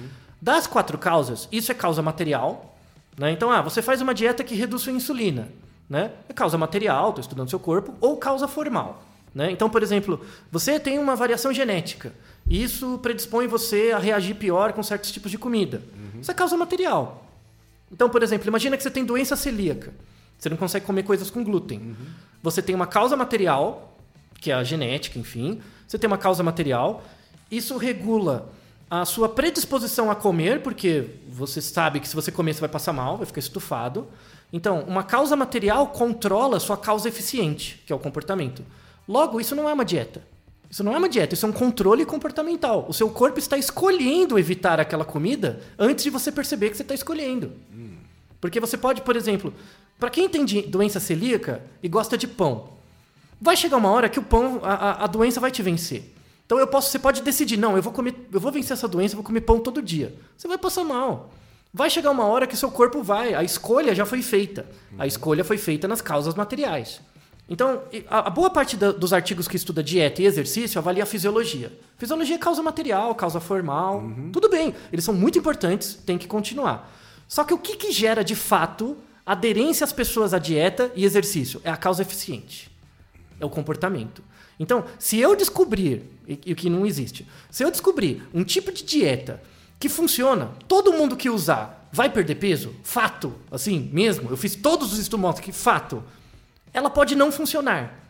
Das 0.41 0.65
quatro 0.65 0.97
causas, 0.97 1.47
isso 1.51 1.71
é 1.71 1.75
causa 1.75 2.01
material. 2.01 2.75
Né? 3.15 3.31
Então, 3.31 3.51
ah, 3.51 3.61
você 3.61 3.81
faz 3.81 4.01
uma 4.01 4.13
dieta 4.13 4.43
que 4.43 4.55
reduz 4.55 4.81
sua 4.81 4.91
insulina. 4.91 5.49
Né? 5.87 6.11
É 6.27 6.33
causa 6.33 6.57
material, 6.57 7.09
estou 7.09 7.21
estudando 7.21 7.49
seu 7.49 7.59
corpo, 7.59 7.93
ou 8.01 8.17
causa 8.17 8.47
formal. 8.47 9.03
Né? 9.33 9.51
Então, 9.51 9.69
por 9.69 9.83
exemplo, 9.83 10.19
você 10.51 10.79
tem 10.79 10.97
uma 10.97 11.15
variação 11.15 11.53
genética. 11.53 12.11
Isso 12.49 12.97
predispõe 13.03 13.45
você 13.45 13.91
a 13.93 13.99
reagir 13.99 14.33
pior 14.33 14.73
com 14.73 14.81
certos 14.81 15.11
tipos 15.11 15.29
de 15.29 15.37
comida. 15.37 15.83
Isso 16.19 16.31
é 16.31 16.33
causa 16.33 16.57
material. 16.57 17.27
Então, 17.91 18.09
por 18.09 18.23
exemplo, 18.23 18.47
imagina 18.47 18.75
que 18.75 18.81
você 18.81 18.89
tem 18.89 19.05
doença 19.05 19.35
celíaca. 19.35 19.93
Você 20.39 20.49
não 20.49 20.57
consegue 20.57 20.85
comer 20.85 21.03
coisas 21.03 21.29
com 21.29 21.43
glúten. 21.43 21.95
Você 22.41 22.61
tem 22.61 22.73
uma 22.73 22.87
causa 22.87 23.17
material, 23.17 23.93
que 24.39 24.49
é 24.51 24.53
a 24.53 24.63
genética, 24.63 25.19
enfim. 25.19 25.61
Você 25.85 25.99
tem 25.99 26.07
uma 26.07 26.17
causa 26.17 26.41
material. 26.41 27.03
Isso 27.51 27.77
regula 27.77 28.49
a 28.89 29.05
sua 29.05 29.27
predisposição 29.27 30.09
a 30.09 30.15
comer, 30.15 30.63
porque 30.63 31.05
você 31.27 31.61
sabe 31.61 31.99
que 31.99 32.07
se 32.07 32.15
você 32.15 32.31
comer 32.31 32.53
você 32.53 32.61
vai 32.61 32.69
passar 32.69 32.93
mal, 32.93 33.17
vai 33.17 33.25
ficar 33.25 33.39
estufado. 33.39 34.07
Então, 34.51 34.81
uma 34.87 35.03
causa 35.03 35.35
material 35.35 35.87
controla 35.87 36.57
a 36.57 36.59
sua 36.59 36.77
causa 36.77 37.07
eficiente, 37.07 37.83
que 37.85 37.93
é 37.93 37.95
o 37.95 37.99
comportamento. 37.99 38.63
Logo, 39.07 39.39
isso 39.39 39.55
não 39.55 39.69
é 39.69 39.73
uma 39.73 39.85
dieta. 39.85 40.23
Isso 40.69 40.83
não 40.83 40.93
é 40.93 40.97
uma 40.97 41.09
dieta, 41.09 41.33
isso 41.33 41.45
é 41.45 41.49
um 41.49 41.53
controle 41.53 42.05
comportamental. 42.05 42.85
O 42.87 42.93
seu 42.93 43.09
corpo 43.09 43.39
está 43.39 43.57
escolhendo 43.57 44.37
evitar 44.37 44.79
aquela 44.79 45.03
comida 45.03 45.59
antes 45.77 46.03
de 46.03 46.11
você 46.11 46.31
perceber 46.31 46.69
que 46.69 46.77
você 46.77 46.83
está 46.83 46.93
escolhendo. 46.93 47.51
Porque 48.39 48.59
você 48.59 48.77
pode, 48.77 49.01
por 49.01 49.15
exemplo, 49.15 49.53
para 49.99 50.09
quem 50.09 50.29
tem 50.29 50.45
doença 50.45 50.99
celíaca 50.99 51.61
e 51.83 51.87
gosta 51.89 52.17
de 52.17 52.27
pão, 52.27 52.69
vai 53.39 53.55
chegar 53.57 53.77
uma 53.77 53.89
hora 53.91 54.07
que 54.09 54.19
o 54.19 54.23
pão, 54.23 54.59
a, 54.63 55.03
a- 55.03 55.07
doença 55.07 55.39
vai 55.39 55.51
te 55.51 55.61
vencer. 55.61 56.15
Então 56.45 56.57
eu 56.57 56.65
posso, 56.67 56.89
você 56.89 56.97
pode 56.97 57.21
decidir, 57.21 57.57
não, 57.57 57.75
eu 57.75 57.81
vou 57.83 57.93
comer, 57.93 58.15
eu 58.33 58.39
vou 58.39 58.51
vencer 58.51 58.73
essa 58.73 58.87
doença, 58.87 59.13
eu 59.13 59.17
vou 59.17 59.23
comer 59.25 59.41
pão 59.41 59.59
todo 59.59 59.81
dia. 59.81 60.15
Você 60.35 60.47
vai 60.47 60.57
passar 60.57 60.83
mal. 60.83 61.31
Vai 61.71 61.89
chegar 61.89 62.09
uma 62.09 62.23
hora 62.25 62.47
que 62.47 62.57
seu 62.57 62.71
corpo 62.71 63.03
vai, 63.03 63.35
a 63.35 63.43
escolha 63.43 63.93
já 63.93 64.03
foi 64.05 64.23
feita. 64.23 64.65
A 64.97 65.05
escolha 65.05 65.43
foi 65.43 65.57
feita 65.57 65.87
nas 65.87 66.01
causas 66.01 66.33
materiais. 66.33 66.99
Então, 67.47 67.81
a, 68.09 68.27
a 68.27 68.29
boa 68.29 68.49
parte 68.49 68.75
da- 68.77 68.91
dos 68.91 69.11
artigos 69.13 69.47
que 69.47 69.55
estuda 69.55 69.83
dieta 69.83 70.21
e 70.21 70.25
exercício 70.25 70.79
avalia 70.79 71.03
a 71.03 71.05
fisiologia. 71.05 71.71
Fisiologia 71.97 72.35
é 72.35 72.39
causa 72.39 72.63
material, 72.63 73.13
causa 73.15 73.39
formal. 73.39 74.03
Tudo 74.33 74.49
bem, 74.49 74.73
eles 74.91 75.03
são 75.05 75.13
muito 75.13 75.37
importantes, 75.37 75.93
tem 76.05 76.17
que 76.17 76.27
continuar. 76.27 76.91
Só 77.27 77.43
que 77.43 77.53
o 77.53 77.57
que, 77.59 77.75
que 77.75 77.91
gera 77.91 78.23
de 78.23 78.35
fato 78.35 78.97
aderência 79.31 79.83
às 79.83 79.93
pessoas 79.93 80.33
à 80.33 80.39
dieta 80.39 80.91
e 80.95 81.05
exercício? 81.05 81.61
É 81.63 81.69
a 81.69 81.77
causa 81.77 82.01
eficiente. 82.01 82.71
É 83.39 83.45
o 83.45 83.49
comportamento. 83.49 84.23
Então, 84.59 84.83
se 84.97 85.19
eu 85.19 85.35
descobrir, 85.35 86.03
e 86.27 86.51
o 86.51 86.55
que 86.55 86.69
não 86.69 86.85
existe, 86.85 87.27
se 87.49 87.63
eu 87.63 87.69
descobrir 87.69 88.27
um 88.33 88.43
tipo 88.43 88.71
de 88.71 88.83
dieta 88.83 89.41
que 89.79 89.87
funciona, 89.87 90.51
todo 90.67 90.91
mundo 90.91 91.15
que 91.15 91.29
usar 91.29 91.87
vai 91.91 92.09
perder 92.09 92.35
peso, 92.35 92.75
fato, 92.83 93.33
assim 93.51 93.89
mesmo, 93.93 94.29
eu 94.29 94.35
fiz 94.35 94.55
todos 94.55 94.91
os 94.91 94.99
estudos 94.99 95.39
que 95.39 95.51
fato, 95.51 96.03
ela 96.73 96.89
pode 96.89 97.15
não 97.15 97.31
funcionar 97.31 98.03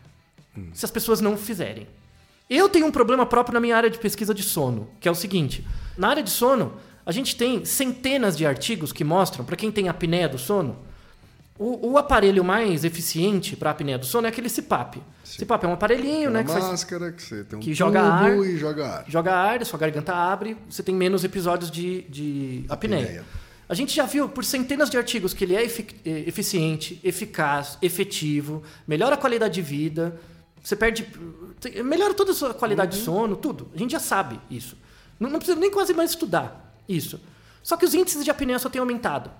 se 0.72 0.84
as 0.84 0.90
pessoas 0.90 1.20
não 1.20 1.36
fizerem. 1.36 1.86
Eu 2.48 2.68
tenho 2.68 2.86
um 2.86 2.90
problema 2.90 3.24
próprio 3.24 3.54
na 3.54 3.60
minha 3.60 3.76
área 3.76 3.88
de 3.88 3.98
pesquisa 3.98 4.34
de 4.34 4.42
sono, 4.42 4.88
que 4.98 5.06
é 5.06 5.10
o 5.10 5.14
seguinte: 5.14 5.64
na 5.96 6.08
área 6.08 6.22
de 6.22 6.30
sono, 6.30 6.74
a 7.06 7.12
gente 7.12 7.36
tem 7.36 7.64
centenas 7.64 8.36
de 8.36 8.44
artigos 8.44 8.92
que 8.92 9.04
mostram, 9.04 9.44
para 9.44 9.54
quem 9.54 9.70
tem 9.70 9.88
apneia 9.88 10.28
do 10.28 10.38
sono, 10.38 10.76
o, 11.62 11.90
o 11.92 11.98
aparelho 11.98 12.42
mais 12.42 12.84
eficiente 12.84 13.54
para 13.54 13.70
apneia 13.70 13.98
do 13.98 14.06
sono 14.06 14.26
é 14.26 14.30
aquele 14.30 14.48
CPAP. 14.48 14.96
CPAP 15.24 15.64
é 15.64 15.68
um 15.68 15.72
aparelhinho, 15.74 16.30
né, 16.30 16.40
Uma 16.40 16.44
que 16.44 16.52
faz 16.52 16.64
máscara 16.64 17.12
que 17.12 17.22
você 17.22 17.44
tem 17.44 17.58
um 17.58 17.62
que 17.62 17.74
joga 17.74 18.00
ar. 18.00 18.30
e 18.38 18.56
joga 18.56 18.86
ar. 18.86 19.04
joga 19.06 19.34
ar, 19.34 19.64
sua 19.66 19.78
garganta 19.78 20.14
abre, 20.14 20.56
você 20.68 20.82
tem 20.82 20.94
menos 20.94 21.22
episódios 21.22 21.70
de, 21.70 22.02
de 22.08 22.64
apneia. 22.68 23.02
Apneia. 23.04 23.24
A 23.68 23.74
gente 23.74 23.94
já 23.94 24.04
viu 24.06 24.28
por 24.28 24.44
centenas 24.44 24.88
de 24.90 24.96
artigos 24.96 25.32
que 25.34 25.44
ele 25.44 25.54
é 25.54 25.62
efic- 25.62 25.94
eh, 26.04 26.24
eficiente, 26.26 26.98
eficaz, 27.04 27.78
efetivo, 27.80 28.62
melhora 28.88 29.14
a 29.14 29.18
qualidade 29.18 29.54
de 29.54 29.62
vida, 29.62 30.18
você 30.62 30.74
perde. 30.74 31.06
melhora 31.84 32.12
toda 32.14 32.32
a 32.32 32.34
sua 32.34 32.52
qualidade 32.54 32.98
de 32.98 33.04
sono, 33.04 33.36
tudo. 33.36 33.70
A 33.74 33.78
gente 33.78 33.92
já 33.92 34.00
sabe 34.00 34.40
isso. 34.50 34.76
Não, 35.20 35.28
não 35.30 35.38
precisa 35.38 35.58
nem 35.60 35.70
quase 35.70 35.92
mais 35.94 36.10
estudar 36.10 36.74
isso. 36.88 37.20
Só 37.62 37.76
que 37.76 37.84
os 37.84 37.94
índices 37.94 38.24
de 38.24 38.30
apneia 38.30 38.58
só 38.58 38.68
têm 38.68 38.80
aumentado. 38.80 39.30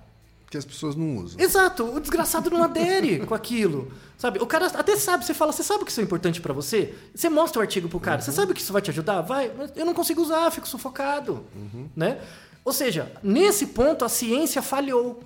Que 0.50 0.58
as 0.58 0.64
pessoas 0.64 0.96
não 0.96 1.16
usam. 1.18 1.38
Exato, 1.40 1.84
o 1.84 2.00
desgraçado 2.00 2.50
não 2.50 2.62
adere 2.64 3.20
com 3.24 3.34
aquilo. 3.34 3.92
Sabe? 4.18 4.40
O 4.42 4.46
cara 4.46 4.66
até 4.66 4.96
sabe, 4.96 5.24
você 5.24 5.32
fala, 5.32 5.52
você 5.52 5.62
sabe 5.62 5.84
que 5.84 5.92
isso 5.92 6.00
é 6.00 6.04
importante 6.04 6.40
pra 6.40 6.52
você? 6.52 6.92
Você 7.14 7.28
mostra 7.28 7.60
o 7.60 7.62
artigo 7.62 7.88
pro 7.88 8.00
cara, 8.00 8.20
você 8.20 8.32
sabe 8.32 8.52
que 8.52 8.60
isso 8.60 8.72
vai 8.72 8.82
te 8.82 8.90
ajudar? 8.90 9.20
Vai, 9.22 9.50
mas 9.56 9.70
eu 9.76 9.86
não 9.86 9.94
consigo 9.94 10.20
usar, 10.20 10.50
fico 10.50 10.66
sufocado. 10.68 11.44
Né? 11.94 12.18
Ou 12.64 12.72
seja, 12.72 13.12
nesse 13.22 13.66
ponto 13.68 14.04
a 14.04 14.08
ciência 14.08 14.60
falhou. 14.60 15.22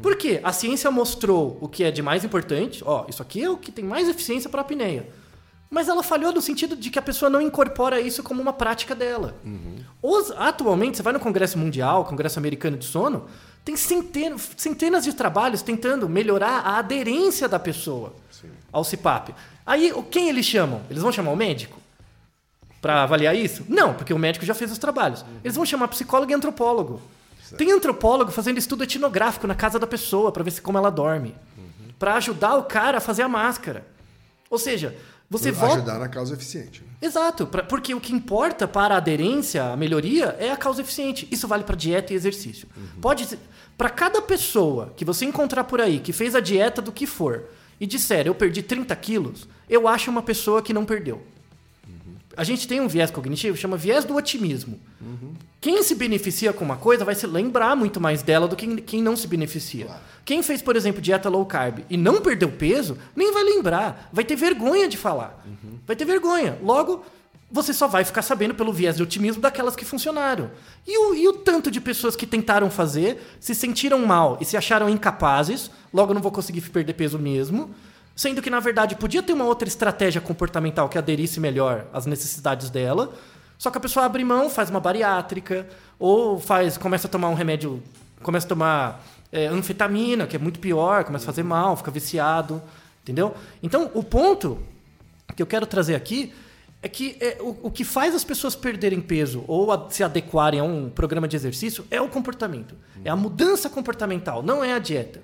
Por 0.00 0.16
quê? 0.16 0.40
A 0.42 0.52
ciência 0.52 0.90
mostrou 0.90 1.58
o 1.60 1.68
que 1.68 1.84
é 1.84 1.90
de 1.90 2.00
mais 2.00 2.24
importante, 2.24 2.82
ó, 2.86 3.04
isso 3.08 3.20
aqui 3.20 3.42
é 3.42 3.50
o 3.50 3.56
que 3.58 3.70
tem 3.70 3.84
mais 3.84 4.08
eficiência 4.08 4.48
para 4.48 4.62
apneia. 4.62 5.08
Mas 5.68 5.88
ela 5.88 6.02
falhou 6.02 6.32
no 6.32 6.40
sentido 6.40 6.74
de 6.76 6.88
que 6.90 6.98
a 6.98 7.02
pessoa 7.02 7.28
não 7.28 7.40
incorpora 7.40 8.00
isso 8.00 8.22
como 8.22 8.40
uma 8.40 8.52
prática 8.52 8.94
dela. 8.94 9.36
Os- 10.00 10.30
atualmente, 10.36 10.96
você 10.96 11.02
vai 11.02 11.12
no 11.12 11.18
Congresso 11.20 11.58
Mundial, 11.58 12.04
Congresso 12.04 12.38
Americano 12.38 12.76
de 12.76 12.84
Sono, 12.84 13.26
tem 13.64 13.76
centenas, 13.76 14.50
centenas 14.56 15.04
de 15.04 15.14
trabalhos 15.14 15.62
tentando 15.62 16.08
melhorar 16.08 16.60
a 16.60 16.78
aderência 16.78 17.48
da 17.48 17.58
pessoa 17.58 18.14
ao 18.70 18.84
CPAP. 18.84 19.34
Aí, 19.64 19.90
quem 20.10 20.28
eles 20.28 20.44
chamam? 20.44 20.82
Eles 20.90 21.02
vão 21.02 21.10
chamar 21.10 21.30
o 21.30 21.36
médico? 21.36 21.80
Para 22.82 23.02
avaliar 23.02 23.34
isso? 23.34 23.64
Não, 23.66 23.94
porque 23.94 24.12
o 24.12 24.18
médico 24.18 24.44
já 24.44 24.52
fez 24.52 24.70
os 24.70 24.76
trabalhos. 24.76 25.24
Eles 25.42 25.56
vão 25.56 25.64
chamar 25.64 25.88
psicólogo 25.88 26.30
e 26.30 26.34
antropólogo. 26.34 27.00
Tem 27.56 27.72
antropólogo 27.72 28.30
fazendo 28.30 28.58
estudo 28.58 28.84
etnográfico 28.84 29.46
na 29.46 29.54
casa 29.54 29.78
da 29.78 29.86
pessoa 29.86 30.30
para 30.30 30.42
ver 30.42 30.50
se 30.50 30.60
como 30.60 30.76
ela 30.76 30.90
dorme. 30.90 31.34
Para 31.98 32.16
ajudar 32.16 32.56
o 32.56 32.64
cara 32.64 32.98
a 32.98 33.00
fazer 33.00 33.22
a 33.22 33.28
máscara. 33.28 33.86
Ou 34.50 34.58
seja, 34.58 34.94
você 35.38 35.50
volta. 35.52 35.76
Ajudar 35.76 35.98
na 35.98 36.08
causa 36.08 36.34
eficiente. 36.34 36.82
né? 36.82 36.88
Exato, 37.02 37.46
pra- 37.46 37.62
porque 37.62 37.94
o 37.94 38.00
que 38.00 38.12
importa 38.12 38.66
para 38.66 38.94
a 38.94 38.98
aderência, 38.98 39.64
a 39.64 39.76
melhoria, 39.76 40.36
é 40.38 40.50
a 40.50 40.56
causa 40.56 40.80
eficiente. 40.80 41.28
Isso 41.30 41.46
vale 41.48 41.64
para 41.64 41.76
dieta 41.76 42.12
e 42.12 42.16
exercício. 42.16 42.66
Pode 43.00 43.26
ser, 43.26 43.38
para 43.76 43.90
cada 43.90 44.22
pessoa 44.22 44.92
que 44.96 45.04
você 45.04 45.24
encontrar 45.24 45.64
por 45.64 45.80
aí 45.80 45.98
que 45.98 46.12
fez 46.12 46.34
a 46.34 46.40
dieta 46.40 46.80
do 46.80 46.92
que 46.92 47.06
for 47.06 47.44
e 47.80 47.86
disser 47.86 48.26
eu 48.26 48.34
perdi 48.34 48.62
30 48.62 48.94
quilos, 48.96 49.46
eu 49.68 49.86
acho 49.88 50.10
uma 50.10 50.22
pessoa 50.22 50.62
que 50.62 50.72
não 50.72 50.84
perdeu. 50.84 51.22
A 52.36 52.44
gente 52.44 52.66
tem 52.66 52.80
um 52.80 52.88
viés 52.88 53.10
cognitivo, 53.10 53.56
chama 53.56 53.76
viés 53.76 54.04
do 54.04 54.14
otimismo. 54.14 54.80
Quem 55.60 55.82
se 55.82 55.94
beneficia 55.94 56.52
com 56.52 56.64
uma 56.64 56.76
coisa 56.76 57.04
vai 57.04 57.14
se 57.14 57.26
lembrar 57.26 57.74
muito 57.74 58.00
mais 58.00 58.22
dela 58.22 58.46
do 58.46 58.56
que 58.56 58.82
quem 58.82 59.02
não 59.02 59.16
se 59.16 59.26
beneficia. 59.26 59.88
Quem 60.24 60.42
fez, 60.42 60.60
por 60.60 60.76
exemplo, 60.76 61.00
dieta 61.00 61.28
low 61.28 61.44
carb 61.46 61.80
e 61.88 61.96
não 61.96 62.20
perdeu 62.20 62.50
peso, 62.50 62.98
nem 63.14 63.32
vai 63.32 63.42
lembrar. 63.42 64.08
Vai 64.12 64.24
ter 64.24 64.36
vergonha 64.36 64.88
de 64.88 64.96
falar. 64.96 65.44
Vai 65.86 65.96
ter 65.96 66.04
vergonha. 66.04 66.58
Logo, 66.62 67.04
você 67.50 67.72
só 67.72 67.86
vai 67.86 68.04
ficar 68.04 68.22
sabendo 68.22 68.54
pelo 68.54 68.72
viés 68.72 68.96
de 68.96 69.02
otimismo 69.02 69.40
daquelas 69.40 69.76
que 69.76 69.84
funcionaram. 69.84 70.50
E 70.86 70.98
o, 70.98 71.14
e 71.14 71.28
o 71.28 71.32
tanto 71.32 71.70
de 71.70 71.80
pessoas 71.80 72.16
que 72.16 72.26
tentaram 72.26 72.68
fazer, 72.68 73.22
se 73.38 73.54
sentiram 73.54 74.04
mal 74.04 74.38
e 74.40 74.44
se 74.44 74.56
acharam 74.56 74.88
incapazes, 74.88 75.70
logo 75.92 76.12
não 76.12 76.20
vou 76.20 76.32
conseguir 76.32 76.60
perder 76.62 76.94
peso 76.94 77.18
mesmo. 77.18 77.74
Sendo 78.16 78.40
que, 78.40 78.48
na 78.50 78.60
verdade, 78.60 78.94
podia 78.94 79.22
ter 79.22 79.32
uma 79.32 79.44
outra 79.44 79.66
estratégia 79.66 80.20
comportamental 80.20 80.88
que 80.88 80.96
aderisse 80.96 81.40
melhor 81.40 81.86
às 81.92 82.06
necessidades 82.06 82.70
dela. 82.70 83.12
Só 83.58 83.70
que 83.70 83.78
a 83.78 83.80
pessoa 83.80 84.06
abre 84.06 84.24
mão, 84.24 84.48
faz 84.48 84.70
uma 84.70 84.80
bariátrica, 84.80 85.66
ou 85.98 86.38
faz, 86.38 86.76
começa 86.78 87.06
a 87.08 87.10
tomar 87.10 87.28
um 87.28 87.34
remédio, 87.34 87.82
começa 88.22 88.46
a 88.46 88.48
tomar 88.48 89.04
é, 89.32 89.46
anfetamina, 89.46 90.26
que 90.26 90.36
é 90.36 90.38
muito 90.38 90.60
pior, 90.60 91.04
começa 91.04 91.24
a 91.24 91.26
fazer 91.26 91.42
mal, 91.42 91.76
fica 91.76 91.90
viciado, 91.90 92.62
entendeu? 93.02 93.34
Então, 93.62 93.90
o 93.94 94.02
ponto 94.02 94.58
que 95.34 95.42
eu 95.42 95.46
quero 95.46 95.66
trazer 95.66 95.94
aqui 95.96 96.32
é 96.82 96.88
que 96.88 97.16
é, 97.20 97.38
o, 97.40 97.56
o 97.64 97.70
que 97.70 97.82
faz 97.82 98.14
as 98.14 98.22
pessoas 98.22 98.54
perderem 98.54 99.00
peso 99.00 99.42
ou 99.48 99.72
a- 99.72 99.86
se 99.90 100.04
adequarem 100.04 100.60
a 100.60 100.64
um 100.64 100.88
programa 100.90 101.26
de 101.26 101.34
exercício 101.34 101.84
é 101.90 102.00
o 102.00 102.08
comportamento. 102.08 102.76
É 103.04 103.10
a 103.10 103.16
mudança 103.16 103.68
comportamental, 103.70 104.42
não 104.42 104.62
é 104.62 104.72
a 104.74 104.78
dieta. 104.78 105.20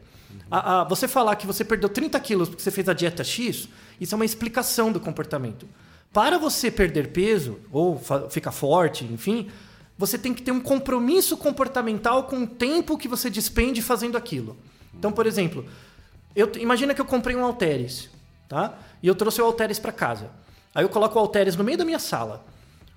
A- 0.50 0.80
a- 0.80 0.84
você 0.84 1.06
falar 1.06 1.36
que 1.36 1.46
você 1.46 1.64
perdeu 1.64 1.88
30 1.88 2.18
quilos 2.20 2.48
porque 2.48 2.62
você 2.62 2.70
fez 2.70 2.88
a 2.88 2.92
dieta 2.92 3.22
X, 3.22 3.68
isso 4.00 4.14
é 4.14 4.16
uma 4.16 4.24
explicação 4.24 4.90
do 4.90 4.98
comportamento. 5.00 5.68
Para 6.12 6.38
você 6.38 6.70
perder 6.70 7.08
peso 7.12 7.58
ou 7.70 8.00
ficar 8.30 8.50
forte, 8.50 9.04
enfim, 9.04 9.48
você 9.96 10.18
tem 10.18 10.34
que 10.34 10.42
ter 10.42 10.50
um 10.50 10.60
compromisso 10.60 11.36
comportamental 11.36 12.24
com 12.24 12.42
o 12.42 12.46
tempo 12.46 12.98
que 12.98 13.06
você 13.06 13.30
despende 13.30 13.80
fazendo 13.80 14.16
aquilo. 14.16 14.56
Então, 14.98 15.12
por 15.12 15.26
exemplo, 15.26 15.64
eu, 16.34 16.50
imagina 16.58 16.94
que 16.94 17.00
eu 17.00 17.04
comprei 17.04 17.36
um 17.36 17.44
Alteres, 17.44 18.10
tá? 18.48 18.74
E 19.02 19.06
eu 19.06 19.14
trouxe 19.14 19.40
o 19.40 19.44
Alteres 19.44 19.78
para 19.78 19.92
casa. 19.92 20.30
Aí 20.74 20.84
eu 20.84 20.88
coloco 20.88 21.16
o 21.16 21.20
Alteres 21.20 21.54
no 21.54 21.62
meio 21.62 21.78
da 21.78 21.84
minha 21.84 21.98
sala. 21.98 22.44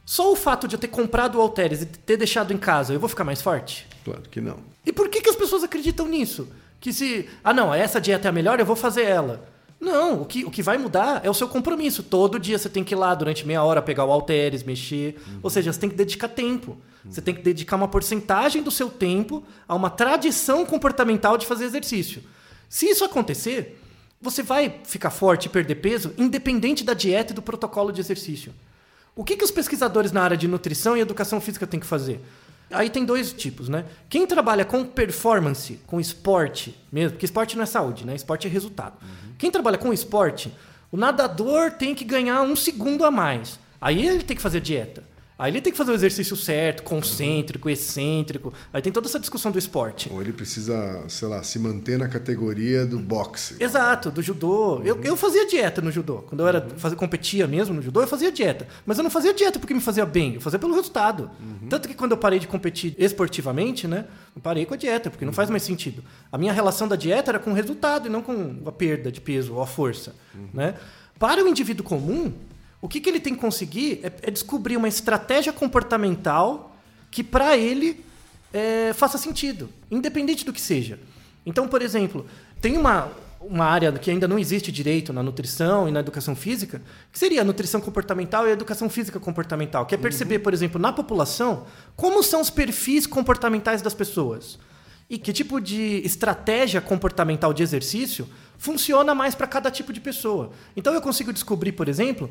Só 0.06 0.32
o 0.32 0.36
fato 0.36 0.68
de 0.68 0.76
eu 0.76 0.80
ter 0.80 0.88
comprado 0.88 1.36
o 1.38 1.42
Alteres 1.42 1.82
e 1.84 1.86
ter 1.86 2.18
deixado 2.18 2.52
em 2.52 2.58
casa, 2.58 2.94
eu 2.94 3.00
vou 3.00 3.08
ficar 3.10 3.24
mais 3.24 3.42
forte? 3.42 3.88
Claro 4.04 4.24
que 4.24 4.42
não. 4.42 4.58
E 4.86 4.92
por 4.92 5.08
que, 5.08 5.22
que 5.22 5.30
as 5.30 5.36
pessoas 5.36 5.64
acreditam 5.64 6.08
nisso? 6.08 6.48
Que 6.84 6.92
se, 6.92 7.30
ah 7.42 7.54
não, 7.54 7.74
essa 7.74 8.02
dieta 8.02 8.28
é 8.28 8.30
a 8.30 8.34
melhor, 8.34 8.60
eu 8.60 8.66
vou 8.66 8.76
fazer 8.76 9.04
ela. 9.04 9.48
Não, 9.80 10.22
o 10.22 10.26
que, 10.26 10.44
o 10.44 10.52
que 10.52 10.62
vai 10.62 10.78
mudar 10.78 11.22
é 11.24 11.30
o 11.30 11.34
seu 11.34 11.48
compromisso. 11.48 12.04
Todo 12.04 12.38
dia 12.38 12.60
você 12.60 12.68
tem 12.68 12.84
que 12.84 12.94
ir 12.94 12.98
lá 12.98 13.16
durante 13.16 13.48
meia 13.48 13.64
hora 13.64 13.82
pegar 13.82 14.04
o 14.04 14.12
halteres, 14.12 14.64
mexer. 14.64 15.18
Ou 15.42 15.50
seja, 15.50 15.72
você 15.72 15.80
tem 15.80 15.90
que 15.90 15.96
dedicar 15.96 16.28
tempo. 16.28 16.76
Você 17.06 17.22
tem 17.22 17.34
que 17.34 17.42
dedicar 17.42 17.78
uma 17.78 17.88
porcentagem 17.88 18.62
do 18.62 18.70
seu 18.70 18.90
tempo 18.90 19.46
a 19.66 19.74
uma 19.74 19.90
tradição 19.90 20.66
comportamental 20.66 21.38
de 21.38 21.46
fazer 21.46 21.64
exercício. 21.64 22.22
Se 22.68 22.86
isso 22.86 23.06
acontecer, 23.06 23.80
você 24.22 24.44
vai 24.44 24.82
ficar 24.84 25.10
forte 25.10 25.46
e 25.46 25.50
perder 25.50 25.76
peso, 25.76 26.14
independente 26.18 26.84
da 26.84 26.94
dieta 26.94 27.32
e 27.32 27.36
do 27.36 27.42
protocolo 27.42 27.94
de 27.94 28.02
exercício. 28.02 28.54
O 29.16 29.24
que, 29.24 29.38
que 29.38 29.46
os 29.46 29.52
pesquisadores 29.52 30.12
na 30.12 30.22
área 30.22 30.36
de 30.36 30.50
nutrição 30.50 30.98
e 30.98 31.00
educação 31.00 31.40
física 31.40 31.66
têm 31.66 31.80
que 31.80 31.86
fazer? 31.86 32.20
Aí 32.74 32.90
tem 32.90 33.06
dois 33.06 33.32
tipos, 33.32 33.70
né? 33.70 33.86
Quem 34.10 34.26
trabalha 34.26 34.66
com 34.66 34.84
performance, 34.84 35.80
com 35.88 36.00
esporte 36.00 36.76
mesmo, 36.92 37.12
porque 37.12 37.26
esporte 37.26 37.56
não 37.56 37.64
é 37.64 37.66
saúde, 37.66 38.06
né? 38.06 38.16
Esporte 38.16 38.48
é 38.48 38.50
resultado. 38.50 38.96
Uhum. 39.02 39.34
Quem 39.38 39.52
trabalha 39.52 39.78
com 39.78 39.94
esporte, 39.94 40.54
o 40.92 40.98
nadador 40.98 41.72
tem 41.72 41.96
que 41.96 42.04
ganhar 42.04 42.42
um 42.42 42.56
segundo 42.56 43.06
a 43.06 43.12
mais. 43.12 43.60
Aí 43.80 44.06
ele 44.06 44.24
tem 44.24 44.36
que 44.36 44.42
fazer 44.42 44.62
dieta. 44.62 45.04
Aí 45.38 45.52
ele 45.52 45.62
tem 45.62 45.72
que 45.72 45.78
fazer 45.78 45.92
o 45.92 45.96
exercício 45.96 46.36
certo, 46.36 46.84
concêntrico, 46.84 47.70
excêntrico. 47.70 48.54
Aí 48.72 48.82
tem 48.82 48.94
toda 48.94 49.08
essa 49.08 49.20
discussão 49.20 49.52
do 49.52 49.58
esporte. 49.58 50.10
Ou 50.14 50.22
ele 50.22 50.32
precisa, 50.32 51.04
sei 51.08 51.28
lá, 51.28 51.42
se 51.42 51.58
manter 51.58 51.98
na 51.98 52.08
categoria 52.08 52.86
do 52.86 53.00
boxe. 53.00 53.56
Exato, 53.60 54.12
do 54.12 54.22
judô. 54.22 54.76
Uhum. 54.76 54.84
Eu, 54.84 55.02
eu 55.04 55.18
fazia 55.18 55.48
dieta 55.48 55.82
no 55.82 55.92
judô. 55.92 56.20
Quando 56.20 56.42
eu 56.42 56.48
era 56.48 56.62
fazia, 56.78 56.98
competia 56.98 57.48
mesmo 57.48 57.74
no 57.74 57.82
judô, 57.82 58.02
eu 58.02 58.08
fazia 58.08 58.32
dieta. 58.32 58.68
Mas 58.86 58.98
eu 58.98 59.04
não 59.04 59.10
fazia 59.10 59.34
dieta 59.34 59.58
porque 59.60 59.74
me 59.74 59.82
fazia 59.82 60.06
bem, 60.06 60.36
eu 60.36 60.42
fazia 60.42 60.60
pelo 60.60 60.76
resultado. 60.76 61.32
Uhum. 61.40 61.68
Tanto 61.68 61.88
que 61.88 61.96
quando 61.96 62.12
eu 62.12 62.18
parei 62.18 62.38
de 62.38 62.48
competir 62.48 62.94
esportivamente, 62.98 63.88
né, 63.88 64.06
eu 64.36 64.42
parei 64.42 64.66
com 64.66 64.76
a 64.76 64.78
dieta, 64.78 65.10
porque 65.10 65.26
não 65.26 65.34
faz 65.34 65.50
mais 65.50 65.64
sentido. 65.64 66.04
A 66.32 66.38
minha 66.38 66.54
relação 66.54 66.88
da 66.88 66.96
dieta 66.96 67.32
era 67.32 67.40
com 67.40 67.52
o 67.52 67.54
resultado 67.54 68.08
e 68.08 68.10
não 68.10 68.22
com 68.22 68.62
a 68.66 68.72
perda 68.72 69.12
de 69.12 69.20
peso 69.20 69.56
ou 69.56 69.62
a 69.62 69.68
força. 69.68 70.16
Né? 70.54 70.76
Para 71.18 71.44
o 71.44 71.48
indivíduo 71.48 71.86
comum, 71.86 72.34
o 72.84 72.88
que, 72.90 73.00
que 73.00 73.10
ele 73.10 73.22
tem 73.22 73.34
que 73.34 73.40
conseguir 73.40 74.02
é, 74.04 74.12
é 74.24 74.30
descobrir 74.30 74.76
uma 74.76 74.90
estratégia 74.90 75.54
comportamental 75.54 76.76
que, 77.10 77.24
para 77.24 77.56
ele, 77.56 78.04
é, 78.52 78.92
faça 78.92 79.18
sentido, 79.18 79.70
independente 79.90 80.44
do 80.44 80.52
que 80.52 80.60
seja. 80.60 81.00
Então, 81.46 81.66
por 81.66 81.82
exemplo, 81.82 82.26
tem 82.60 82.76
uma, 82.76 83.10
uma 83.40 83.64
área 83.64 83.90
que 83.94 84.12
ainda 84.12 84.28
não 84.28 84.38
existe 84.38 84.70
direito 84.70 85.14
na 85.14 85.24
nutrição 85.24 85.88
e 85.88 85.94
na 85.94 86.02
educação 86.02 86.36
física, 86.36 86.82
que 87.10 87.18
seria 87.18 87.40
a 87.40 87.46
nutrição 87.46 87.80
comportamental 87.80 88.46
e 88.46 88.50
a 88.50 88.52
educação 88.54 88.90
física 88.90 89.18
comportamental, 89.18 89.86
que 89.86 89.96
é 89.96 89.98
perceber, 89.98 90.36
uhum. 90.36 90.44
por 90.44 90.54
exemplo, 90.54 90.78
na 90.78 90.92
população, 90.92 91.66
como 91.96 92.22
são 92.22 92.42
os 92.42 92.50
perfis 92.50 93.08
comportamentais 93.08 93.82
das 93.82 93.94
pessoas. 93.94 94.60
E 95.10 95.18
que 95.18 95.32
tipo 95.32 95.62
de 95.62 96.02
estratégia 96.04 96.82
comportamental 96.82 97.54
de 97.54 97.64
exercício 97.64 98.28
funciona 98.58 99.14
mais 99.14 99.36
para 99.36 99.46
cada 99.46 99.70
tipo 99.70 99.92
de 99.92 100.00
pessoa. 100.00 100.52
Então 100.76 100.94
eu 100.94 101.02
consigo 101.02 101.34
descobrir, 101.34 101.74
por 101.74 101.90
exemplo, 101.90 102.30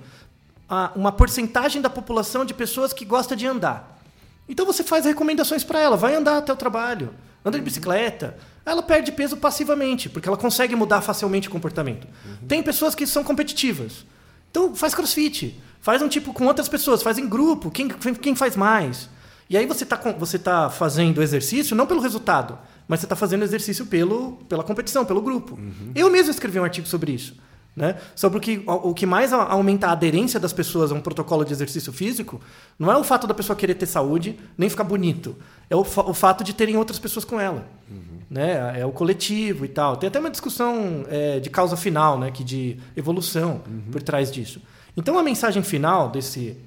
uma 0.95 1.13
porcentagem 1.13 1.83
da 1.83 1.91
população 1.91 2.45
de 2.45 2.55
pessoas 2.55 2.93
que 2.93 3.05
gosta 3.05 3.37
de 3.37 3.47
andar. 3.47 4.01
Então 4.49 4.67
você 4.67 4.83
faz 4.83 5.05
recomendações 5.05 5.63
para 5.63 5.81
ela, 5.81 5.97
vai 5.97 6.15
andar 6.15 6.39
até 6.39 6.53
o 6.53 6.57
trabalho, 6.57 7.15
anda 7.45 7.59
de 7.59 7.65
bicicleta. 7.65 8.37
Ela 8.65 8.83
perde 8.83 9.13
peso 9.13 9.37
passivamente, 9.37 10.09
porque 10.09 10.29
ela 10.29 10.37
consegue 10.37 10.75
mudar 10.77 11.01
facilmente 11.01 11.49
o 11.49 11.51
comportamento. 11.51 12.07
Uhum. 12.07 12.47
Tem 12.47 12.63
pessoas 12.63 12.95
que 12.95 13.07
são 13.07 13.25
competitivas. 13.25 14.05
Então 14.51 14.75
faz 14.75 14.95
crossfit, 14.95 15.61
faz 15.81 16.01
um 16.03 16.09
tipo 16.09 16.33
com 16.33 16.47
outras 16.47 16.69
pessoas, 16.69 17.03
faz 17.03 17.19
em 17.19 17.29
grupo, 17.29 17.71
quem, 17.71 17.89
quem 17.89 18.35
faz 18.35 18.57
mais. 18.57 19.09
E 19.51 19.57
aí 19.57 19.67
você 19.67 19.85
está 19.85 19.97
você 19.97 20.39
tá 20.39 20.71
fazendo 20.71 21.23
exercício 21.23 21.77
não 21.77 21.87
pelo 21.87 22.01
resultado, 22.01 22.59
mas 22.87 23.01
você 23.01 23.07
está 23.07 23.17
fazendo 23.17 23.43
exercício 23.43 23.87
pelo, 23.87 24.33
pela 24.49 24.63
competição, 24.63 25.05
pelo 25.05 25.21
grupo. 25.21 25.55
Uhum. 25.55 25.93
Eu 25.95 26.11
mesmo 26.11 26.31
escrevi 26.31 26.59
um 26.59 26.65
artigo 26.65 26.87
sobre 26.87 27.13
isso. 27.13 27.35
Né? 27.75 27.97
Sobre 28.15 28.37
o 28.37 28.41
que, 28.41 28.63
o 28.67 28.93
que 28.93 29.07
mais 29.07 29.33
aumenta 29.33 29.87
a 29.87 29.93
aderência 29.93 30.39
das 30.39 30.53
pessoas 30.53 30.93
a 30.93 30.95
um 30.95 31.01
protocolo 31.01 31.43
de 31.43 31.55
exercício 31.55 31.91
físico 31.91 32.39
não 32.79 32.93
é 32.93 32.97
o 32.99 33.03
fato 33.03 33.27
da 33.27 33.33
pessoa 33.33 33.57
querer 33.57 33.75
ter 33.75 33.87
saúde, 33.87 34.39
nem 34.59 34.69
ficar 34.69 34.85
bonito. 34.85 35.35
É 35.71 35.77
o, 35.77 35.83
fa 35.83 36.03
o 36.03 36.13
fato 36.13 36.45
de 36.45 36.53
terem 36.53 36.77
outras 36.77 36.99
pessoas 36.99 37.25
com 37.25 37.41
ela. 37.41 37.67
Uhum. 37.91 38.19
Né? 38.29 38.81
É 38.81 38.85
o 38.85 38.93
coletivo 38.93 39.65
e 39.65 39.69
tal. 39.69 39.97
Tem 39.97 40.09
até 40.09 40.21
uma 40.21 40.31
discussão 40.31 41.07
é, 41.09 41.41
de 41.41 41.49
causa 41.49 41.75
final, 41.75 42.19
né? 42.19 42.31
que 42.31 42.45
de 42.45 42.77
evolução 42.95 43.63
uhum. 43.67 43.85
por 43.91 44.03
trás 44.03 44.31
disso. 44.31 44.61
Então 44.95 45.19
a 45.19 45.23
mensagem 45.23 45.63
final 45.63 46.11
desse 46.11 46.59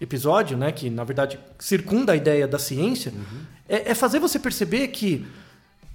episódio, 0.00 0.56
né? 0.56 0.72
que 0.72 0.88
na 0.88 1.04
verdade 1.04 1.38
circunda 1.58 2.14
a 2.14 2.16
ideia 2.16 2.48
da 2.48 2.58
ciência, 2.58 3.12
uhum. 3.14 3.40
é, 3.68 3.90
é 3.90 3.94
fazer 3.94 4.18
você 4.18 4.38
perceber 4.38 4.88
que 4.88 5.26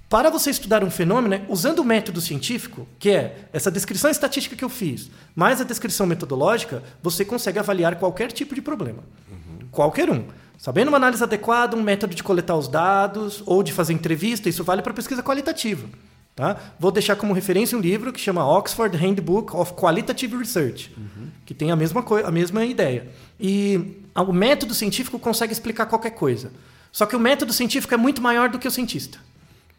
para 0.10 0.32
você 0.32 0.49
estudar 0.49 0.84
um 0.84 0.89
fenômeno, 0.89 1.30
né, 1.30 1.45
usando 1.47 1.80
o 1.80 1.86
método 1.86 2.20
científico, 2.20 2.88
que 2.97 3.12
é 3.12 3.47
essa 3.53 3.70
descrição 3.70 4.10
estatística 4.10 4.55
que 4.55 4.66
eu 4.66 4.70
fiz, 4.70 5.12
mais 5.36 5.62
a 5.62 5.64
descrição 5.64 6.07
metodológica, 6.07 6.82
você 7.01 7.24
consegue 7.24 7.60
avaliar 7.60 7.95
qualquer 7.97 8.32
tipo 8.32 8.55
de 8.55 8.62
problema. 8.62 9.03
Uhum. 9.30 9.68
Qualquer 9.72 10.10
um. 10.10 10.24
Sabendo 10.57 10.88
uma 10.88 10.97
análise 10.97 11.24
adequada, 11.24 11.78
um 11.78 11.84
método 11.84 12.16
de 12.16 12.24
coletar 12.24 12.55
os 12.55 12.68
dados 12.68 13.43
ou 13.45 13.62
de 13.62 13.72
fazer 13.72 13.93
entrevista, 13.93 14.49
isso 14.49 14.64
vale 14.64 14.82
para 14.82 14.93
pesquisa 14.93 15.22
qualitativa. 15.22 15.88
Tá? 16.36 16.57
Vou 16.80 16.91
deixar 16.91 17.16
como 17.16 17.32
referência 17.34 17.78
um 17.78 17.82
livro 17.82 18.12
que 18.12 18.20
chama 18.20 18.45
Oxford 18.45 18.97
Handbook 18.97 19.55
of 19.55 19.74
Qualitative 19.74 20.38
Research, 20.38 20.91
uhum. 20.97 21.28
que 21.45 21.53
tem 21.53 21.70
a 21.70 21.76
mesma, 21.76 22.03
a 22.26 22.32
mesma 22.32 22.66
ideia. 22.66 23.07
E 23.39 24.01
o 24.16 24.34
método 24.34 24.74
científico 24.74 25.20
consegue 25.20 25.53
explicar 25.53 25.86
qualquer 25.86 26.12
coisa. 26.12 26.51
Só 26.91 27.05
que 27.05 27.16
o 27.16 27.20
método 27.20 27.53
científico 27.53 27.93
é 27.93 27.97
muito 27.97 28.22
maior 28.22 28.49
do 28.49 28.57
que 28.57 28.68
o 28.68 28.72
cientista. 28.72 29.20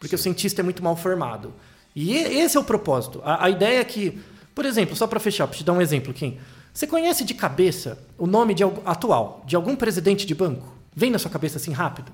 Porque 0.01 0.17
Sim. 0.17 0.21
o 0.21 0.23
cientista 0.23 0.61
é 0.61 0.63
muito 0.63 0.83
mal 0.83 0.95
formado. 0.95 1.53
E 1.95 2.15
esse 2.15 2.57
é 2.57 2.59
o 2.59 2.63
propósito. 2.63 3.21
A, 3.23 3.45
a 3.45 3.49
ideia 3.51 3.79
é 3.79 3.83
que, 3.83 4.19
por 4.55 4.65
exemplo, 4.65 4.95
só 4.95 5.05
para 5.05 5.19
fechar, 5.19 5.45
para 5.45 5.55
te 5.55 5.63
dar 5.63 5.73
um 5.73 5.81
exemplo, 5.81 6.11
Kim. 6.11 6.39
Você 6.73 6.87
conhece 6.87 7.23
de 7.23 7.35
cabeça 7.35 7.99
o 8.17 8.25
nome 8.25 8.55
de, 8.55 8.63
atual 8.83 9.43
de 9.45 9.55
algum 9.55 9.75
presidente 9.75 10.25
de 10.25 10.33
banco? 10.33 10.73
Vem 10.95 11.11
na 11.11 11.19
sua 11.19 11.29
cabeça 11.29 11.57
assim 11.57 11.71
rápido? 11.71 12.11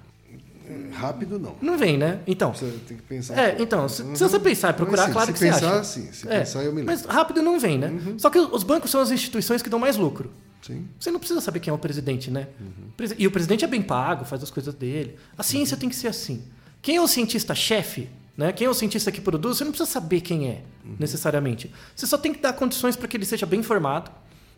Rápido 0.92 1.40
não. 1.40 1.56
Não 1.62 1.78
vem, 1.78 1.98
né? 1.98 2.20
Então. 2.28 2.54
Você 2.54 2.66
tem 2.86 2.98
que 2.98 3.04
pensar. 3.04 3.38
É, 3.38 3.56
então, 3.60 3.88
se, 3.88 4.04
se 4.16 4.24
você 4.24 4.40
pensar 4.40 4.72
e 4.72 4.74
procurar, 4.74 5.04
assim, 5.04 5.14
claro 5.14 5.34
que 5.34 5.40
pensar, 5.40 5.60
você 5.60 5.66
acha. 5.66 5.84
Sim, 5.84 6.12
se 6.12 6.28
é, 6.28 6.40
pensar, 6.40 6.64
eu 6.64 6.72
me 6.72 6.80
lembro. 6.82 6.94
Mas 6.94 7.06
rápido 7.06 7.42
não 7.42 7.60
vem, 7.60 7.78
né? 7.78 7.88
Uhum. 7.88 8.20
Só 8.20 8.30
que 8.30 8.40
os 8.40 8.64
bancos 8.64 8.92
são 8.92 9.00
as 9.00 9.12
instituições 9.12 9.62
que 9.62 9.70
dão 9.70 9.80
mais 9.80 9.96
lucro. 9.96 10.32
Sim. 10.62 10.88
Você 11.00 11.12
não 11.12 11.20
precisa 11.20 11.40
saber 11.40 11.60
quem 11.60 11.72
é 11.72 11.74
o 11.74 11.78
presidente, 11.78 12.30
né? 12.32 12.48
Uhum. 12.60 13.08
E 13.18 13.28
o 13.28 13.32
presidente 13.32 13.64
é 13.64 13.68
bem 13.68 13.82
pago, 13.82 14.26
faz 14.26 14.42
as 14.44 14.50
coisas 14.50 14.74
dele. 14.74 15.16
A 15.38 15.44
ciência 15.44 15.76
uhum. 15.76 15.80
tem 15.80 15.90
que 15.90 15.96
ser 15.96 16.08
assim. 16.08 16.44
Quem 16.88 16.96
é 16.96 17.02
o 17.02 17.08
cientista-chefe 17.08 18.08
né? 18.38 18.54
Quem 18.54 18.66
é 18.66 18.70
o 18.70 18.74
cientista 18.74 19.12
que 19.12 19.20
produz, 19.20 19.58
você 19.58 19.66
não 19.66 19.72
precisa 19.72 19.92
saber 19.92 20.22
quem 20.22 20.48
é, 20.48 20.62
uhum. 20.86 20.96
necessariamente. 20.98 21.70
Você 21.94 22.08
só 22.08 22.18
tem 22.18 22.32
que 22.32 22.40
dar 22.40 22.54
condições 22.54 22.96
para 22.96 23.10
que 23.10 23.18
ele 23.18 23.26
seja 23.26 23.46
bem 23.46 23.62
formado. 23.62 24.10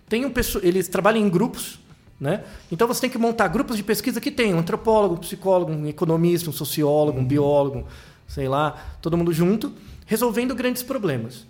Tem 0.07 0.23
um, 0.25 0.31
eles 0.61 0.87
trabalham 0.87 1.25
em 1.25 1.27
grupos, 1.27 1.79
né? 2.19 2.43
Então 2.71 2.87
você 2.87 3.01
tem 3.01 3.09
que 3.09 3.17
montar 3.17 3.47
grupos 3.47 3.77
de 3.77 3.81
pesquisa 3.83 4.21
que 4.21 4.29
tem 4.29 4.53
um 4.53 4.59
antropólogo, 4.59 5.15
um 5.15 5.17
psicólogo, 5.17 5.71
um 5.71 5.87
economista, 5.87 6.51
um 6.51 6.53
sociólogo, 6.53 7.17
um 7.17 7.21
uhum. 7.21 7.27
biólogo, 7.27 7.87
sei 8.27 8.47
lá, 8.47 8.97
todo 9.01 9.17
mundo 9.17 9.33
junto, 9.33 9.73
resolvendo 10.05 10.53
grandes 10.53 10.83
problemas. 10.83 11.47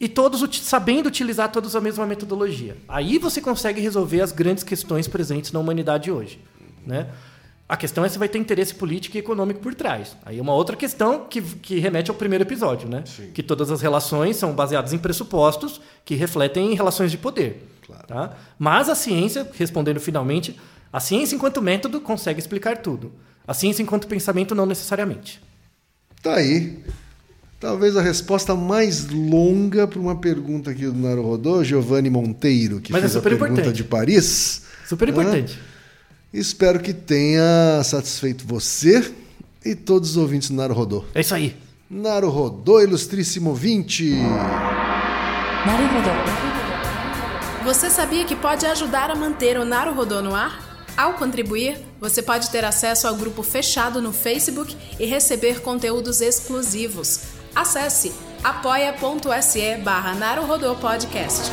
E 0.00 0.08
todos 0.08 0.40
sabendo 0.60 1.08
utilizar 1.08 1.52
todos 1.52 1.76
a 1.76 1.80
mesma 1.80 2.06
metodologia. 2.06 2.78
Aí 2.88 3.18
você 3.18 3.38
consegue 3.38 3.82
resolver 3.82 4.22
as 4.22 4.32
grandes 4.32 4.64
questões 4.64 5.06
presentes 5.06 5.52
na 5.52 5.60
humanidade 5.60 6.10
hoje. 6.10 6.40
Né? 6.86 7.08
A 7.72 7.76
questão 7.78 8.04
é 8.04 8.08
se 8.10 8.18
vai 8.18 8.28
ter 8.28 8.36
interesse 8.36 8.74
político 8.74 9.16
e 9.16 9.20
econômico 9.20 9.58
por 9.60 9.74
trás. 9.74 10.14
Aí 10.26 10.38
é 10.38 10.42
uma 10.42 10.52
outra 10.52 10.76
questão 10.76 11.24
que, 11.24 11.40
que 11.40 11.78
remete 11.78 12.10
ao 12.10 12.14
primeiro 12.14 12.44
episódio, 12.44 12.86
né? 12.86 13.02
Sim. 13.06 13.30
Que 13.32 13.42
todas 13.42 13.70
as 13.70 13.80
relações 13.80 14.36
são 14.36 14.52
baseadas 14.52 14.92
em 14.92 14.98
pressupostos 14.98 15.80
que 16.04 16.14
refletem 16.14 16.74
relações 16.74 17.10
de 17.10 17.16
poder. 17.16 17.66
Claro. 17.86 18.06
Tá? 18.06 18.36
Mas 18.58 18.90
a 18.90 18.94
ciência, 18.94 19.50
respondendo 19.54 20.00
finalmente, 20.00 20.54
a 20.92 21.00
ciência 21.00 21.34
enquanto 21.34 21.62
método 21.62 21.98
consegue 21.98 22.38
explicar 22.38 22.76
tudo. 22.76 23.10
A 23.48 23.54
ciência 23.54 23.82
enquanto 23.82 24.06
pensamento 24.06 24.54
não 24.54 24.66
necessariamente. 24.66 25.42
Tá 26.22 26.34
aí. 26.34 26.78
Talvez 27.58 27.96
a 27.96 28.02
resposta 28.02 28.54
mais 28.54 29.08
longa 29.08 29.86
para 29.88 29.98
uma 29.98 30.16
pergunta 30.16 30.72
aqui 30.72 30.84
do 30.84 30.92
Naro 30.92 31.22
Rodô, 31.22 31.64
Giovanni 31.64 32.10
Monteiro, 32.10 32.82
que 32.82 32.92
Mas 32.92 32.98
é 32.98 33.04
fez 33.04 33.16
é 33.16 33.18
a 33.18 33.22
pergunta 33.22 33.52
importante. 33.52 33.76
de 33.76 33.84
Paris. 33.84 34.62
Super 34.86 35.08
importante. 35.08 35.58
Espero 36.32 36.80
que 36.80 36.94
tenha 36.94 37.82
satisfeito 37.84 38.46
você 38.46 39.12
e 39.64 39.74
todos 39.74 40.10
os 40.10 40.16
ouvintes 40.16 40.48
do 40.50 40.56
Naru 40.56 40.74
Rodô. 40.74 41.04
É 41.14 41.20
isso 41.20 41.34
aí. 41.34 41.54
Naru 41.90 42.30
Rodô, 42.30 42.80
ilustríssimo 42.80 43.50
ouvinte. 43.50 44.10
Naru 45.66 45.86
Rodô. 45.94 47.64
Você 47.64 47.90
sabia 47.90 48.24
que 48.24 48.34
pode 48.34 48.64
ajudar 48.66 49.10
a 49.10 49.14
manter 49.14 49.58
o 49.58 49.64
Naru 49.64 49.94
Rodô 49.94 50.22
no 50.22 50.34
ar? 50.34 50.86
Ao 50.96 51.14
contribuir, 51.14 51.78
Você 52.02 52.20
pode 52.20 52.50
ter 52.50 52.64
acesso 52.64 53.06
ao 53.06 53.14
grupo 53.14 53.44
fechado 53.44 54.02
no 54.02 54.12
Facebook 54.12 54.76
e 54.98 55.06
receber 55.06 55.60
conteúdos 55.60 56.20
exclusivos. 56.20 57.20
Acesse 57.54 58.12
apoia.se 58.42 59.76
barra 59.76 60.16
Podcast. 60.80 61.52